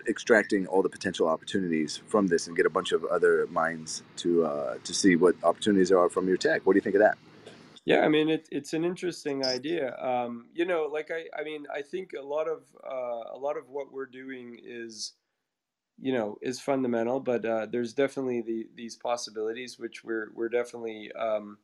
[0.07, 4.43] extracting all the potential opportunities from this and get a bunch of other minds to
[4.45, 6.65] uh, to see what opportunities there are from your tech.
[6.65, 7.19] What do you think of that?
[7.89, 9.97] Yeah, I mean it, it's an interesting idea.
[9.97, 13.57] Um, you know, like I, I mean, I think a lot of uh, a lot
[13.57, 15.13] of what we're doing is,
[15.99, 21.11] you know, is fundamental, but uh, there's definitely the, these possibilities which we're we're definitely,
[21.13, 21.59] um,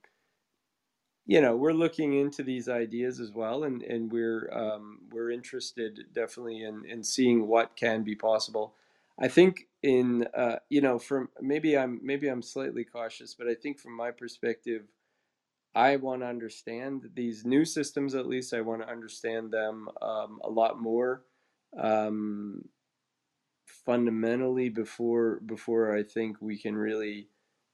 [1.26, 6.00] you know, we're looking into these ideas as well, and and we're um, we're interested
[6.14, 8.76] definitely in in seeing what can be possible.
[9.20, 13.56] I think in uh, you know, from maybe I'm maybe I'm slightly cautious, but I
[13.56, 14.84] think from my perspective.
[15.76, 18.54] I want to understand these new systems, at least.
[18.54, 21.24] I want to understand them um, a lot more
[21.78, 22.64] um,
[23.86, 27.30] fundamentally before before I think we can really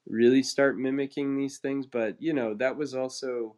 [0.07, 1.85] really start mimicking these things.
[1.85, 3.55] But you know, that was also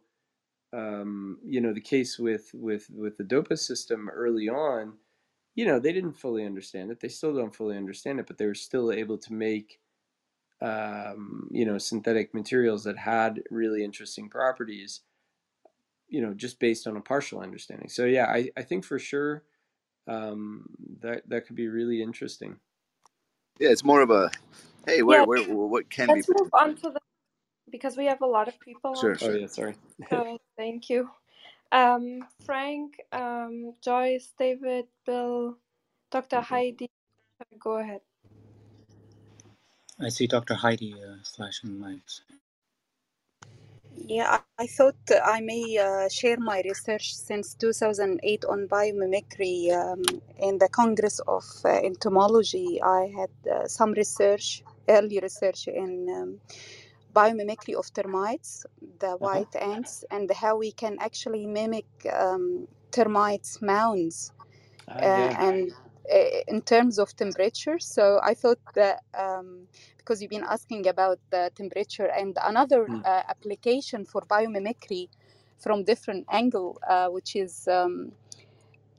[0.72, 4.94] um, you know, the case with with with the DOPA system early on,
[5.54, 7.00] you know, they didn't fully understand it.
[7.00, 9.78] They still don't fully understand it, but they were still able to make
[10.62, 15.00] um, you know synthetic materials that had really interesting properties
[16.08, 19.42] you know just based on a partial understanding so yeah i, I think for sure
[20.06, 20.66] um,
[21.00, 22.56] that that could be really interesting
[23.58, 24.30] Yeah, it's more of a
[24.86, 27.00] hey, where, Yeah, where, what can be let's move on to the
[27.70, 29.00] because we have a lot of people on.
[29.00, 29.74] Sure, oh yeah sorry
[30.10, 31.08] So thank you.
[31.72, 35.56] Um, Frank, um, Joyce, David, Bill,
[36.10, 36.36] Dr.
[36.36, 36.54] Mm-hmm.
[36.54, 36.90] Heidi,
[37.58, 38.00] go ahead.
[40.00, 40.54] I see Dr.
[40.54, 42.22] Heidi uh, flashing lights.
[43.96, 49.72] Yeah, I thought I may uh, share my research since 2008 on biomimicry.
[49.72, 50.02] Um,
[50.38, 56.40] in the Congress of uh, Entomology, I had uh, some research, early research in um,
[57.14, 58.66] biomimicry of termites,
[59.00, 59.18] the uh-huh.
[59.18, 64.32] white ants, and how we can actually mimic um, termites' mounds
[64.88, 65.72] Ah, uh, yeah and
[66.48, 67.78] in terms of temperature.
[67.78, 69.68] So I thought that um,
[69.98, 73.04] because you've been asking about the temperature and another Mm.
[73.04, 75.08] uh, application for biomimicry
[75.58, 78.12] from different angle, uh, which is um,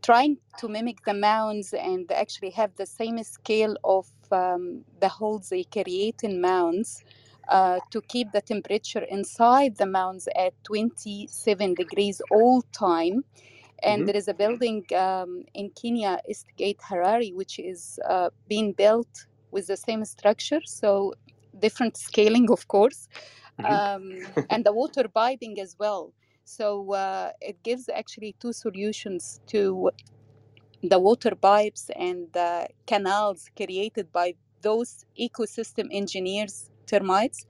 [0.04, 5.50] trying to mimic the mounds and actually have the same scale of um, the holes
[5.50, 7.04] they create in mounds.
[7.50, 13.24] Uh, to keep the temperature inside the mounds at 27 degrees all time
[13.84, 14.08] and Mhm.
[14.08, 19.28] there is a building um, in Kenya, East Gate Harare, which is uh, being built
[19.52, 21.14] with the same structure, so
[21.60, 23.08] different scaling, of course,
[23.60, 23.70] Mhm.
[23.70, 24.20] um,
[24.50, 26.14] and the water piping as well.
[26.46, 29.92] So uh, it gives actually two solutions to
[30.84, 37.46] the water pipes and the canals created by those ecosystem engineers, termites.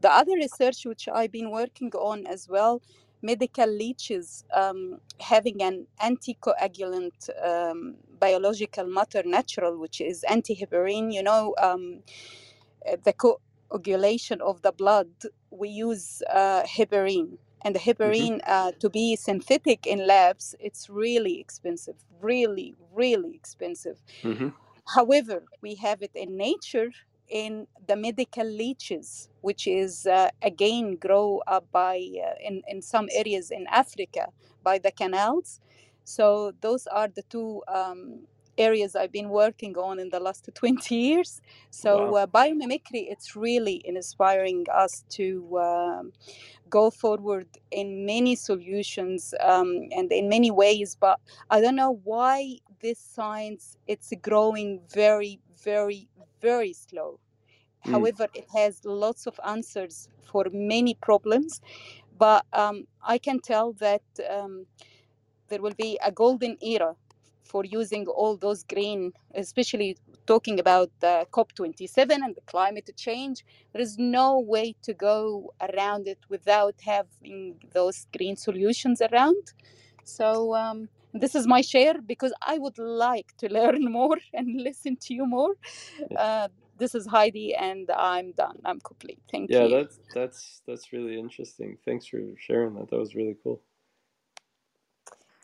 [0.00, 2.82] The other research which I've been working on as well,
[3.24, 11.12] medical leeches um, having an anticoagulant um, biological matter natural, which is antiheparin.
[11.14, 12.04] You know, um,
[13.04, 15.08] the coagulation of the blood,
[15.50, 17.38] we use uh, heparin.
[17.64, 18.28] And the Mhm.
[18.28, 24.02] heparin, uh, to be synthetic in labs, it's really expensive, really, really expensive.
[24.24, 24.54] Mhm.
[24.94, 26.90] However, we have it in nature
[27.28, 33.08] in the medical leeches, which is uh, again grow up by uh, in in some
[33.14, 34.28] areas in Africa
[34.62, 35.60] by the canals.
[36.04, 38.26] So those are the two um,
[38.58, 41.40] areas I've been working on in the last 20 years.
[41.70, 42.16] So Wow.
[42.16, 46.12] uh, biomimicry, it's really inspiring us to um,
[46.70, 50.96] go forward in many solutions um, and in many ways.
[51.00, 51.20] But
[51.50, 56.08] I don't know why this science it's growing very, very,
[56.40, 57.18] very slow.
[57.86, 57.92] Mm.
[57.92, 61.60] However, it has lots of answers for many problems.
[62.18, 64.66] But um, I can tell that um,
[65.48, 66.94] there will be a golden era
[67.42, 69.96] for using all those green, especially
[70.26, 73.44] talking about the COP27 and the climate change.
[73.72, 79.52] There is no way to go around it without having those green solutions around.
[80.04, 84.96] So um, this is my share because I would like to learn more and listen
[85.02, 85.54] to you more.
[86.16, 88.58] Uh, this is Heidi, and I'm done.
[88.64, 89.20] I'm complete.
[89.30, 89.68] Thank Yeah, you.
[89.68, 91.78] Yeah, that's that's that's really interesting.
[91.84, 92.90] Thanks for sharing that.
[92.90, 93.62] That was really cool.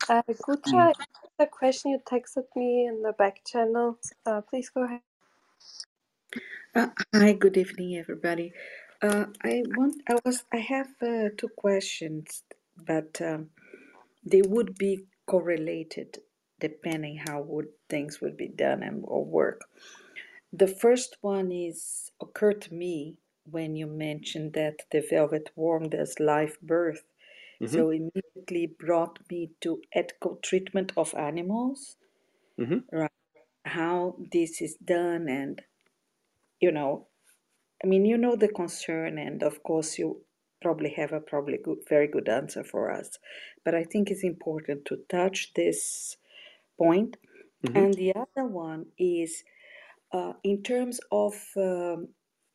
[0.09, 0.95] Uh, Guta,
[1.39, 3.99] the question you texted me in the back channel.
[4.27, 5.01] Uh, please go ahead.
[6.75, 8.55] Uh, hi, good evening, everybody.
[9.03, 12.45] Uh, I want, I was, I have uh, two questions,
[12.87, 13.51] but um,
[14.25, 16.11] they would be correlated
[16.67, 19.61] depending how would things would be done and or work.
[20.53, 26.21] The first one is occurred to me when you mentioned that the velvet worm does
[26.21, 27.05] live birth.
[27.61, 27.77] Mhm.
[27.77, 31.99] So immediately brought me to ethical treatment of animals,
[32.59, 32.91] Mhm.
[32.93, 33.11] right?
[33.65, 35.63] How this is done, and
[36.61, 37.09] you know,
[37.85, 40.25] I mean, you know the concern, and of course, you
[40.61, 43.19] probably have a probably good, very good answer for us.
[43.65, 46.17] But I think it's important to touch this
[46.79, 47.17] point.
[47.65, 47.77] Mhm.
[47.77, 49.45] And the other one is
[50.13, 52.09] uh, in terms of um,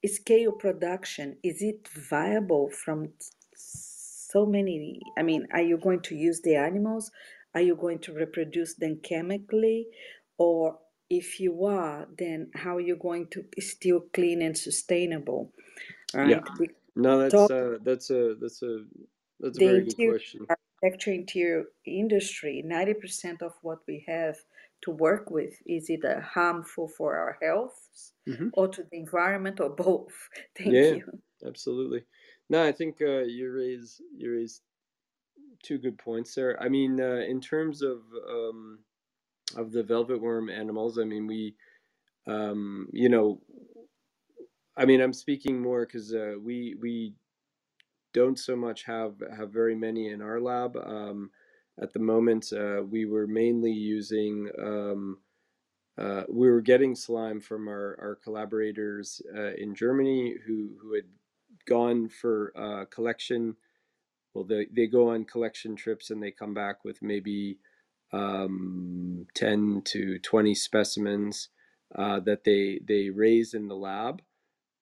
[0.06, 3.10] scale production, is it viable from
[3.56, 5.00] so many?
[5.18, 7.12] I mean, are you going to use the animals?
[7.54, 9.88] Are you going to reproduce them chemically?
[10.38, 10.80] Or
[11.10, 15.54] if you are, then how are you going to still clean and sustainable?
[16.14, 16.28] Right?
[16.60, 18.86] We No, that's talk uh that's a that's a
[19.40, 20.48] that's a very good question.
[20.50, 24.38] architecture interior industry, 90% of what we have
[24.82, 28.52] to work with is either harmful for our health Mhm.
[28.52, 30.30] or to the environment or both.
[30.58, 31.22] Thank Yeah, you.
[31.46, 32.06] absolutely.
[32.50, 34.62] No, I think uh, you raise you raise
[35.64, 36.62] two good points there.
[36.62, 38.80] I mean, uh, in terms of um,
[39.58, 41.56] of the velvet worm animals, I mean, we,
[42.28, 43.42] um, you know,
[44.78, 47.16] I mean, I'm speaking more because uh, we we
[48.14, 50.78] don't so much have have very many in our lab.
[50.78, 51.32] Um,
[51.82, 54.50] at the moment, uh, we were mainly using.
[54.62, 55.20] Um,
[55.98, 61.06] uh, we were getting slime from our, our collaborators uh, in Germany who, who had
[61.68, 63.56] gone for uh, collection.
[64.34, 67.60] Well, they, they go on collection trips and they come back with maybe
[68.14, 71.50] um, 10 to 20 specimens
[71.96, 74.22] uh, that they, they raise in the lab.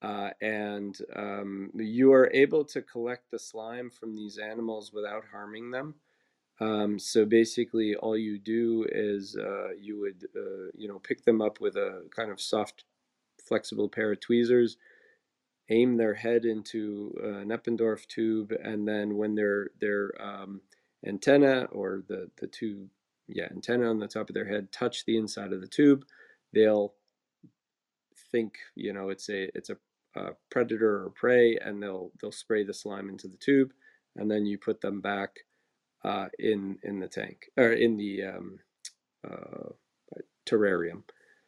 [0.03, 5.71] Uh, and um, you are able to collect the slime from these animals without harming
[5.71, 5.95] them.
[6.59, 11.41] Um, so basically, all you do is uh, you would uh, you know pick them
[11.41, 12.84] up with a kind of soft,
[13.41, 14.77] flexible pair of tweezers,
[15.69, 20.61] aim their head into an Eppendorf tube, and then when their their um,
[21.05, 22.89] antenna or the the two
[23.27, 26.05] yeah antenna on the top of their head touch the inside of the tube,
[26.53, 26.93] they'll
[28.31, 29.77] think you know it's a it's a
[30.15, 33.73] uh, predator or prey, and they'll they'll spray the slime into the tube,
[34.15, 35.31] and then you put them back
[36.03, 38.60] uh, in in the tank or in the um,
[39.30, 39.69] uh,
[40.45, 41.03] terrarium.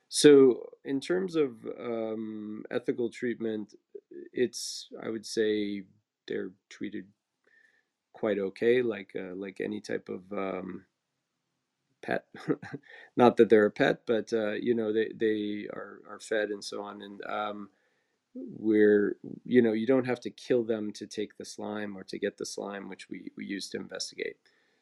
[0.09, 3.75] So in terms of um, ethical treatment,
[4.33, 5.83] it's I would say
[6.27, 7.05] they're treated
[8.13, 10.85] quite okay, like uh, like any type of um,
[12.01, 12.25] pet.
[13.17, 16.63] Not that they're a pet, but uh, you know they they are are fed and
[16.63, 17.69] so on, and um,
[18.35, 22.19] where you know you don't have to kill them to take the slime or to
[22.19, 24.35] get the slime which we, we use to investigate.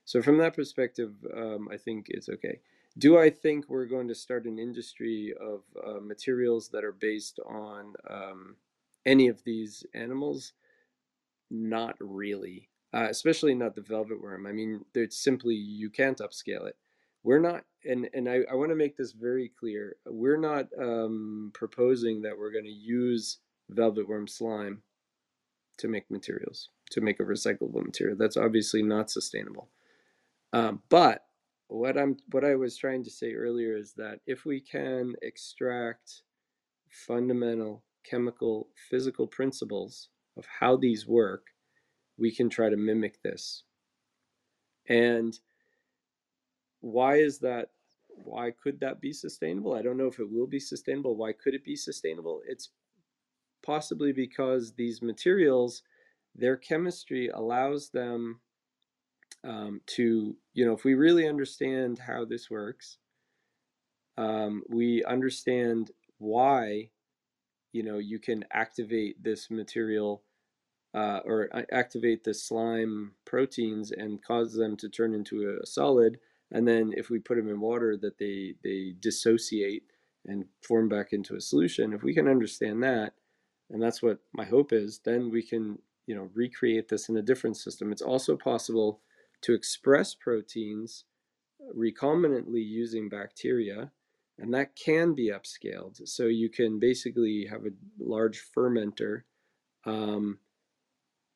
[0.05, 2.59] So from that perspective um, i think it's okay.
[2.97, 7.39] Do i think we're going to start an industry of uh, materials that are based
[7.47, 8.55] on um,
[9.05, 10.53] any of these animals?
[11.51, 14.45] Not really uh, especially not the velvet worm.
[14.47, 16.75] I mean it's simply you can't upscale it.
[17.23, 19.95] We're not and and i, I want to make this very clear.
[20.07, 23.37] We're not um, proposing that we're going to use
[23.69, 24.81] velvet worm slime
[25.77, 28.15] to make materials to make a recyclable material.
[28.17, 29.69] That's obviously not sustainable.
[30.51, 31.25] Um, but
[31.67, 36.21] what i'm what i was trying to say earlier is that if we can extract
[36.89, 41.47] fundamental chemical physical principles of how these work
[42.17, 43.63] we can try to mimic this.
[44.87, 45.37] And
[46.81, 47.69] why is that
[48.09, 49.73] why could that be sustainable?
[49.73, 51.15] I don't know if it will be sustainable.
[51.15, 52.41] Why could it be sustainable?
[52.47, 52.69] It's
[53.63, 55.83] possibly because these materials
[56.35, 58.39] their chemistry allows them
[59.43, 62.97] um, to you know if we really understand how this works
[64.17, 66.89] um, we understand why
[67.71, 70.23] you know you can activate this material
[70.93, 76.19] uh, or activate the slime proteins and cause them to turn into a solid.
[76.51, 79.83] And then if we put them in water that they they dissociate
[80.25, 83.13] and form back into a solution if we can understand that
[83.69, 87.21] and that's what my hope is then we can you know recreate this in a
[87.21, 89.01] different system it's also possible
[89.41, 91.05] to express proteins
[91.75, 93.91] recombinantly using bacteria
[94.39, 99.21] and that can be upscaled so you can basically have a large fermenter
[99.85, 100.39] um,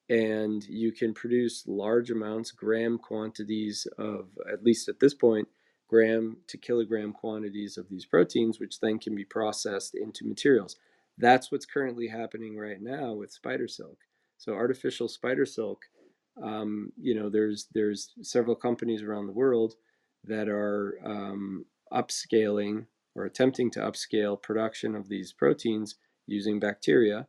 [0.10, 5.48] and you can produce large amounts, gram quantities of, at least at this point,
[5.90, 10.78] gram to kilogram quantities of these proteins, which then can be processed into materials.
[11.18, 13.98] That's what's currently happening right now with spider silk.
[14.38, 15.84] So artificial spider silk,
[16.42, 19.74] um, you know, there's there's several companies around the world
[20.24, 22.86] that are um, upscaling
[23.16, 25.96] or attempting to upscale production of these proteins
[26.28, 27.28] using bacteria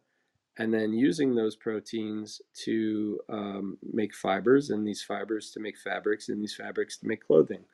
[0.59, 6.28] and then using those proteins to um, make fibers and these fibers to make fabrics
[6.28, 7.65] and these fabrics to make clothing.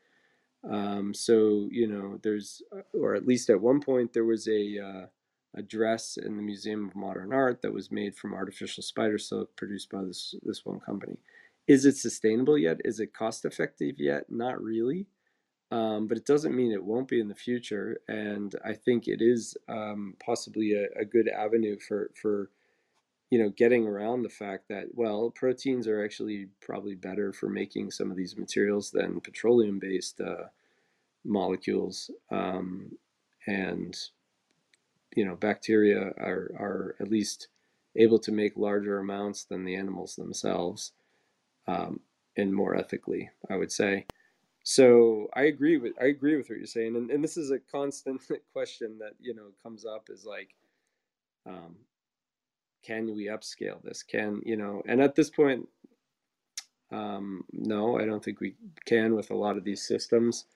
[0.70, 2.62] Um, so you know, there's,
[2.92, 5.06] or at least at one point, there was a uh,
[5.54, 9.54] a dress in the Museum of Modern Art that was made from artificial spider silk
[9.56, 11.18] produced by this this one company.
[11.66, 12.80] Is it sustainable yet?
[12.84, 14.24] Is it cost effective yet?
[14.30, 15.06] Not really.
[15.70, 17.98] Um, but it doesn't mean it won't be in the future.
[18.06, 22.50] And I think it is um, possibly a, a, good avenue for for
[23.34, 27.90] you know, getting around the fact that, well, proteins are actually probably better for making
[27.90, 30.44] some of these materials than petroleum based uh,
[31.24, 32.12] molecules.
[32.30, 32.92] Um,
[33.48, 33.98] and,
[35.16, 37.48] you know, bacteria are, are at least
[37.96, 40.92] able to make larger amounts than the animals themselves
[41.68, 42.00] um,
[42.36, 44.06] and more ethically, I would say.
[44.64, 47.58] So I agree with I agree with what you're saying, and, and this is a
[47.58, 48.22] constant
[48.54, 50.50] question that you know comes up is like,
[51.46, 51.76] um,
[52.84, 55.64] can we upscale this can you know and at this point
[56.92, 60.46] Um, no, I don't think we can with a lot of these systems,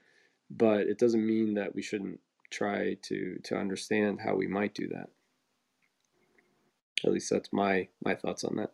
[0.50, 4.88] but it doesn't mean that we shouldn't try to to understand how we might do
[4.88, 5.10] that.
[7.04, 8.72] At least that's my my thoughts on that.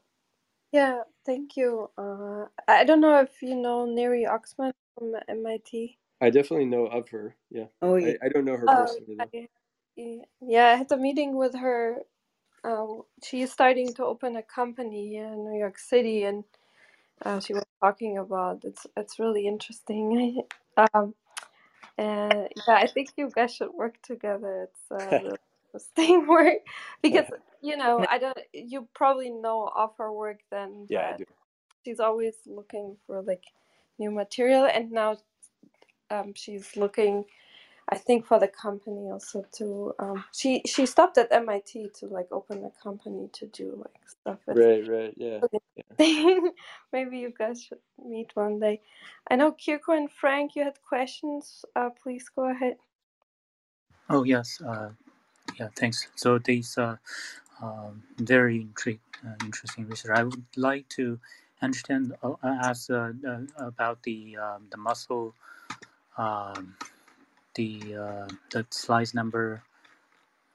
[0.72, 1.90] Yeah, thank you.
[1.96, 5.98] Uh, I don't know if you know Neri Oxman from MIT.
[6.20, 7.36] I definitely know of her.
[7.50, 8.12] Yeah, Oh, yeah.
[8.12, 9.32] I, I don't know her Um, personally though.
[9.34, 11.98] I, yeah, I had a meeting with her.
[12.64, 16.44] Um, she is starting to open a company here in New York City, and
[17.24, 20.42] uh, she was talking about it's it's really interesting.
[20.94, 21.14] um,
[21.98, 24.68] and yeah, I think you guys should work together.
[24.68, 26.58] It's uh, really interesting work
[27.02, 27.26] because
[27.62, 28.38] you know I don't.
[28.52, 31.24] You probably know of her work then, yeah, I do.
[31.84, 33.44] she's always looking for like
[33.98, 35.18] new material, and now
[36.10, 37.24] um, she's looking
[37.88, 42.28] I think for the company also to um she she stopped at MIT to like
[42.32, 45.40] open a company to do like stuff with Right, right, yeah.
[45.98, 46.52] thing.
[46.92, 48.80] Maybe you guys should meet one day.
[49.30, 51.64] I know Kirko and Frank, you had questions.
[51.76, 52.76] Uh, please go ahead.
[54.10, 54.90] Oh yes, uh,
[55.58, 56.08] yeah, thanks.
[56.16, 56.96] So these uh,
[57.62, 60.10] um, very intrigue, uh, interesting research.
[60.16, 61.18] I would like to
[61.62, 65.34] understand uh, ask uh, uh, about the um, the mussel,
[66.18, 66.76] um,
[67.56, 69.62] the uh, the slice number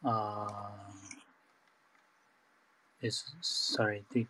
[0.05, 0.49] uh,
[3.01, 4.27] is sorry the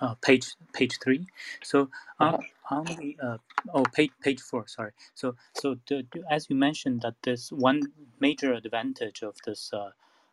[0.00, 1.26] uh, page page three.
[1.62, 2.42] So on Uh-huh.
[2.70, 3.38] on the uh,
[3.74, 4.92] oh page page four sorry.
[5.14, 7.82] So so the, the- as you mentioned that this one
[8.20, 9.90] major advantage of this uh,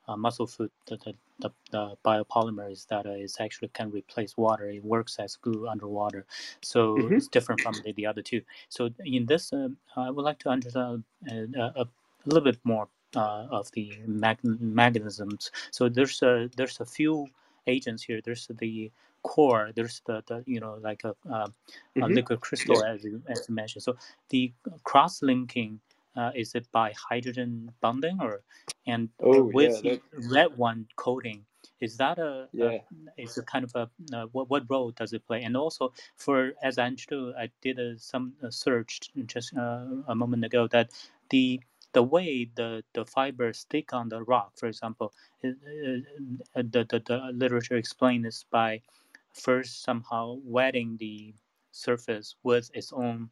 [0.08, 4.38] uh, mussel food the, the, the, the biopolymer is that uh, it actually can replace
[4.38, 4.70] water.
[4.70, 6.26] It works as glue underwater.
[6.64, 7.16] So Mhm.
[7.16, 8.42] it's different from the, the other two.
[8.70, 11.36] So in this, uh, I would like to understand uh,
[11.76, 11.88] a, a
[12.26, 15.52] little bit more uh, of the mag- mechanisms.
[15.72, 17.30] So there's a there's a few
[17.68, 18.22] agents here.
[18.24, 18.92] There's the
[19.24, 19.72] core.
[19.76, 21.48] There's the, the you know like a, uh,
[22.02, 23.84] a liquid crystal as you as you mentioned.
[23.84, 23.98] So
[24.30, 24.54] the
[24.84, 25.80] cross linking
[26.16, 28.44] uh, is it by hydrogen bonding or
[28.88, 30.02] and Oh, with yeah, the
[30.32, 31.46] red one coating
[31.82, 32.74] is that a, a
[33.18, 35.44] is a kind of a uh, what, what role does it play?
[35.44, 40.16] And also for as i understood i did uh, some uh, search just uh, a
[40.16, 40.92] moment ago that
[41.30, 41.62] the
[41.94, 45.14] the way the the fibers stick on the rock for example
[45.44, 46.04] the,
[46.56, 48.82] the the literature explains this by
[49.34, 51.34] first somehow wetting the
[51.72, 53.30] surface with its own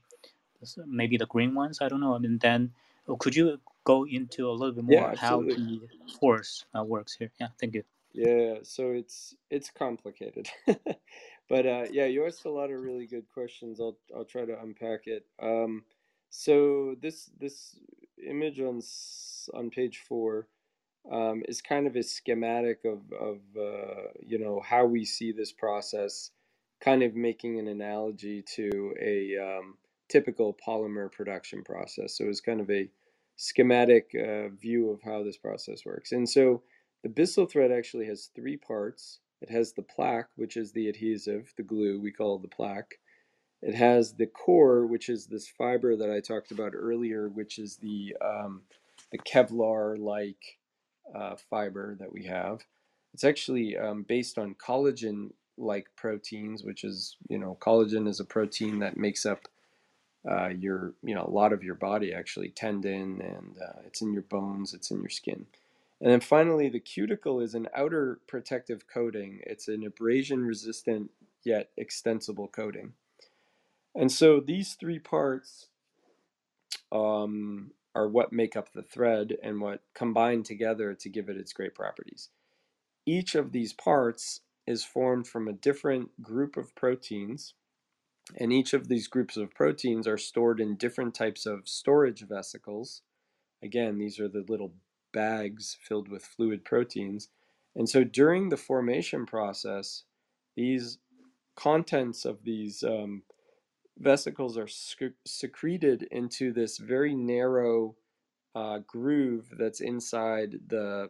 [0.87, 2.71] maybe the green ones i don't know I mean, then
[3.07, 5.81] oh, could you go into a little bit Yeah, more how the
[6.19, 7.83] force uh, works here yeah thank you
[8.13, 10.49] Yeah, so it's it's complicated.
[11.49, 13.79] But uh, yeah, you asked a lot of really good questions.
[13.81, 15.25] I'll I'll try to unpack it.
[15.41, 15.83] Um,
[16.29, 17.75] so this this
[18.23, 18.81] image on
[19.55, 20.47] on page four
[21.11, 25.51] um, is kind of a schematic of of uh, you know how we see this
[25.51, 26.31] process,
[26.81, 29.77] kind of making an analogy to a um,
[30.09, 32.17] typical polymer production process.
[32.17, 32.89] So it's kind of a
[33.35, 36.11] schematic uh, view of how this process works.
[36.11, 36.61] And so
[37.03, 39.19] the byssal thread actually has three parts.
[39.41, 42.99] It has the plaque, which is the adhesive, the glue we call the plaque.
[43.61, 47.77] It has the core, which is this fiber that I talked about earlier, which is
[47.77, 48.63] the um,
[49.11, 50.59] the Kevlar-like
[51.15, 52.61] uh, fiber that we have.
[53.13, 58.79] It's actually um, based on collagen-like proteins, which is you know collagen is a protein
[58.79, 59.47] that makes up
[60.29, 64.13] uh, your you know a lot of your body actually tendon and uh, it's in
[64.13, 65.45] your bones, it's in your skin.
[66.01, 69.39] And then finally, the cuticle is an outer protective coating.
[69.45, 71.11] It's an abrasion resistant
[71.45, 72.93] yet extensible coating.
[73.95, 75.67] And so these three parts
[76.91, 81.53] um, are what make up the thread and what combine together to give it its
[81.53, 82.29] great properties.
[83.05, 87.53] Each of these parts is formed from a different group of proteins,
[88.37, 93.01] and each of these groups of proteins are stored in different types of storage vesicles.
[93.61, 94.73] Again, these are the little
[95.13, 97.29] bags filled with fluid proteins.
[97.75, 100.03] And so during the formation process,
[100.55, 100.99] these
[101.55, 103.23] contents of these um,
[103.97, 107.95] vesicles are sec- secreted into this very narrow
[108.55, 111.09] uh, groove that's inside the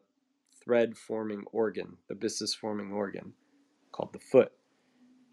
[0.63, 3.33] thread forming organ, the byssus forming organ
[3.91, 4.51] called the foot.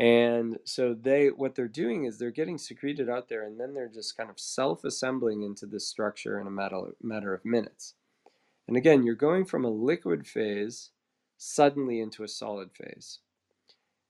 [0.01, 3.87] And so they what they're doing is they're getting secreted out there and then they're
[3.87, 7.93] just kind of self-assembling into this structure in a matter, matter of minutes.
[8.67, 10.91] And again, you're going from a liquid phase
[11.37, 13.19] suddenly into a solid phase.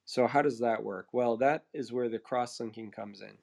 [0.04, 1.08] So how does that work?
[1.12, 3.38] Well, that is where the cross-linking comes in.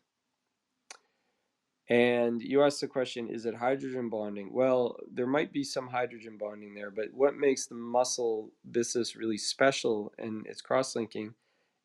[1.90, 4.54] And you asked the question, is it hydrogen bonding?
[4.54, 9.38] Well, there might be some hydrogen bonding there, but what makes the mussel byssus really
[9.38, 11.34] special and its cross-linking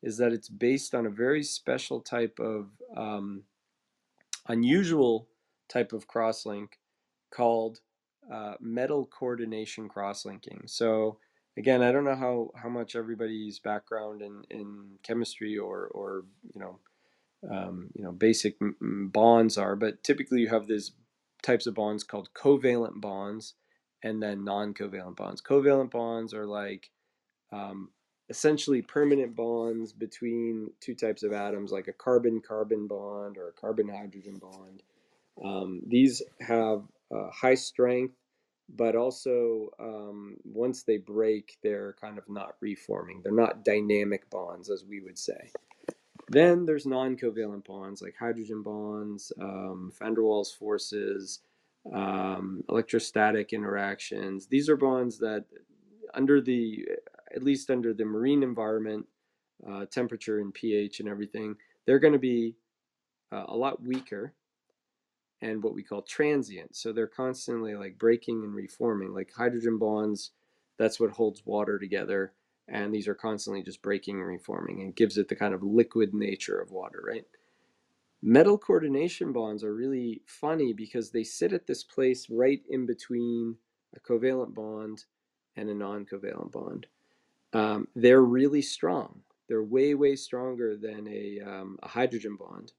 [0.03, 3.43] is that it's based on a very special type of um,
[4.47, 5.27] unusual
[5.69, 6.73] type of crosslink
[7.31, 7.79] called
[8.31, 10.69] uh, metal coordination crosslinking.
[10.69, 11.17] So
[11.57, 16.59] again, I don't know how, how much everybody's background in, in chemistry or, or you
[16.59, 16.79] know
[17.49, 20.91] um, you know basic bonds are, but typically you have these
[21.41, 23.55] types of bonds called covalent bonds
[24.01, 25.41] and then non-covalent bonds.
[25.41, 26.89] Covalent bonds are like
[27.51, 27.89] um,
[28.29, 34.39] essentially permanent bonds between two types of atoms, like a carbon-carbon bond or a carbon-hydrogen
[34.39, 34.83] bond.
[35.43, 36.83] Um, these have
[37.13, 38.15] uh, high strength,
[38.75, 43.21] but also um, once they break, they're kind of not reforming.
[43.21, 45.51] They're not dynamic bonds, as we would say.
[46.29, 51.39] Then there's non-covalent bonds like hydrogen bonds, um, van der Waals forces,
[51.93, 54.47] um, electrostatic interactions.
[54.47, 55.43] These are bonds that,
[56.13, 56.87] under the,
[57.35, 59.05] at least under the marine environment,
[59.67, 61.55] uh, temperature and pH and everything,
[61.85, 62.55] they're going to be
[63.31, 64.33] uh, a lot weaker
[65.41, 66.75] and what we call transient.
[66.75, 69.13] So they're constantly like breaking and reforming.
[69.13, 70.31] Like hydrogen bonds,
[70.79, 72.33] that's what holds water together.
[72.69, 76.13] And these are constantly just breaking and reforming and gives it the kind of liquid
[76.13, 77.25] nature of water, right?
[78.21, 83.57] Metal coordination bonds are really funny because they sit at this place right in between
[83.95, 85.03] a covalent bond
[85.57, 86.87] and a non covalent bond.
[87.53, 89.21] Um, they're really strong.
[89.47, 92.73] They're way, way stronger than a, um, a hydrogen bond.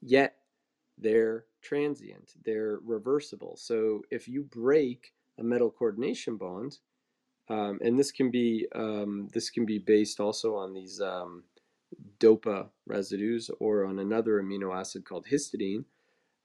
[0.00, 0.36] Yet
[0.96, 3.56] they're transient, they're reversible.
[3.56, 6.78] So if you break a metal coordination bond,
[7.48, 11.44] um, and this can be um, this can be based also on these um,
[12.20, 15.84] dopa residues or on another amino acid called histidine.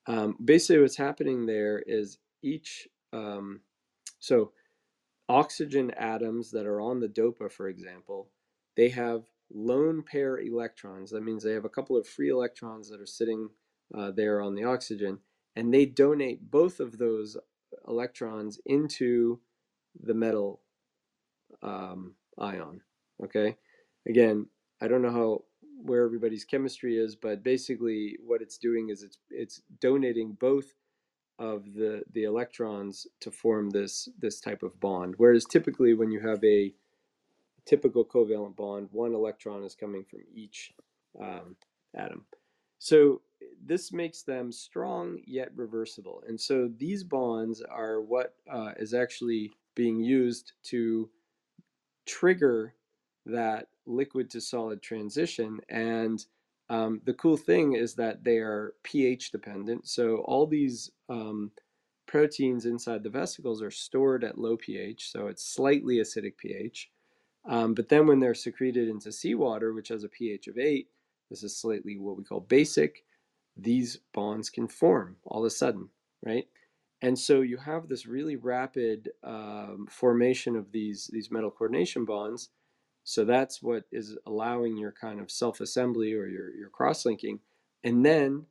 [0.08, 2.88] Um, basically, what's happening there is each
[4.20, 4.52] so
[5.30, 8.30] oxygen atoms that are on the dopa, for example,
[8.76, 11.12] they have lone pair electrons.
[11.12, 13.50] That means they have a couple of free electrons that are sitting
[13.96, 15.20] uh, there on the oxygen,
[15.56, 17.38] and they donate both of those
[17.88, 19.40] electrons into
[20.02, 20.62] the metal
[21.62, 22.82] um, ion.
[23.24, 23.56] Okay,
[24.08, 24.48] again,
[24.82, 25.44] I don't know how
[25.82, 30.74] where everybody's chemistry is, but basically what it's doing is it's it's donating both
[31.44, 35.16] of the the electrons to form this this type of bond.
[35.18, 36.74] Whereas typically when you have a
[37.66, 40.74] typical covalent bond, one electron is coming from each
[41.22, 41.56] um,
[41.96, 42.26] atom.
[42.80, 43.22] So
[43.66, 46.24] this makes them strong yet reversible.
[46.28, 51.10] And so these bonds are what uh, is actually being used to
[52.06, 52.74] trigger
[53.26, 55.60] that liquid to solid transition.
[55.70, 56.26] And
[56.70, 59.88] um, the cool thing is that they are pH dependent.
[59.88, 61.52] So all these um,
[62.06, 66.90] proteins inside the vesicles are stored at low pH, so it's slightly acidic pH.
[67.46, 70.88] Um, but then when they're secreted into seawater, which has a pH of 8,
[71.30, 73.04] this is slightly what we call basic,
[73.58, 75.90] these bonds can form all of a sudden,
[76.26, 76.48] right?
[77.02, 82.50] And so you have this really rapid um, formation of these, these metal coordination bonds.
[83.04, 87.40] So that's what is allowing your kind of self-assembly or your, your cross-linking.
[87.84, 88.46] And then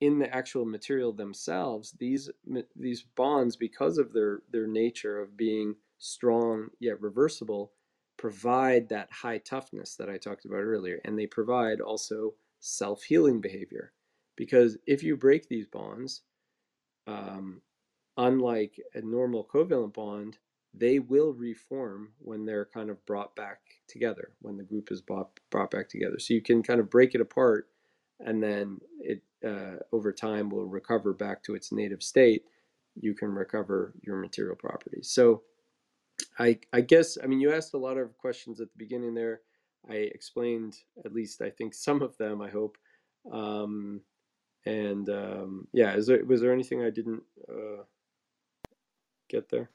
[0.00, 2.30] in the actual material themselves, these,
[2.74, 7.72] these bonds, because of their, their nature of being strong yet reversible,
[8.16, 11.00] provide that high toughness that I talked about earlier.
[11.04, 13.92] And they provide also self-healing behavior.
[14.36, 16.22] Because if you break these bonds,
[17.06, 17.60] um,
[18.16, 20.38] unlike a normal covalent bond,
[20.74, 25.38] they will reform when they're kind of brought back together, when the group is brought,
[25.50, 26.18] brought back together.
[26.18, 27.68] So you can kind of break it apart
[28.20, 32.44] and then it uh, over time will recover back to its native state.
[32.94, 35.10] You can recover your material properties.
[35.10, 35.42] So
[36.38, 39.40] I, I guess, I mean, you asked a lot of questions at the beginning there.
[39.90, 42.78] I explained at least, I think, some of them, I hope.
[43.32, 44.02] Um,
[44.64, 47.82] and um, yeah, is there, was there anything I didn't uh,
[49.32, 49.70] get there.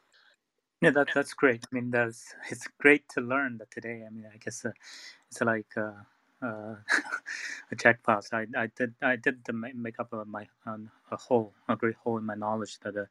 [0.81, 1.65] Yeah, that that's great.
[1.71, 4.03] I mean, that's it's great to learn that today.
[4.05, 4.71] I mean, I guess uh,
[5.29, 5.93] it's like uh,
[6.41, 6.75] uh,
[7.71, 8.27] a jackpot.
[8.31, 11.95] I, I did I did the make up of my um, a hole, a great
[11.95, 13.05] hole in my knowledge that uh,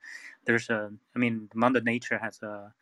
[0.45, 0.93] there's a.
[1.15, 2.73] I mean, Mother Nature has a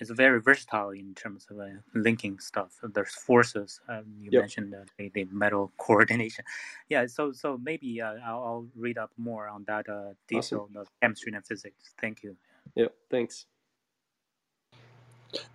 [0.00, 2.80] is very versatile in terms of uh, linking stuff.
[2.82, 3.80] There's forces.
[3.88, 4.42] Um, you yep.
[4.42, 6.44] mentioned uh, the, the metal coordination.
[6.88, 10.76] Yeah, so so maybe uh, I'll, I'll, read up more on that uh, detail awesome.
[10.76, 11.94] of chemistry and physics.
[12.00, 12.36] Thank you.
[12.74, 13.46] Yep, thanks.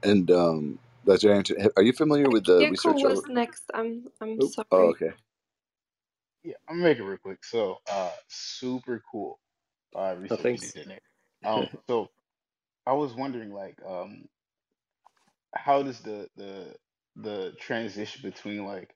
[0.03, 1.55] And um, that's your answer.
[1.77, 3.03] Are you familiar with the yeah, research?
[3.03, 3.63] was next.
[3.73, 4.67] I'm I'm sorry.
[4.71, 5.11] Oh, okay.
[6.43, 7.43] Yeah, I'm gonna make it real quick.
[7.45, 9.39] So, uh, super cool.
[9.95, 10.73] Uh, research oh, thanks.
[10.73, 11.01] did there.
[11.51, 12.09] Um, so
[12.87, 14.25] I was wondering, like, um,
[15.55, 16.75] how does the the
[17.17, 18.95] the transition between like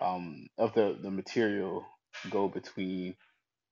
[0.00, 1.84] um of the the material
[2.30, 3.16] go between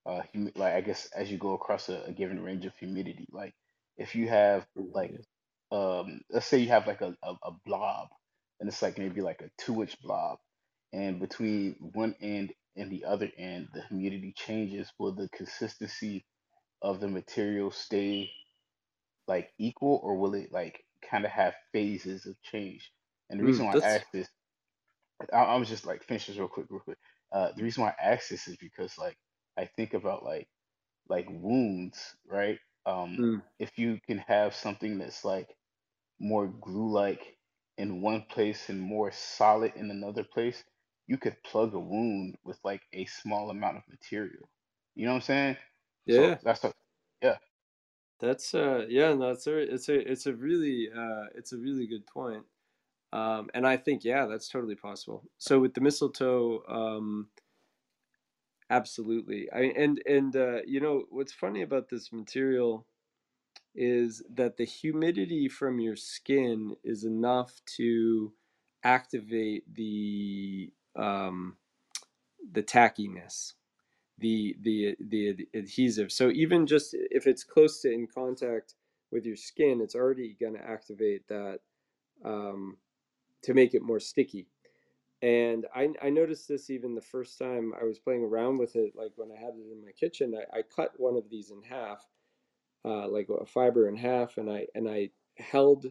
[0.07, 3.27] uh humi- like I guess as you go across a, a given range of humidity.
[3.33, 3.55] Like
[3.99, 5.25] if you have like Yes.
[5.73, 8.09] Um let's say you have like a, a, a blob
[8.61, 10.39] and it's like maybe like a two inch blob
[10.93, 14.93] and between one end and the other end the humidity changes.
[14.99, 16.27] Will the consistency
[16.83, 18.33] of the material stay
[19.29, 22.93] like equal or will it like kind of have phases of change?
[23.31, 24.29] And the reason Mm, why i asked this
[25.33, 26.99] i, I was just like finish this real quick real quick.
[27.33, 29.17] Uh the reason why i asked this is because like
[29.59, 30.49] i think about like
[31.09, 31.99] like wounds
[32.29, 32.59] right?
[32.87, 35.49] Um mm, if you can have something that's like
[36.21, 37.37] more glue-like
[37.79, 40.63] in one place and more solid in another place,
[41.07, 44.49] you could plug a wound with like a small amount of material.
[44.95, 45.57] You know what I'm saying?
[46.09, 46.39] So yeah.
[46.43, 46.73] that's a,
[47.23, 47.37] yeah.
[48.21, 51.87] That's uh yeah, no, it's a it's a it's a really uh it's a really
[51.87, 52.45] good point.
[53.13, 55.25] Um and I think yeah, that's totally possible.
[55.39, 57.31] So with the mistletoe, um
[58.69, 59.51] absolutely.
[59.51, 62.87] I and and uh you know what's funny about this material
[63.75, 68.33] is that the humidity from your skin is enough to
[68.85, 71.57] activate the um
[72.53, 73.53] the tackiness.
[74.19, 76.13] the the the adhesive.
[76.13, 78.75] So even just if it's close to in contact
[79.11, 81.61] with your skin, it's already going to activate that
[82.25, 82.79] um,
[83.45, 84.49] to make it more sticky.
[85.23, 88.93] And I, I noticed this even the first time I was playing around with it,
[88.97, 91.63] like when I had it in my kitchen, I, I cut one of these in
[91.63, 92.07] half,
[92.85, 95.87] uh, like a fiber in half, and I and I held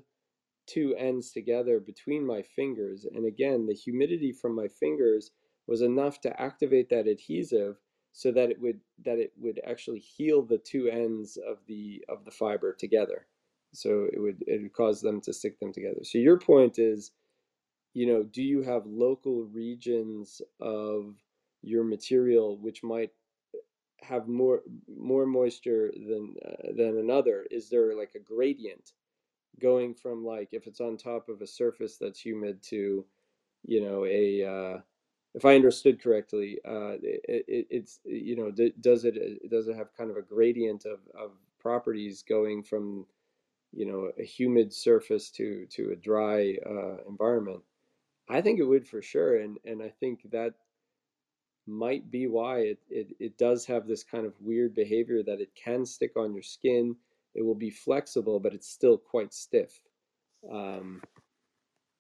[0.68, 3.06] two ends together between my fingers.
[3.06, 5.32] And again, the humidity from my fingers
[5.68, 7.78] was enough to activate that adhesive
[8.12, 12.26] so that it would that it would actually heal the two ends of the of
[12.26, 13.28] the fiber together.
[13.74, 16.04] So it would it would cause them to stick them together.
[16.04, 17.12] So your point is,
[17.94, 21.16] you know, do you have local regions of
[21.62, 23.12] your material which might
[24.04, 27.46] have more more moisture than uh, than another?
[27.52, 28.94] Is there like a gradient
[29.60, 33.06] going from like if it's on top of a surface that's humid to
[33.66, 34.80] you know a uh,
[35.36, 39.76] if I understood correctly, uh, it, it, it's you know d- does it does it
[39.78, 43.06] have kind of a gradient of, of properties going from
[43.72, 47.62] you know a humid surface to to a dry uh, environment?
[48.30, 50.56] I think it would for sure, and and I think that
[51.68, 55.54] might be why it, it it does have this kind of weird behavior that it
[55.56, 56.96] can stick on your skin.
[57.36, 59.80] It will be flexible, but it's still quite stiff.
[60.52, 61.02] Um,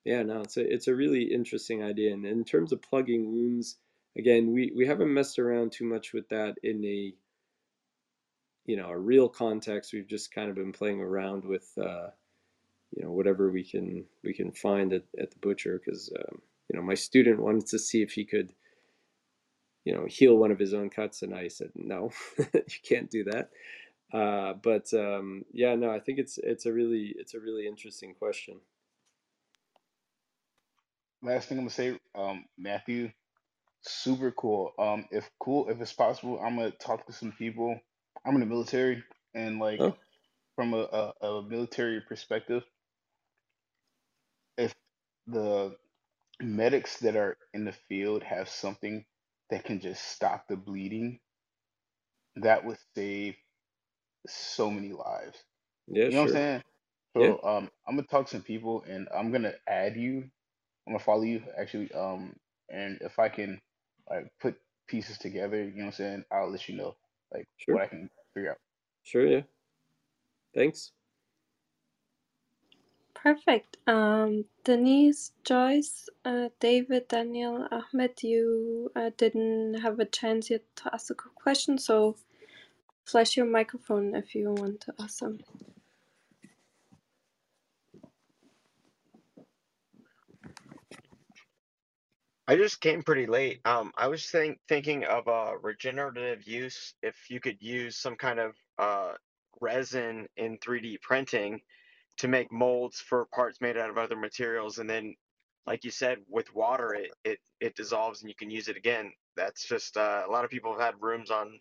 [0.06, 2.14] yeah, no, it's a it's a really interesting idea.
[2.14, 3.78] And in terms of plugging wounds,
[4.18, 7.14] again, we we haven't messed around too much with that in a
[8.66, 9.94] you know a real context.
[9.94, 12.10] We've just kind of been playing around with uh,
[12.96, 16.80] you know whatever we can we can find at, at the butcher because um, you
[16.80, 18.54] know my student wanted to see if he could
[19.90, 23.24] you know heal one of his own cuts, and I said no, you can't do
[23.26, 23.50] that.
[24.14, 28.14] Uh, but um, yeah, no, I think it's it's a really it's a really interesting
[28.14, 28.60] question.
[31.24, 33.12] Last thing I'm gonna say, um, Matthew,
[33.82, 34.74] super cool.
[34.78, 37.80] Um, if cool, if it's possible, I'm gonna talk to some people.
[38.28, 39.04] I'm in the military,
[39.34, 39.96] and like Oh,
[40.56, 42.64] from a, a, a military perspective,
[44.58, 44.76] if
[45.28, 45.76] the
[46.42, 49.06] medics that are in the field have something
[49.50, 51.20] that can just stop the bleeding,
[52.38, 53.36] that would save
[54.28, 55.38] so many lives.
[55.88, 56.42] yeah, You know what I'm sure.
[56.42, 56.64] saying?
[57.16, 60.24] Yeah, So um, I'm gonna talk to some people, and I'm gonna add you.
[60.88, 61.92] I'm gonna follow you actually.
[61.94, 62.36] Um,
[62.70, 63.62] and if I can
[64.10, 64.58] like put
[64.88, 66.96] pieces together, you know what I'm saying, I'll let you know
[67.34, 67.80] like sure.
[67.80, 68.60] what I can figure out.
[69.04, 69.42] Sure, yeah.
[70.56, 70.92] Thanks.
[73.24, 73.78] Perfect.
[73.88, 80.94] Um, Denise, Joyce, uh, David, Daniel, Ahmed, you uh, didn't have a chance yet to
[80.94, 82.16] ask a question, so
[83.06, 85.46] flash your microphone if you want to ask something.
[92.48, 93.60] I just came pretty late.
[93.66, 98.40] Um, I was think thinking of a regenerative use if you could use some kind
[98.40, 99.14] of uh,
[99.62, 101.62] resin in 3D printing
[102.20, 105.16] to make molds for parts made out of other materials, and then,
[105.66, 109.12] like you said, with water, it it, it dissolves and you can use it again.
[109.36, 111.60] That's just uh, a lot of people have had rooms on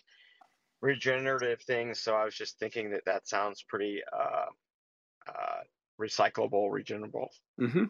[0.81, 4.47] regenerative things, so I was just thinking that that sounds pretty uh,
[5.29, 5.61] uh,
[6.01, 7.29] recyclable, regenerable.
[7.61, 7.85] Mm-hmm.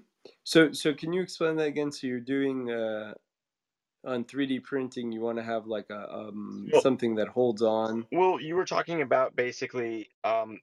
[0.44, 1.92] So, so can you explain that again?
[1.92, 3.14] So you're doing uh,
[4.04, 8.06] on 3D printing, you want to have like a um, Well, something that holds on.
[8.12, 10.60] Well, you were talking about basically um,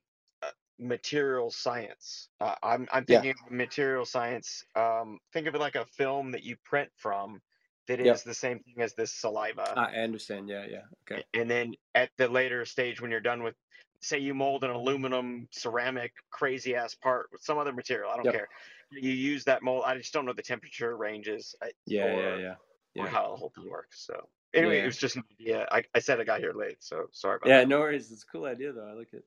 [0.79, 2.29] material science.
[2.41, 3.23] Uh, I'm I'm Yeah.
[3.23, 4.63] thinking of material science.
[4.75, 7.41] Um, think of it like a film that you print from
[7.87, 8.23] that is Yep.
[8.23, 9.77] the same thing as this saliva.
[9.77, 10.49] I understand.
[10.49, 10.83] Yeah, yeah.
[11.09, 11.23] Okay.
[11.33, 13.55] And then at the later stage, when you're done with,
[14.01, 18.29] say, you mold an aluminum, ceramic, crazy ass part with some other material, I don't
[18.29, 18.29] Yep.
[18.29, 18.49] care.
[18.91, 19.83] You use that mold.
[19.85, 22.55] I just don't know the temperature ranges uh, Yeah, yeah, yeah.
[22.97, 24.05] or how the whole thing works.
[24.05, 24.83] So anyway, Yeah.
[24.83, 25.67] it was just an idea.
[25.71, 27.65] I, I said I got here late, so sorry about Yeah, that.
[27.65, 28.11] no worries.
[28.11, 28.87] It's a cool idea though.
[28.87, 29.25] I like it.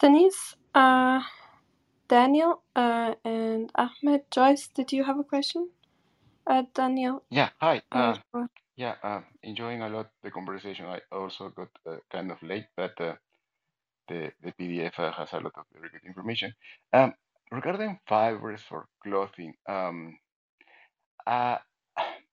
[0.00, 1.22] Denise, uh,
[2.08, 5.70] Daniel, uh, and Ahmed, Joyce, did you have a question?
[6.46, 7.82] Uh, Daniel, Yeah, hi.
[7.92, 8.46] uh, Uh,
[8.76, 10.86] yeah, uh, enjoying a lot the conversation.
[10.86, 13.16] I also got uh, kind of late, but uh,
[14.08, 16.54] the the PDF uh, has a lot of very good information.
[16.92, 17.14] Um,
[17.52, 20.18] regarding fibers for clothing, um,
[21.26, 21.58] uh,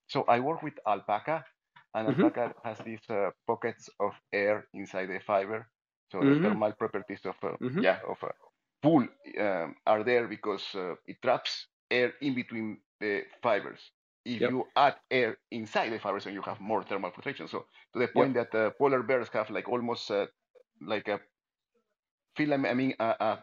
[0.08, 1.44] so I work with alpaca,
[1.94, 2.26] and Mm-hmm.
[2.26, 5.68] alpaca has these uh, pockets of air inside the fiber.
[6.10, 6.42] So the Mm-hmm.
[6.42, 7.80] thermal properties of uh, Mm-hmm.
[7.80, 8.32] yeah of a
[8.82, 9.06] pool
[9.40, 13.92] um, are there because uh, it traps air in between the fibers.
[14.24, 14.52] If Yep.
[14.52, 17.48] you add air inside the fibers, then you have more thermal protection.
[17.48, 18.30] So to the Yep.
[18.30, 20.26] point that uh, polar bears have like almost uh,
[20.80, 21.20] like a
[22.36, 23.38] filament, I mean a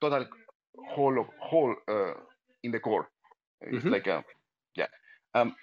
[0.00, 0.26] total
[0.94, 2.14] hole of hole uh,
[2.62, 3.10] in the core.
[3.60, 3.90] It's Mm-hmm.
[3.90, 4.24] like a
[4.76, 4.88] yeah.
[5.34, 5.56] Um,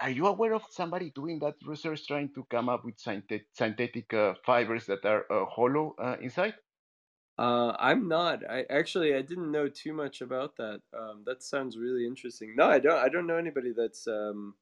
[0.00, 4.12] are you aware of somebody doing that research, trying to come up with synthetic, synthetic
[4.14, 6.54] uh, fibers that are uh, hollow uh, inside?
[7.38, 8.48] Uh, I'm not.
[8.48, 10.82] I actually I didn't know too much about that.
[10.94, 12.56] Um, that sounds really interesting.
[12.56, 12.98] No, I don't.
[12.98, 14.56] I don't know anybody that's um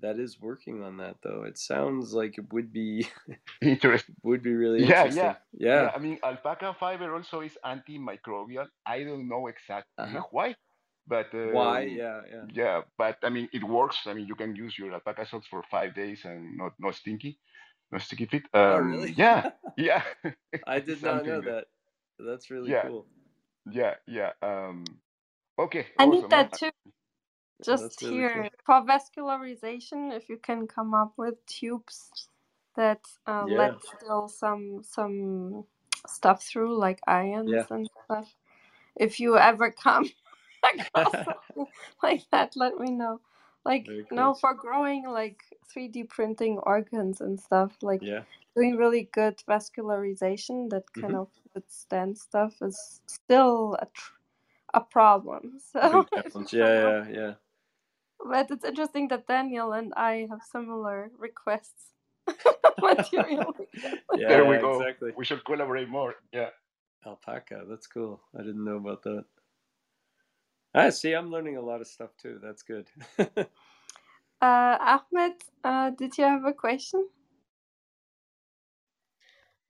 [0.00, 1.44] that is working on that though.
[1.44, 3.06] It sounds like it would be
[3.62, 4.16] Interesting.
[4.22, 5.14] would be really Yeah, interesting.
[5.14, 5.90] yeah, Yeah.
[5.90, 5.92] yeah.
[5.94, 8.68] I mean, alpaca fiber also is antimicrobial.
[8.86, 10.24] I don't know exactly Uh-huh.
[10.30, 10.56] why,
[11.06, 11.80] but Why?
[11.80, 12.46] um, Yeah, yeah.
[12.52, 13.98] yeah, but I mean, it works.
[14.06, 17.38] I mean, you can use your alpaca socks for five days and not not stinky,
[17.92, 18.44] not sticky feet.
[18.68, 19.16] Oh, Um, really?
[19.16, 19.46] yeah,
[19.76, 20.04] yeah.
[20.66, 21.66] I did not know something that.
[22.18, 23.06] That's really Yeah, cool.
[23.70, 24.32] yeah, yeah.
[24.42, 24.84] Um,
[25.58, 26.32] okay, I need awesome.
[26.34, 26.70] No, that too.
[27.64, 28.50] Just really here cool.
[28.66, 32.28] for vascularization, if you can come up with tubes
[32.76, 33.50] that uh, Yeah.
[33.50, 35.64] let still some some
[36.06, 37.66] stuff through, like ions Yeah.
[37.70, 38.34] and stuff.
[38.96, 40.21] If you ever come across something
[42.02, 43.20] like that, let me know.
[43.64, 44.34] Like Very no, cool.
[44.34, 45.42] for growing like
[45.74, 48.24] 3D printing organs and stuff, like Yeah.
[48.56, 51.16] doing really good vascularization that kind Mhm.
[51.16, 54.14] of withstand stuff is still a tr-
[54.74, 55.54] a problem.
[55.72, 56.32] So Big if you challenge.
[56.32, 57.34] come Yeah, yeah, yeah.
[58.24, 61.94] but it's interesting that Daniel and I have similar requests
[62.82, 63.56] material.
[64.14, 64.78] Yeah, there we yeah, go.
[64.80, 65.12] exactly.
[65.16, 66.14] We should collaborate more.
[66.32, 66.50] Yeah.
[67.06, 67.64] Alpaca.
[67.68, 68.22] That's cool.
[68.38, 69.24] I didn't know about that.
[70.74, 71.12] I see.
[71.12, 72.38] I'm learning a lot of stuff too.
[72.42, 72.88] That's good.
[74.42, 77.06] Uh, Ahmed, uh, did you have a question?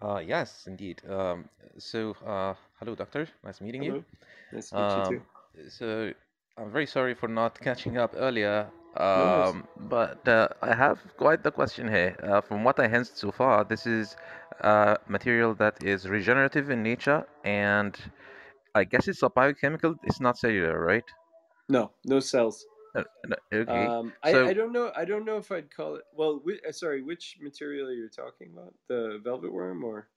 [0.01, 1.03] Uh, yes, indeed.
[1.07, 1.45] Um,
[1.77, 3.29] so, uh, hello, doctor.
[3.45, 4.03] Nice meeting you.
[4.51, 5.23] Nice to meet you too.
[5.61, 6.13] Um, so,
[6.57, 8.67] I'm very sorry for not catching up earlier.
[8.99, 9.55] No worries.
[9.55, 12.17] Um, but uh, I have quite the question here.
[12.23, 14.17] Uh, from what I hensed so far, this is
[14.63, 17.95] uh, material that is regenerative in nature, and
[18.75, 19.97] I guess it's a biochemical.
[20.05, 21.05] It's not cellular, right?
[21.69, 22.65] No, no cells.
[22.95, 23.05] No,
[23.53, 23.87] okay.
[23.87, 24.93] Um, I, So, I don't know.
[24.95, 26.05] I don't know if I'd call it.
[26.15, 28.75] Well, uh, sorry, which material are you're talking about?
[28.89, 30.09] The velvet worm or?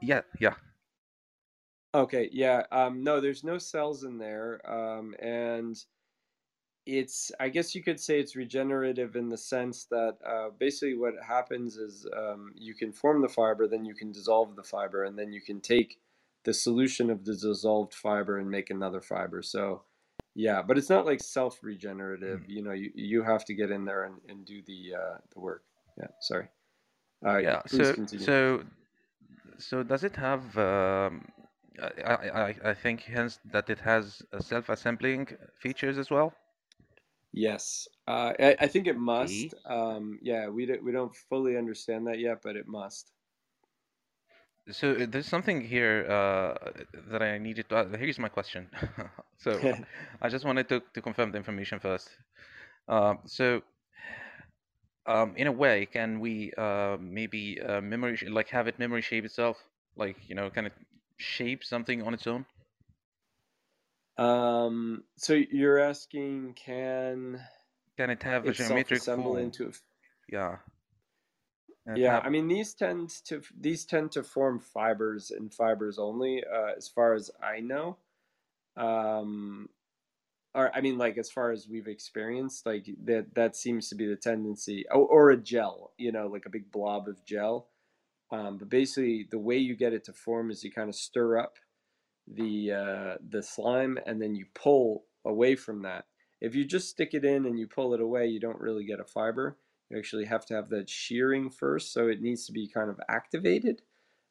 [0.00, 0.54] yeah, yeah.
[1.94, 2.62] Okay, yeah.
[2.72, 4.60] Um, no, there's no cells in there.
[4.70, 5.76] Um, and
[6.86, 11.14] it's, I guess you could say it's regenerative in the sense that uh, basically what
[11.22, 15.16] happens is um, you can form the fiber, then you can dissolve the fiber, and
[15.18, 16.00] then you can take
[16.44, 19.42] the solution of the dissolved fiber and make another fiber.
[19.42, 19.82] So,
[20.34, 22.40] yeah, but it's not like self-regenerative.
[22.40, 22.48] Mm.
[22.48, 25.40] You know, you, you have to get in there and, and do the uh, the
[25.40, 25.64] work.
[25.98, 26.48] Yeah, sorry.
[27.24, 27.62] Yeah.
[27.66, 28.24] So, continue.
[28.24, 28.62] so,
[29.58, 30.56] so does it have?
[30.56, 31.28] Um,
[32.04, 35.28] I, I, I think hence that it has uh, self-assembling
[35.58, 36.34] features as well.
[37.32, 39.54] Yes, uh, I, I think it must.
[39.64, 43.12] Um, yeah, we we don't fully understand that yet, but it must.
[44.70, 46.54] So uh, there's something here uh,
[47.10, 47.76] that I needed to.
[47.76, 48.70] Uh, here's my question.
[49.38, 49.66] so
[50.20, 52.16] I just wanted to, to confirm the information first.
[52.88, 53.62] Um, so
[55.06, 59.02] um, in a way, can we uh, maybe uh, memory sh- like have it memory
[59.02, 59.62] shape itself,
[59.96, 60.72] like you know, kind of
[61.18, 62.46] shape something on its own?
[64.16, 67.42] Um, so you're asking, can
[67.96, 69.36] Can it have a geometric form?
[69.38, 69.82] into a f-
[70.28, 70.58] Yeah.
[71.94, 72.20] Yeah.
[72.22, 76.88] I mean these tend to these tend to form fibers and fibers only, uh, as
[76.88, 77.98] far as I know.
[78.76, 79.68] Um,
[80.54, 84.06] or I mean, like as far as we've experienced, like that that seems to be
[84.06, 87.68] the tendency, or, or a gel, you know, like a big blob of gel.
[88.30, 91.38] Um, but basically, the way you get it to form is you kind of stir
[91.38, 91.56] up
[92.26, 96.06] the uh, the slime, and then you pull away from that.
[96.40, 99.00] If you just stick it in and you pull it away, you don't really get
[99.00, 99.58] a fiber.
[99.92, 102.98] You actually have to have that shearing first, so it needs to be kind of
[103.10, 103.82] activated,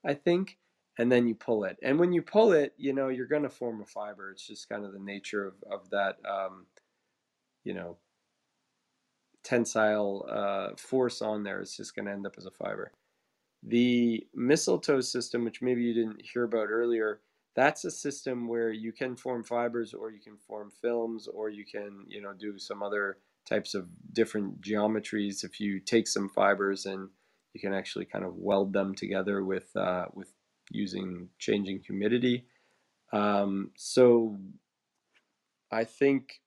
[0.04, 0.58] I think,
[0.98, 1.78] and then you pull it.
[1.84, 4.32] And when you pull it, you know you're going to form a fiber.
[4.32, 6.66] It's just kind of the nature of of that, um,
[7.64, 7.98] you know,
[9.44, 11.62] tensile uh, force on there.
[11.62, 12.92] It's just going to end up as a fiber.
[13.62, 17.22] The mistletoe system, which maybe you didn't hear about earlier,
[17.56, 21.66] that's a system where you can form fibers or you can form films or you
[21.66, 26.86] can you know do some other types of different geometries if you take some fibers
[26.86, 27.10] and
[27.54, 30.32] you can actually kind of weld them together with uh, with
[30.72, 32.46] using changing humidity
[33.14, 34.38] um, so
[35.72, 36.42] I think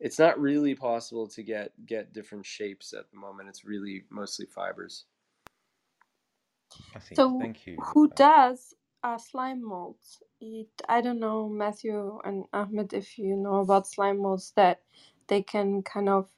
[0.00, 4.46] it's not really possible to get get different shapes at the moment it's really mostly
[4.46, 5.04] fibers
[6.94, 7.14] I see.
[7.14, 7.76] So Thank you.
[7.94, 10.22] who does uh, slime molds?
[10.40, 14.82] It, I don't know, Matthew and Ahmed, if you know about slime molds that
[15.28, 16.28] they can kind of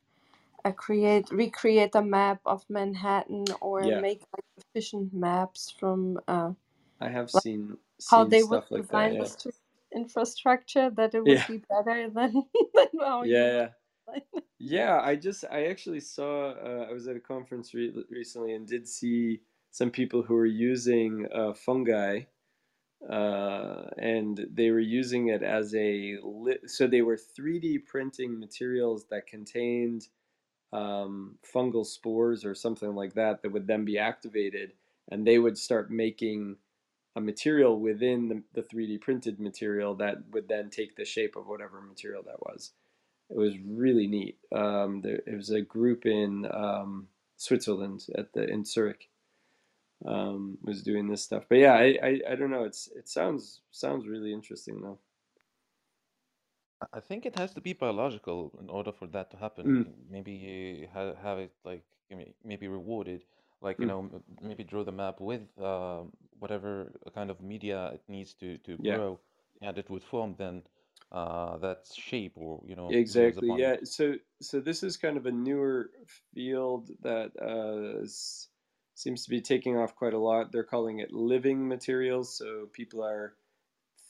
[0.65, 4.01] uh, create, recreate a map of Manhattan or yeah.
[4.01, 6.53] make like efficient maps from uh,
[7.01, 7.77] I have like seen
[8.11, 9.23] how seen they would like that design yeah.
[9.23, 9.61] the stru-
[9.95, 11.47] infrastructure that it would yeah.
[11.47, 12.45] be better than,
[12.75, 13.69] than how yeah.
[14.61, 18.67] Yeah, I just I actually saw uh, I was at a conference re recently and
[18.67, 19.41] did see
[19.71, 22.23] some people who were using uh, fungi
[23.09, 29.07] uh, and they were using it as a li so they were 3D printing materials
[29.11, 30.09] that contained
[30.73, 34.73] um, fungal spores or something like that that would then be activated
[35.11, 36.57] and they would start making
[37.17, 41.49] a material within the, the 3D printed material that would then take the shape of
[41.49, 42.73] whatever material that was.
[43.31, 44.39] It was really neat.
[44.55, 49.09] Um, there, it was a group in um, Switzerland at the in Zurich
[50.07, 51.45] um, was doing this stuff.
[51.49, 52.65] But yeah, I, I, I don't know.
[52.65, 54.99] It's it sounds sounds really interesting though.
[56.93, 59.67] I think it has to be biological in order for that to happen.
[59.67, 61.85] Mm, Maybe you ha have it like
[62.45, 63.25] maybe rewarded,
[63.61, 66.05] like you mm, know, maybe draw the map with uh,
[66.39, 69.19] whatever kind of media it needs to to yeah, grow,
[69.61, 70.63] and it would form then
[71.13, 73.49] uh, that shape or you know exactly.
[73.49, 73.75] upon it.
[73.75, 73.77] Yeah.
[73.85, 75.91] So so this is kind of a newer
[76.35, 78.07] field that uh,
[78.99, 80.51] seems to be taking off quite a lot.
[80.51, 82.37] They're calling it living materials.
[82.37, 83.35] So people are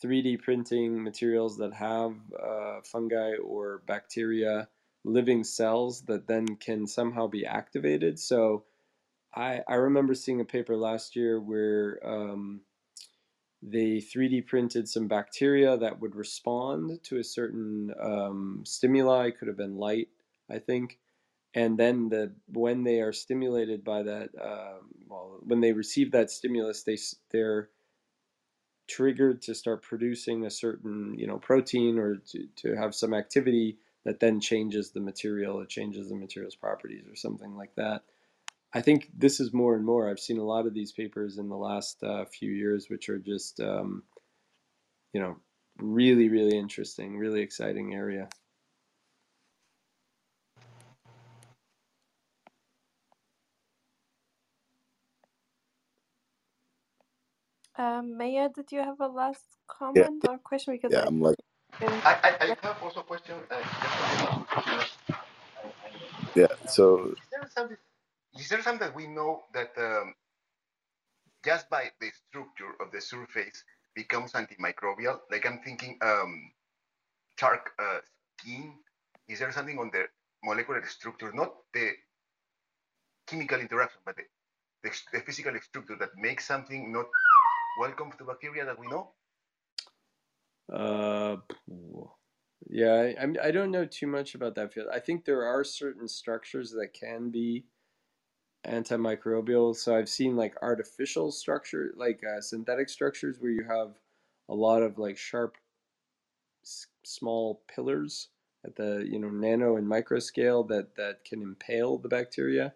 [0.03, 4.67] 3D printing materials that have uh, fungi or bacteria,
[5.05, 8.19] living cells that then can somehow be activated.
[8.19, 8.65] So
[9.35, 12.63] I, I remember seeing a paper last year where um,
[13.63, 19.57] they 3D printed some bacteria that would respond to a certain um, stimuli, could have
[19.59, 20.09] been light,
[20.51, 20.99] I think.
[21.55, 26.31] And then the when they are stimulated by that, um, well, when they receive that
[26.31, 26.99] stimulus, they
[27.31, 27.71] they're
[28.89, 33.79] triggered to start producing a certain you know protein or to, to have some activity
[34.05, 38.03] that then changes the material it changes the material's properties or something like that.
[38.75, 41.49] I think this is more and more i've seen a lot of these papers in
[41.49, 44.03] the last uh, few years which are just um,
[45.13, 45.37] you know
[45.79, 48.29] really really interesting really exciting area
[57.79, 59.45] Um, Maya, did you have a last
[59.95, 60.75] Yeah, comment or question?
[60.75, 61.05] Because yeah.
[61.05, 61.37] I I'm like,
[61.81, 62.05] didn't.
[62.05, 63.37] I, I, I have also a question.
[63.51, 63.57] Uh,
[66.37, 66.47] yeah.
[66.67, 67.77] So is there something?
[68.39, 70.15] Is there something that we know that um,
[71.45, 73.65] just by the structure of the surface
[73.95, 75.21] becomes antimicrobial?
[75.31, 76.51] Like I'm thinking, um,
[77.39, 78.01] shark uh,
[78.41, 78.75] skin.
[79.29, 80.05] Is there something on the
[80.45, 81.93] molecular structure, not the
[83.29, 84.25] chemical interaction, but the,
[84.85, 87.07] the, the physical structure that makes something not
[87.79, 89.13] welcome to bacteria that we know?
[90.73, 91.37] uh,
[92.69, 96.09] yeah I, I'm- don't know too much about that field i think there are certain
[96.09, 97.65] structures that can be
[98.67, 99.75] antimicrobial.
[99.77, 103.99] So I've seen like artificial structure, like uh, synthetic structures where you have
[104.49, 105.57] a lot of like sharp,
[106.65, 108.29] s- small pillars
[108.65, 112.75] at the you know nano and micro scale that that can impale the bacteria.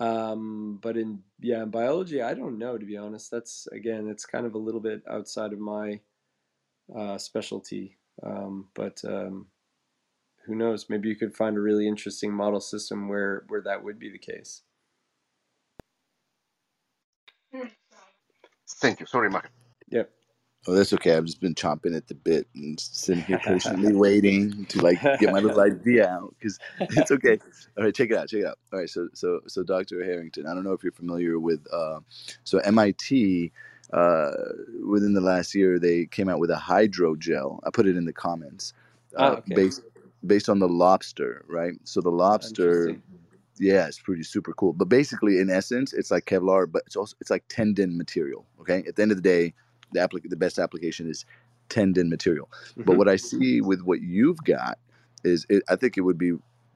[0.00, 3.30] Um, but in yeah, in biology, I don't know to be honest.
[3.30, 6.00] That's again, it's kind of a little bit outside of my
[6.96, 7.98] uh, specialty.
[8.22, 9.46] Um, but um,
[10.46, 10.88] who knows?
[10.88, 14.18] Maybe you could find a really interesting model system where where that would be the
[14.18, 14.62] case.
[18.80, 19.06] Thank you.
[19.06, 19.50] Sorry, Mark.
[19.90, 20.10] Yep.
[20.66, 21.16] Oh, that's okay.
[21.16, 25.32] I've just been chomping at the bit and sitting here patiently waiting to like get
[25.32, 27.38] my little idea out because it's okay.
[27.78, 28.28] All right, check it out.
[28.28, 28.58] Check it out.
[28.72, 30.04] All right, so so so Dr.
[30.04, 32.00] Harrington, I don't know if you're familiar with uh,
[32.44, 33.52] so MIT.
[33.92, 34.32] Uh,
[34.86, 37.58] within the last year, they came out with a hydrogel.
[37.64, 38.74] I put it in the comments.
[39.16, 39.54] ah, Uh, okay.
[39.54, 39.82] based
[40.26, 41.72] based on the lobster, right?
[41.84, 42.96] So the lobster
[43.58, 44.72] yeah, it's pretty super cool.
[44.72, 48.46] But basically, in essence, it's like Kevlar, but it's also it's like tendon material.
[48.60, 49.54] Okay, at the end of the day,
[49.92, 51.24] the applic- the best application is
[51.68, 52.50] tendon material.
[52.84, 54.78] But hmm what I see with what you've got
[55.24, 56.32] is, it, I think it would be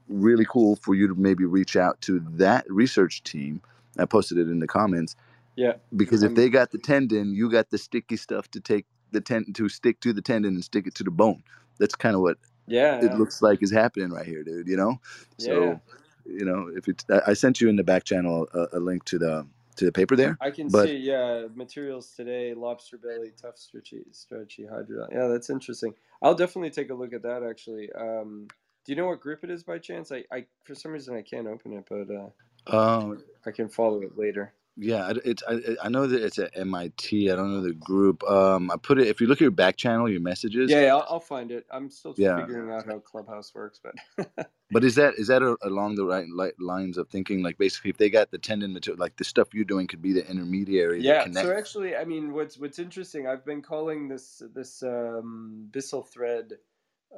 [0.08, 3.62] really cool for you to maybe reach out to that research team.
[3.98, 5.16] I posted it in the comments
[5.56, 5.74] Yeah.
[5.96, 9.52] because if they got the tendon, you got the sticky stuff to take the ten
[9.54, 11.42] to stick to the tendon and stick it to the bone.
[11.78, 14.68] That's kind of what yeah, it looks like is happening right here, dude.
[14.68, 15.00] You know,
[15.38, 15.48] Yeah.
[15.48, 15.80] so
[16.26, 19.04] you know if it's I I sent you in the back channel a, a link
[19.06, 19.46] to the
[19.76, 24.02] to the paper there, I can but see, yeah, materials today, lobster belly, tough, stretchy,
[24.10, 25.06] stretchy hydro.
[25.10, 25.94] Yeah, that's interesting.
[26.22, 27.90] I'll definitely take a look at that actually.
[27.92, 28.48] Um,
[28.84, 30.10] do you know what group it is by chance?
[30.10, 34.02] I, I for some reason I can't open it, but uh, um, I can follow
[34.02, 34.52] it later.
[34.76, 37.30] Yeah, it's I, I know that it's at MIT.
[37.30, 38.24] I don't know the group.
[38.24, 40.74] Um, I put it if you look at your back channel, your messages.
[40.74, 41.66] Yeah, yeah, I'll, I'll find it.
[41.72, 43.96] I'm still Yeah, figuring out how Clubhouse works, but
[44.70, 47.42] but is that is that a, along the right li- lines of thinking?
[47.42, 50.12] Like basically, if they got the tendon material, like the stuff you're doing could be
[50.12, 51.28] the intermediary that yeah.
[51.32, 53.26] So actually, I mean, what's what's interesting?
[53.28, 56.54] I've been calling this this um, byssal thread,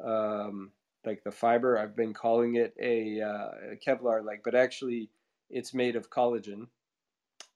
[0.04, 0.72] um,
[1.04, 1.78] like the fiber.
[1.78, 5.10] I've been calling it a, uh, a Kevlar, like, but actually,
[5.50, 6.68] it's made of collagen.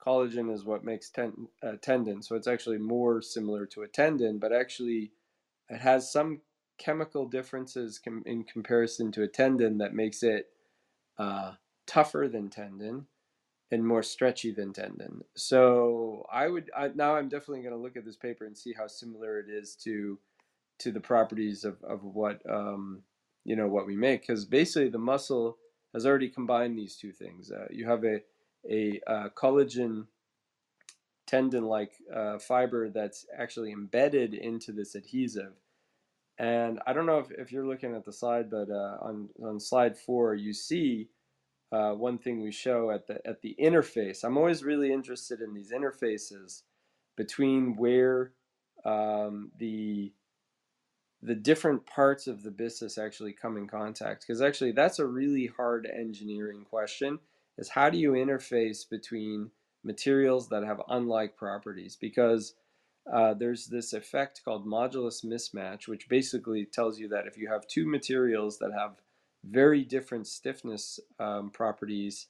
[0.04, 4.38] Collagen is what makes ten, uh, tendon, so it's actually more similar to a tendon,
[4.38, 5.12] but actually,
[5.68, 6.40] it has some
[6.78, 10.50] chemical differences com- in comparison to a tendon that makes it
[11.18, 11.52] uh,
[11.86, 13.06] tougher than tendon
[13.70, 15.22] and more stretchy than tendon.
[15.36, 18.72] So I would I, now I'm definitely going to look at this paper and see
[18.72, 20.18] how similar it is to
[20.78, 23.02] to the properties of, of what um,
[23.44, 25.58] you know what we make because basically the mussel
[25.92, 27.50] has already combined these two things.
[27.50, 28.20] Uh, you have a
[28.68, 30.06] a uh, collagen
[31.26, 35.52] tendon like uh, fiber that's actually embedded into this adhesive.
[36.38, 39.60] And I don't know if, if you're looking at the slide, but uh, on on
[39.60, 41.08] slide four you see
[41.70, 44.24] uh, one thing we show at the at the interface.
[44.24, 46.62] I'm always really interested in these interfaces
[47.16, 48.32] between where
[48.84, 50.12] um, the
[51.22, 55.46] the different parts of the byssus actually come in contact because actually that's a really
[55.46, 57.18] hard engineering question
[57.58, 59.50] is how do you interface between
[59.84, 61.96] materials that have unlike properties?
[61.96, 62.54] Because
[63.12, 67.66] uh, there's this effect called modulus mismatch which basically tells you that if you have
[67.66, 68.96] two materials that have
[69.44, 72.26] very different stiffness um, properties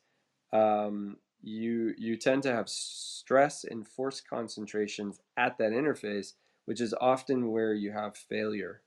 [0.52, 6.34] um, you you tend to have stress and force concentrations at that interface
[6.68, 8.82] which is often where you have failure.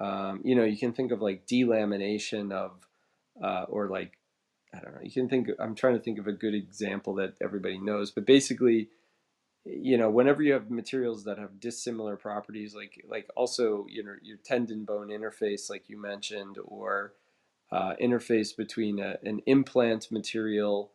[0.00, 2.88] Um, you know, you can think of like delamination of,
[3.40, 4.17] uh, or like,
[4.74, 7.34] I don't know, you can think, I'm trying to think of a good example that
[7.42, 8.90] everybody knows, but basically,
[9.64, 14.14] you know, whenever you have materials that have dissimilar properties, like, like also, you know,
[14.22, 17.14] your tendon bone interface, like you mentioned, or
[17.70, 20.92] uh, interface between a, an implant material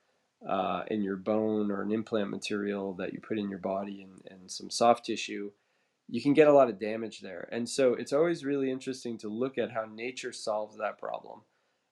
[0.48, 4.22] uh, in your bone or an implant material that you put in your body and,
[4.30, 5.52] and some soft tissue,
[6.10, 7.48] you can get a lot of damage there.
[7.52, 11.42] And so it's always really interesting to look at how nature solves that problem,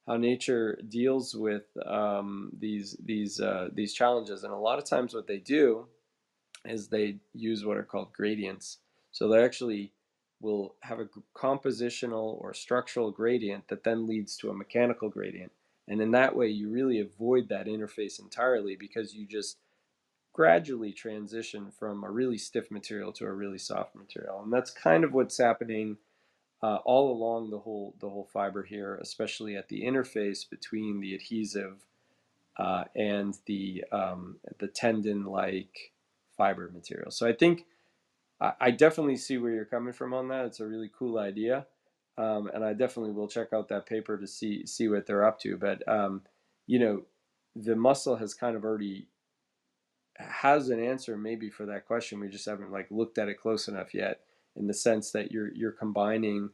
[0.07, 4.43] how nature deals with um, these these uh, these challenges.
[4.43, 5.87] And a lot of times, what they do
[6.65, 8.79] is they use what are called gradients.
[9.11, 9.93] So they actually
[10.39, 15.51] will have a compositional or structural gradient that then leads to a mechanical gradient.
[15.87, 19.57] And in that way, you really avoid that interface entirely because you just
[20.33, 24.41] gradually transition from a really stiff material to a really soft material.
[24.41, 25.97] And that's kind of what's happening
[26.63, 31.15] uh, all along the whole the whole fiber here, especially at the interface between the
[31.15, 31.85] adhesive
[32.57, 35.93] uh, and the um, the tendon-like
[36.37, 37.11] fiber material.
[37.11, 37.65] So I think
[38.39, 40.45] I, I definitely see where you're coming from on that.
[40.45, 41.65] It's a really cool idea,
[42.17, 45.39] um, and I definitely will check out that paper to see see what they're up
[45.39, 45.57] to.
[45.57, 46.21] But um,
[46.67, 47.03] you know,
[47.55, 49.07] the mussel has kind of already
[50.17, 52.19] has an answer maybe for that question.
[52.19, 54.21] We just haven't like looked at it close enough yet.
[54.55, 56.49] In the sense that you're you're combining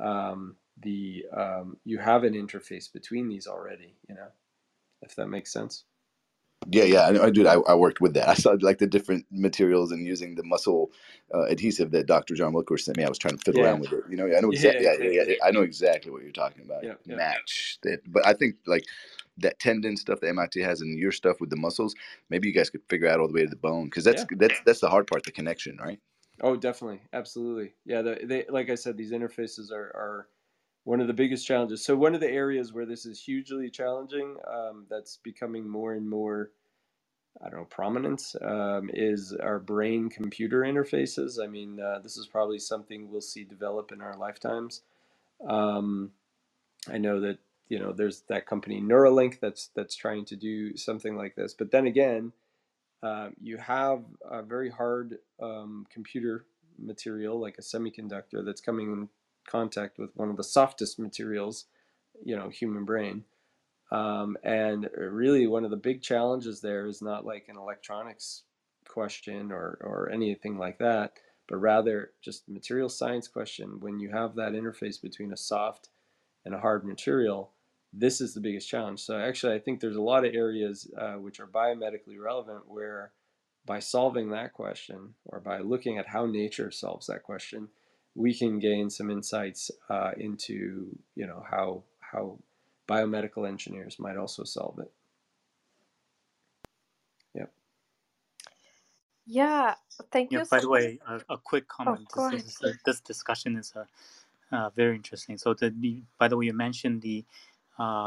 [0.00, 3.96] um, the um, you have an interface between these already.
[4.08, 4.28] You know,
[5.02, 5.84] if that makes sense.
[6.68, 7.46] Yeah, yeah, I, I do.
[7.46, 8.28] I, I worked with that.
[8.28, 10.90] I saw like the different materials and using the mussel
[11.34, 12.34] uh, adhesive that Dr.
[12.34, 13.04] John Wilkers sent me.
[13.04, 13.68] I was trying to fiddle Yeah.
[13.68, 14.04] around with it.
[14.10, 14.84] You know, I know exactly.
[14.84, 16.84] Yeah, yeah, yeah, I know exactly what you're talking about.
[16.84, 16.94] Yeah.
[17.06, 18.84] Match that, but I think like
[19.38, 21.94] that tendon stuff that MIT has and your stuff with the mussels.
[22.28, 24.60] Maybe you guys could figure out all the way to the bone because that's that's
[24.66, 25.98] that's the hard part, the connection, right?
[26.42, 27.74] Oh, definitely, absolutely.
[27.84, 30.28] Yeah, the, they like I said, these interfaces are are
[30.84, 31.84] one of the biggest challenges.
[31.84, 36.08] So one of the areas where this is hugely challenging, um, that's becoming more and
[36.08, 36.52] more,
[37.44, 41.42] I don't know, prominence, um, is our brain computer interfaces.
[41.42, 44.82] I mean, uh, this is probably something we'll see develop in our lifetimes.
[45.48, 46.12] Um,
[46.88, 47.38] I know that
[47.68, 51.70] you know there's that company Neuralink that's that's trying to do something like this, but
[51.72, 52.32] then again
[53.02, 56.46] um, you have a very hard um, computer
[56.78, 59.08] material like a semiconductor that's coming in
[59.46, 61.66] contact with one of the softest materials,
[62.24, 63.24] you know, human brain.
[63.90, 68.44] Um, and really, one of the big challenges there is not like an electronics
[68.88, 71.14] question or, or anything like that,
[71.48, 73.80] but rather just material science question.
[73.80, 75.88] When you have that interface between a soft
[76.44, 77.50] and a hard material,
[77.92, 79.00] this is the biggest challenge.
[79.00, 83.12] So actually, I think there's a lot of areas uh, which are biomedically relevant where
[83.66, 87.68] by solving that question or by looking at how nature solves that question,
[88.14, 92.38] we can gain some insights uh, into you know how how
[92.88, 94.92] biomedical engineers might also solve it.
[97.34, 97.52] Yep.
[99.26, 99.74] Yeah,
[100.12, 102.08] thank Yeah, you by the way, a, a quick Oh, comment.
[102.12, 103.84] go This is this discussion is uh,
[104.54, 105.38] uh, very interesting.
[105.38, 107.49] So the, the by the way, you mentioned the uh,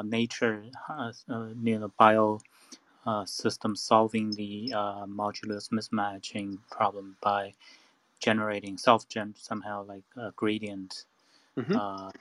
[0.03, 2.40] nature, uh, uh, you know, bio
[3.06, 7.53] uh, system solving the uh, modulus mismatching problem by
[8.22, 11.06] generating self-gen somehow like a gradient.
[11.57, 12.11] hmm Uh,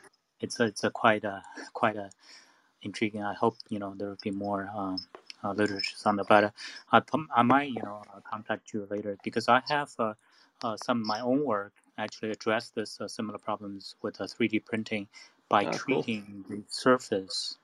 [0.41, 1.43] it's a, it's a quite a
[1.75, 2.11] quite a
[2.83, 3.23] intriguing.
[3.23, 4.99] I hope you know there will be more um,
[5.45, 6.29] uh, literature on that.
[6.29, 6.51] But uh,
[6.93, 7.03] I,
[7.35, 10.15] I might you know uh, contact you later because I have uh,
[10.63, 14.65] uh, some of my own work actually address this uh, similar problems with uh, 3D
[14.65, 15.09] printing
[15.53, 16.03] by cool.
[16.07, 17.59] treating the surface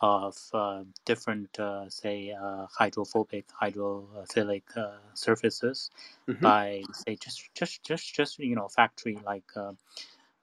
[0.00, 5.90] of uh, different uh, say uh, hydrophobic hydrophilic uh, surfaces
[6.28, 9.72] hmm by say just just just just you know factory like uh,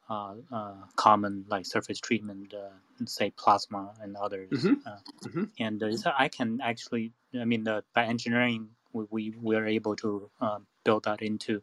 [0.09, 2.69] uh, uh, common like surface treatment, uh,
[3.05, 4.49] say plasma and others.
[4.61, 9.05] hmm Uh, hmm and uh, so I can actually, I mean, uh, by engineering, we,
[9.11, 11.61] we we are able to uh, build that into,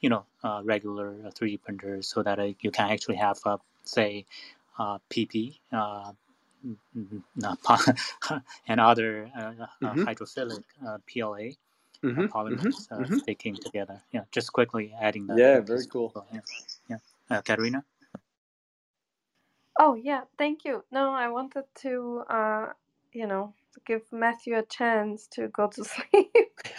[0.00, 3.58] you know, uh, regular uh, 3D printers so that uh, you can actually have, uh,
[3.84, 4.26] say,
[4.78, 5.60] uh, PP.
[5.72, 6.12] Uh,
[6.66, 11.50] mm, mm, not po- and other uh, uh, hmm hydrophilic uh, PLA
[12.16, 14.02] uh, hmm hmm polymers uh, hmm sticking together.
[14.12, 16.14] Yeah, just quickly adding that Yeah, uh, very cool.
[16.14, 16.40] So, yeah,
[16.90, 16.98] yeah.
[17.30, 17.84] Uh, Katerina.
[19.78, 20.84] Oh, yeah, thank you.
[20.92, 22.66] No, I wanted to, uh,
[23.12, 23.54] you know,
[23.86, 26.60] give Matthew a chance to go to sleep.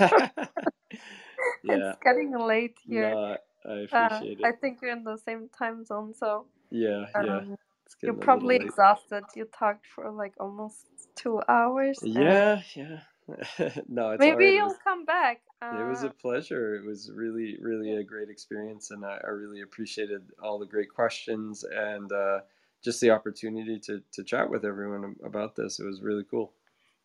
[1.63, 1.93] yeah.
[1.93, 3.15] It's getting late here.
[3.15, 3.38] No,
[3.69, 7.39] I Uh, appreciate I think you're in the same time zone, so Yeah, yeah.
[7.39, 7.64] um, It's
[8.02, 8.62] you're getting a little probably late.
[8.64, 9.26] exhausted.
[9.36, 13.02] You talked for like almost two hours, Yeah, yeah.
[13.90, 14.45] No, it's maybe.
[14.56, 15.41] You'll was come back.
[15.72, 16.76] it was Uh, a pleasure.
[16.76, 20.90] It was really, really a great experience, and I, I really appreciated all the great
[20.90, 22.41] questions and uh,
[22.84, 25.80] just the opportunity to to chat with everyone about this.
[25.80, 26.53] It was really cool.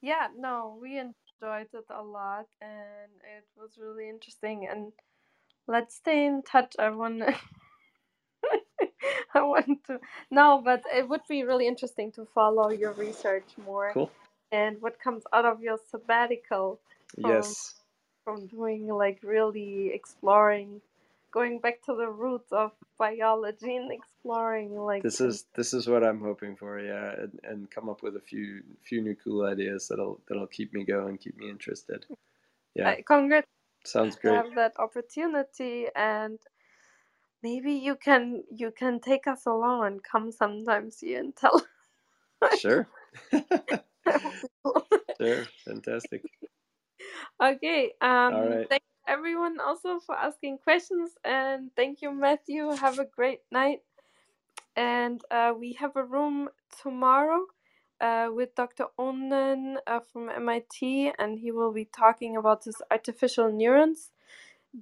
[0.03, 4.69] Yeah, no, we enjoyed it a lot, and it was really interesting.
[4.71, 4.93] And
[5.69, 6.77] let's stay in touch.
[6.79, 7.23] Want
[9.35, 10.01] I want to
[10.31, 14.11] no, but it would be really interesting to follow your research more Cool.
[14.53, 16.81] and what comes out of your sabbatical
[17.21, 17.75] from Yes.
[18.25, 20.81] from doing like really exploring,
[21.33, 26.05] going back to the roots of biology and exploring like This is this is what
[26.05, 29.89] I'm hoping for, yeah, and, and come up with a few few new cool ideas
[29.89, 32.05] that'll that'll keep me going, keep me interested.
[32.75, 33.47] Yeah, uh, congrats
[33.85, 34.35] sounds to great.
[34.37, 36.39] have that opportunity and
[37.43, 41.63] maybe you can you can take us along and come sometimes here and tell
[42.53, 42.89] Sure.
[44.09, 44.87] that would be cool.
[45.21, 45.51] Sure.
[45.67, 46.25] Fantastic.
[47.43, 47.93] okay
[48.29, 48.69] All um right.
[48.71, 53.81] thank everyone also for asking questions and thank you matthew have a great night
[54.77, 56.49] and uh, we have a room
[56.83, 57.47] tomorrow
[58.01, 63.53] uh, with dr onen uh, from mit and he will be talking about his artificial
[63.53, 64.11] neurons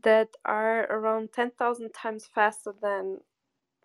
[0.05, 3.19] that are around 10000 times faster than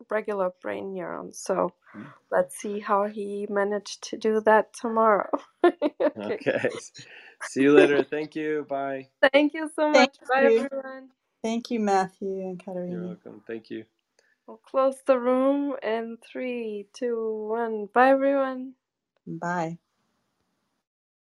[0.10, 2.10] regular brain neurons so Hmm.
[2.32, 5.30] let's see how he managed to do that tomorrow
[5.66, 6.70] okay Okay.
[7.42, 8.04] See you later.
[8.04, 8.66] Thank you.
[8.70, 9.10] Bye.
[9.34, 10.68] thank you so Thank much bye you.
[10.72, 11.10] everyone
[11.44, 13.44] Thank you, Matthew and You're welcome.
[13.48, 13.86] Thank you.
[14.48, 18.74] we'll close the room in three two one bye everyone
[19.28, 19.80] Bye.